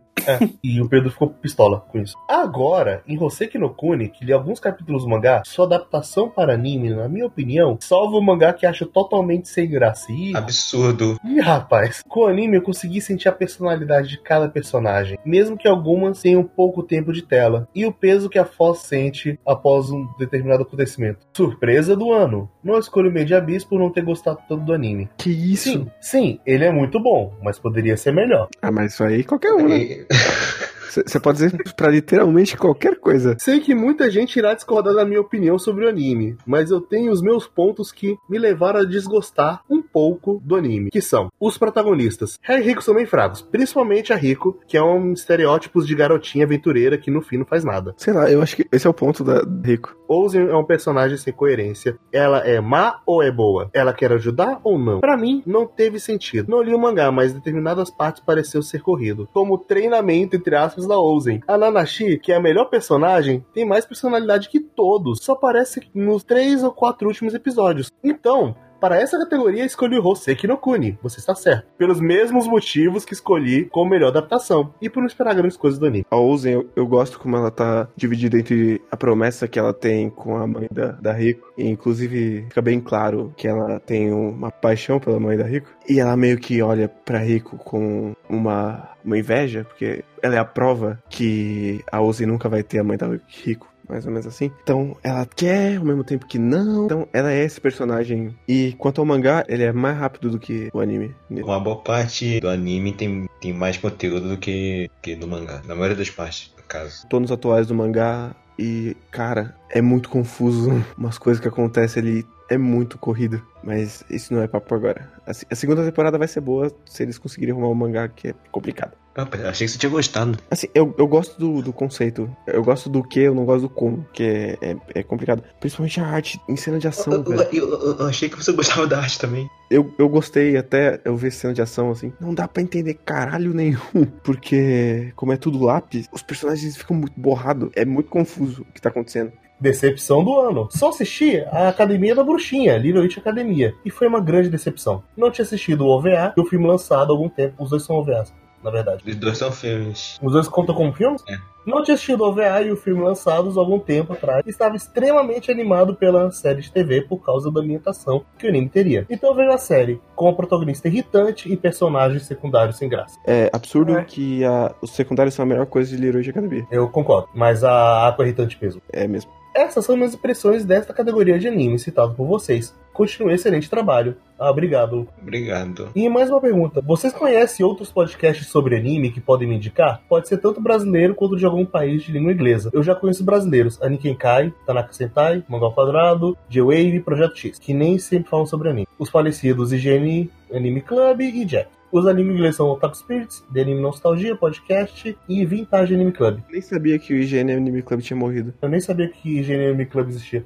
E 0.64 0.82
o 0.82 0.90
Pedro 0.90 1.10
ficou 1.12 1.30
pistola 1.30 1.80
com 1.80 2.00
isso. 2.00 2.16
Agora, 2.28 3.02
em 3.08 3.18
Hoseki 3.18 3.58
no 3.58 3.74
Kuni, 3.74 4.10
que 4.10 4.26
li 4.26 4.34
alguns 4.34 4.60
capítulos 4.60 5.04
do 5.04 5.10
mangá, 5.10 5.42
sua 5.46 5.66
adaptação 5.66 6.30
para 6.30 6.54
anime, 6.54 6.89
na 6.96 7.08
minha 7.08 7.26
opinião, 7.26 7.78
salva 7.80 8.18
o 8.18 8.22
mangá 8.22 8.54
que 8.54 8.66
acho 8.66 8.86
totalmente 8.86 9.48
sem 9.48 9.70
graça. 9.70 10.12
Ih, 10.12 10.36
Absurdo. 10.36 11.18
Ih, 11.26 11.40
rapaz, 11.40 12.04
com 12.08 12.22
o 12.22 12.28
anime 12.28 12.58
eu 12.58 12.62
consegui 12.62 13.02
sentir 13.02 13.28
a 13.28 13.34
personalidade 13.34 14.10
de 14.10 14.22
cada 14.22 14.50
personagem, 14.50 15.18
mesmo 15.26 15.58
que 15.58 15.68
algumas 15.68 16.22
tenham 16.22 16.44
pouco 16.44 16.84
tempo 16.84 17.14
de 17.14 17.22
tela, 17.22 17.68
e 17.74 17.86
o 17.86 17.92
peso 17.92 18.30
que 18.30 18.40
a 18.40 18.46
Foz 18.46 18.80
sente 18.80 19.40
após 19.46 19.90
um 19.90 20.08
determinado 20.18 20.64
acontecimento. 20.64 21.20
Surpresa 21.34 21.96
do 21.96 22.12
ano. 22.12 22.50
Não 22.64 22.78
escolho 22.78 23.14
Made 23.14 23.34
Abyss 23.34 23.64
por 23.64 23.80
não 23.80 23.90
ter 23.90 24.04
gostado 24.04 24.40
tanto 24.48 24.66
do 24.66 24.74
anime. 24.74 25.10
Que 25.18 25.30
isso? 25.30 25.70
Sim, 25.70 25.88
sim, 26.02 26.40
ele 26.46 26.66
é 26.66 26.72
muito 26.72 27.00
bom, 27.00 27.34
mas 27.42 27.60
poderia 27.60 27.98
ser 27.98 28.14
melhor. 28.14 28.48
Ah, 28.62 28.72
mas 28.72 28.94
isso 28.94 29.04
aí 29.04 29.24
qualquer 29.24 29.54
um, 29.54 29.68
né? 29.68 30.06
Você 30.90 31.20
pode 31.20 31.38
dizer 31.38 31.74
pra 31.76 31.90
literalmente 31.90 32.58
qualquer 32.58 33.00
coisa. 33.00 33.38
Sei 33.40 33.60
que 33.60 33.76
muita 33.76 34.10
gente 34.10 34.38
irá 34.38 34.54
discordar 34.54 34.94
da 34.94 35.06
minha 35.06 35.22
opinião 35.22 35.58
sobre 35.60 35.86
o 35.86 35.90
anime, 35.90 36.38
mas 36.46 36.72
eu 36.72 36.82
tenho 36.82 37.12
os 37.12 37.22
meus 37.22 37.48
pontos 37.48 37.92
que 37.92 38.18
me 38.30 38.38
levaram 38.38 38.80
a 38.80 38.86
desgostar 38.86 39.62
um 39.70 39.82
pouco 39.82 40.42
do 40.44 40.56
anime, 40.56 40.90
que 40.90 41.02
são 41.02 41.30
os 41.40 41.58
protagonistas. 41.58 42.40
Harry 42.42 42.64
e 42.64 42.66
Rico 42.66 42.84
são 42.84 42.96
bem 42.96 43.06
fracos, 43.06 43.42
principalmente 43.42 44.12
a 44.14 44.16
Rico, 44.16 44.60
que 44.68 44.78
é 44.78 44.84
um 44.84 45.14
estereótipo 45.14 45.84
de 45.84 45.96
garotinha 45.96 46.46
aventureira 46.46 46.98
que 46.98 47.12
no 47.12 47.22
fim 47.22 47.38
não 47.38 47.46
faz 47.46 47.64
nada. 47.64 47.94
Sei 47.98 48.14
lá, 48.14 48.30
eu 48.30 48.42
acho 48.42 48.56
que 48.56 48.68
esse 48.72 48.88
é 48.88 48.90
o 48.90 48.94
ponto 48.94 49.24
da 49.24 49.44
Rico. 49.64 49.96
Ozen 50.08 50.50
é 50.50 50.56
um 50.56 50.66
personagem 50.66 51.18
sem 51.18 51.32
coerência. 51.32 51.98
Ela 52.12 52.40
é 52.40 52.60
má 52.60 53.00
ou 53.06 53.22
é 53.22 53.32
boa? 53.32 53.70
Ela 53.74 53.94
quer 53.94 54.12
ajudar 54.14 54.60
ou 54.64 54.78
não? 54.78 55.00
Pra 55.00 55.16
mim, 55.16 55.44
não 55.46 55.68
teve 55.68 56.00
sentido. 56.00 56.50
Não 56.50 56.62
li 56.62 56.74
o 56.74 56.80
mangá, 56.80 57.12
mas 57.12 57.34
determinadas 57.34 57.92
partes 57.92 58.24
pareceu 58.24 58.62
ser 58.64 58.82
corrido. 58.82 59.28
Como 59.32 59.58
treinamento, 59.58 60.36
entre 60.36 60.56
aspas, 60.56 60.79
da 60.88 61.00
Ozen. 61.00 61.42
A 61.48 61.58
Nanashi, 61.58 62.18
que 62.18 62.32
é 62.32 62.36
a 62.36 62.42
melhor 62.42 62.66
personagem, 62.66 63.46
tem 63.54 63.66
mais 63.66 63.86
personalidade 63.86 64.50
que 64.50 64.60
todos. 64.60 65.20
Só 65.22 65.34
aparece 65.34 65.82
nos 65.94 66.24
três 66.24 66.64
ou 66.64 66.72
quatro 66.72 67.08
últimos 67.08 67.34
episódios. 67.34 67.92
Então, 68.04 68.56
para 68.80 69.00
essa 69.00 69.18
categoria, 69.18 69.66
escolhi 69.66 70.00
Hoseki 70.00 70.48
no 70.48 70.58
Kuni. 70.58 70.98
Você 71.02 71.20
está 71.20 71.36
certo. 71.36 71.68
Pelos 71.78 72.00
mesmos 72.00 72.48
motivos 72.48 73.06
que 73.06 73.14
escolhi 73.14 73.66
como 73.66 73.90
melhor 73.90 74.10
adaptação. 74.10 74.74
E 74.82 74.90
por 74.90 75.00
não 75.00 75.08
esperar 75.08 75.36
grandes 75.36 75.58
coisas 75.58 75.80
do 75.80 75.86
anime. 75.86 76.06
A 76.10 76.18
Ozen, 76.18 76.54
eu, 76.54 76.70
eu 76.76 76.88
gosto 76.88 77.20
como 77.20 77.36
ela 77.36 77.52
tá 77.52 77.88
dividida 77.96 78.38
entre 78.38 78.82
a 78.92 78.98
promessa 78.98 79.48
que 79.48 79.60
ela 79.60 79.74
tem 79.74 80.10
com 80.10 80.38
a 80.38 80.48
mãe 80.48 80.68
da, 80.72 80.92
da 80.94 81.14
Rico. 81.14 81.52
E 81.58 81.68
inclusive 81.68 82.46
fica 82.48 82.62
bem 82.62 82.80
claro 82.80 83.34
que 83.36 83.48
ela 83.48 83.80
tem 83.80 84.12
uma 84.12 84.52
paixão 84.52 85.00
pela 85.00 85.20
mãe 85.20 85.38
da 85.38 85.46
Rico. 85.46 85.70
E 85.88 86.00
ela 86.00 86.16
meio 86.16 86.38
que 86.38 86.62
olha 86.62 86.88
pra 86.88 87.20
Rico 87.20 87.58
com 87.58 88.14
uma, 88.30 88.90
uma 89.04 89.18
inveja, 89.18 89.64
porque 89.64 90.04
ela 90.22 90.36
é 90.36 90.38
a 90.38 90.46
prova 90.46 91.02
que 91.10 91.84
a 91.92 92.02
Ozen 92.02 92.28
nunca 92.28 92.48
vai 92.48 92.64
ter 92.64 92.80
a 92.80 92.84
mãe 92.84 92.98
da 92.98 93.10
Rico. 93.28 93.68
Mais 93.90 94.06
ou 94.06 94.12
menos 94.12 94.28
assim. 94.28 94.52
Então, 94.64 94.96
ela 95.04 95.26
quer 95.26 95.78
ao 95.78 95.84
mesmo 95.84 96.04
tempo 96.04 96.28
que 96.28 96.38
não. 96.38 96.86
Então, 96.86 97.08
ela 97.12 97.32
é 97.32 97.44
esse 97.44 97.60
personagem. 97.60 98.36
E 98.48 98.76
quanto 98.78 99.02
ao 99.02 99.06
mangá, 99.06 99.44
ele 99.48 99.64
é 99.64 99.74
mais 99.74 99.98
rápido 99.98 100.30
do 100.30 100.40
que 100.40 100.70
o 100.72 100.80
anime. 100.80 101.16
Uma 101.30 101.60
boa 101.60 101.78
parte 101.78 102.40
do 102.40 102.48
anime 102.48 102.94
tem, 102.94 103.28
tem 103.42 103.52
mais 103.52 103.78
conteúdo 103.78 104.30
do 104.30 104.38
que, 104.38 104.90
que 105.02 105.16
do 105.16 105.28
mangá. 105.28 105.62
Na 105.66 105.74
maioria 105.74 105.98
das 105.98 106.10
partes, 106.10 106.54
no 106.56 106.64
caso. 106.64 107.08
tonos 107.08 107.32
atuais 107.32 107.68
do 107.68 107.74
mangá 107.74 108.36
e, 108.58 108.96
cara, 109.10 109.56
é 109.70 109.82
muito 109.82 110.10
confuso. 110.10 110.84
Umas 110.98 111.18
coisas 111.18 111.42
que 111.42 111.48
acontecem 111.48 112.02
ali 112.02 112.26
é 112.50 112.58
muito 112.58 112.98
corrido. 112.98 113.42
Mas 113.64 114.04
isso 114.10 114.34
não 114.34 114.42
é 114.42 114.48
papo 114.48 114.74
agora. 114.74 115.12
A, 115.28 115.34
se- 115.34 115.46
a 115.52 115.56
segunda 115.56 115.84
temporada 115.84 116.18
vai 116.18 116.28
ser 116.28 116.40
boa 116.42 116.72
se 116.86 117.04
eles 117.04 117.18
conseguirem 117.18 117.54
arrumar 117.54 117.68
um 117.68 117.76
mangá 117.76 118.08
que 118.08 118.30
é 118.30 118.34
complicado. 118.52 118.94
Ah, 119.16 119.28
achei 119.50 119.68
que 119.68 119.74
você 119.74 119.78
tinha 119.78 119.90
gostado. 119.90 120.38
Assim, 120.50 120.68
eu, 120.74 120.96
eu 120.98 121.06
gosto 121.06 121.38
do, 121.38 121.62
do 121.62 121.74
conceito. 121.74 122.34
Eu 122.48 122.64
gosto 122.64 122.90
do 122.90 123.04
que, 123.04 123.20
eu 123.20 123.36
não 123.36 123.44
gosto 123.44 123.64
do 123.64 123.70
como, 123.70 124.06
que 124.14 124.24
é, 124.24 124.58
é, 124.62 124.78
é 124.96 125.04
complicado. 125.04 125.44
Principalmente 125.60 126.00
a 126.00 126.06
arte 126.08 126.40
em 126.48 126.56
cena 126.56 126.80
de 126.80 126.88
ação, 126.88 127.12
Eu, 127.12 127.24
eu- 127.34 127.52
eu- 127.52 127.98
eu 128.00 128.06
achei 128.08 128.30
que 128.30 128.38
você 128.42 128.54
gostava 128.54 128.88
da 128.88 129.00
arte 129.00 129.20
também. 129.20 129.50
Eu, 129.70 129.94
eu 130.00 130.08
gostei 130.08 130.56
até 130.56 131.02
eu 131.04 131.18
ver 131.18 131.32
cena 131.32 131.54
de 131.54 131.62
ação, 131.62 131.92
assim. 131.92 132.14
Não 132.22 132.34
dá 132.34 132.48
pra 132.48 132.64
entender 132.64 132.94
caralho 132.94 133.54
nenhum. 133.54 133.80
Porque, 134.24 135.12
como 135.18 135.34
é 135.34 135.38
tudo 135.38 135.62
lápis, 135.62 136.08
os 136.14 136.22
personagens 136.22 136.78
ficam 136.78 136.96
muito 136.96 137.20
borrados. 137.20 137.70
É 137.76 137.84
muito 137.84 138.10
confuso 138.10 138.62
o 138.62 138.66
que 138.74 138.80
tá 138.82 138.88
acontecendo. 138.88 139.34
Decepção 139.60 140.24
do 140.24 140.40
ano. 140.40 140.68
Só 140.72 140.90
assisti 140.90 141.38
a 141.52 141.68
Academia 141.70 142.16
da 142.16 142.24
Bruxinha, 142.24 142.78
Little 142.78 143.02
Witch 143.02 143.18
Academia, 143.18 143.74
e 143.84 143.90
foi 143.90 144.08
uma 144.08 144.20
grande 144.22 144.50
decepção. 144.50 145.04
Não 145.18 145.30
tinha 145.30 145.44
assistido 145.44 145.82
o 145.86 145.88
OVA 145.90 146.34
e 146.36 146.40
o 146.42 146.46
filme 146.46 146.66
lançado 146.68 147.12
há 147.12 147.16
algum 147.16 147.30
tempo. 147.30 147.64
Os 147.64 147.70
dois 147.70 147.84
são 147.84 147.98
OVAs, 147.98 148.34
na 148.64 148.72
verdade. 148.72 149.04
Os 149.06 149.16
dois 149.16 149.38
são 149.38 149.52
filmes. 149.52 150.18
Os 150.22 150.32
dois 150.32 150.48
contam 150.48 150.74
como 150.74 150.94
filmes? 150.94 151.22
É. 151.28 151.36
Não 151.68 151.84
tinha 151.84 151.94
assistido 151.94 152.22
o 152.22 152.28
OVA 152.30 152.62
e 152.64 152.72
o 152.72 152.78
filme 152.78 153.04
lançados 153.04 153.56
há 153.58 153.60
algum 153.60 153.78
tempo 153.78 154.14
atrás. 154.14 154.44
e 154.48 154.50
Estava 154.50 154.76
extremamente 154.76 155.52
animado 155.52 155.94
pela 155.94 156.32
série 156.32 156.62
de 156.62 156.72
TV 156.72 157.02
por 157.02 157.24
causa 157.24 157.52
da 157.52 157.60
ambientação 157.60 158.24
que 158.40 158.48
o 158.48 158.50
anime 158.50 158.70
teria. 158.70 159.06
Então 159.10 159.36
veio 159.36 159.52
a 159.52 159.58
série, 159.58 160.02
com 160.16 160.26
uma 160.26 160.34
protagonista 160.36 160.88
irritante 160.88 161.52
e 161.52 161.56
personagens 161.58 162.26
secundários 162.26 162.78
sem 162.78 162.90
graça. 162.90 163.20
É 163.28 163.50
absurdo 163.54 163.98
É. 163.98 164.04
que 164.04 164.44
a- 164.44 164.74
os 164.82 164.92
secundários 164.92 165.36
são 165.36 165.44
a 165.44 165.46
melhor 165.46 165.66
coisa 165.68 165.96
de 165.96 166.02
Leroy 166.02 166.24
de 166.24 166.30
Academia. 166.32 166.66
Eu 166.72 166.88
concordo, 166.90 167.28
mas 167.36 167.64
a 167.64 168.08
Aqua 168.08 168.24
é 168.24 168.30
irritante 168.30 168.58
mesmo. 168.60 168.82
É 168.92 169.08
mesmo. 169.08 169.30
Essas 169.54 169.86
são 169.86 169.96
minhas 169.96 170.14
impressões 170.14 170.64
desta 170.64 170.94
categoria 170.94 171.40
de 171.40 171.48
anime 171.48 171.80
citado 171.80 172.14
por 172.14 172.28
vocês. 172.28 172.74
Continue 172.94 173.34
excelente 173.34 173.70
trabalho. 173.70 174.18
Ah, 174.38 174.52
obrigado. 174.52 175.08
Obrigado. 175.22 175.90
E 175.96 176.10
mais 176.10 176.30
uma 176.30 176.42
pergunta: 176.42 176.82
vocês 176.82 177.14
conhecem 177.14 177.66
outros 177.66 177.92
podcasts 177.92 178.48
sobre 178.48 178.76
anime 178.76 179.12
que 179.12 179.22
podem 179.22 179.48
me 179.48 179.56
indicar? 179.56 180.02
Pode 180.10 180.28
ser 180.28 180.38
tanto 180.38 180.62
brasileiro 180.62 181.16
quanto 181.16 181.38
de 181.38 181.46
algum 181.46 181.66
país 181.66 182.04
de 182.04 182.12
língua 182.12 182.34
inglesa. 182.34 182.70
Eu 182.74 182.84
já 182.84 182.94
conheço 182.94 183.24
brasileiros: 183.24 183.82
Aniken 183.82 184.16
Kai, 184.16 184.54
Tanaka 184.66 184.94
Sentai, 184.94 185.44
Mangá 185.48 185.66
ao 185.66 185.74
Quadrado, 185.74 186.38
J-Wave 186.50 186.96
e 186.96 187.00
Projeto 187.00 187.38
X, 187.38 187.58
que 187.58 187.74
nem 187.74 187.98
sempre 187.98 188.30
falam 188.30 188.46
sobre 188.46 188.70
anime. 188.70 188.88
Os 188.98 189.10
falecidos 189.10 189.72
IGN 189.72 190.30
Anime 190.54 190.82
Club 190.82 191.22
e 191.22 191.46
Jack. 191.46 191.79
Os 191.92 192.06
animes 192.06 192.36
inglês 192.36 192.56
são 192.56 192.68
Otaku 192.68 192.96
Spirits, 192.96 193.44
The 193.54 193.62
Anime 193.62 193.82
Nostalgia, 193.82 194.36
Podcast 194.36 195.18
e 195.28 195.46
Vintage 195.46 195.94
Anime 195.94 196.12
Club. 196.12 196.40
Nem 196.50 196.62
sabia 196.62 197.00
que 197.00 197.14
o 197.14 197.18
IGN 197.18 197.52
Anime 197.54 197.82
Club 197.82 198.02
tinha 198.02 198.18
morrido. 198.18 198.54
Eu 198.62 198.70
nem 198.70 198.80
sabia 198.80 199.10
que 199.10 199.28
o 199.28 199.40
IGN 199.40 199.68
Anime 199.68 199.86
Club 199.86 200.10
existia. 200.10 200.46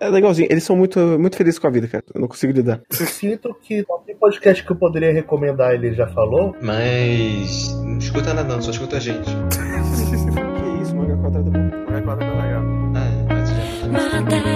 É, 0.00 0.06
é, 0.06 0.10
legalzinho, 0.10 0.48
eles 0.50 0.64
são 0.64 0.76
muito, 0.76 0.98
muito 1.18 1.36
felizes 1.36 1.58
com 1.58 1.66
a 1.66 1.70
vida, 1.70 1.88
cara. 1.88 2.04
Eu 2.14 2.20
não 2.20 2.28
consigo 2.28 2.52
lidar. 2.52 2.82
Eu 2.90 3.06
sinto 3.06 3.54
que 3.62 3.82
qualquer 3.84 4.16
podcast 4.16 4.64
que 4.64 4.72
eu 4.72 4.76
poderia 4.76 5.12
recomendar 5.12 5.74
ele 5.74 5.94
já 5.94 6.06
falou. 6.08 6.54
Mas. 6.60 7.72
Não 7.82 7.98
escuta 7.98 8.34
nada, 8.34 8.54
não, 8.54 8.60
só 8.60 8.70
escuta 8.70 8.96
a 8.96 9.00
gente. 9.00 9.24
que 9.24 10.82
isso, 10.82 10.94
manga 10.94 11.16
quadrada. 11.16 11.50
Manga 11.50 12.02
quadrada 12.02 12.32
é 12.32 12.42
legal. 12.42 12.62
Ah, 12.94 13.06
é, 13.06 13.34
mas 13.34 13.50
já. 13.50 14.53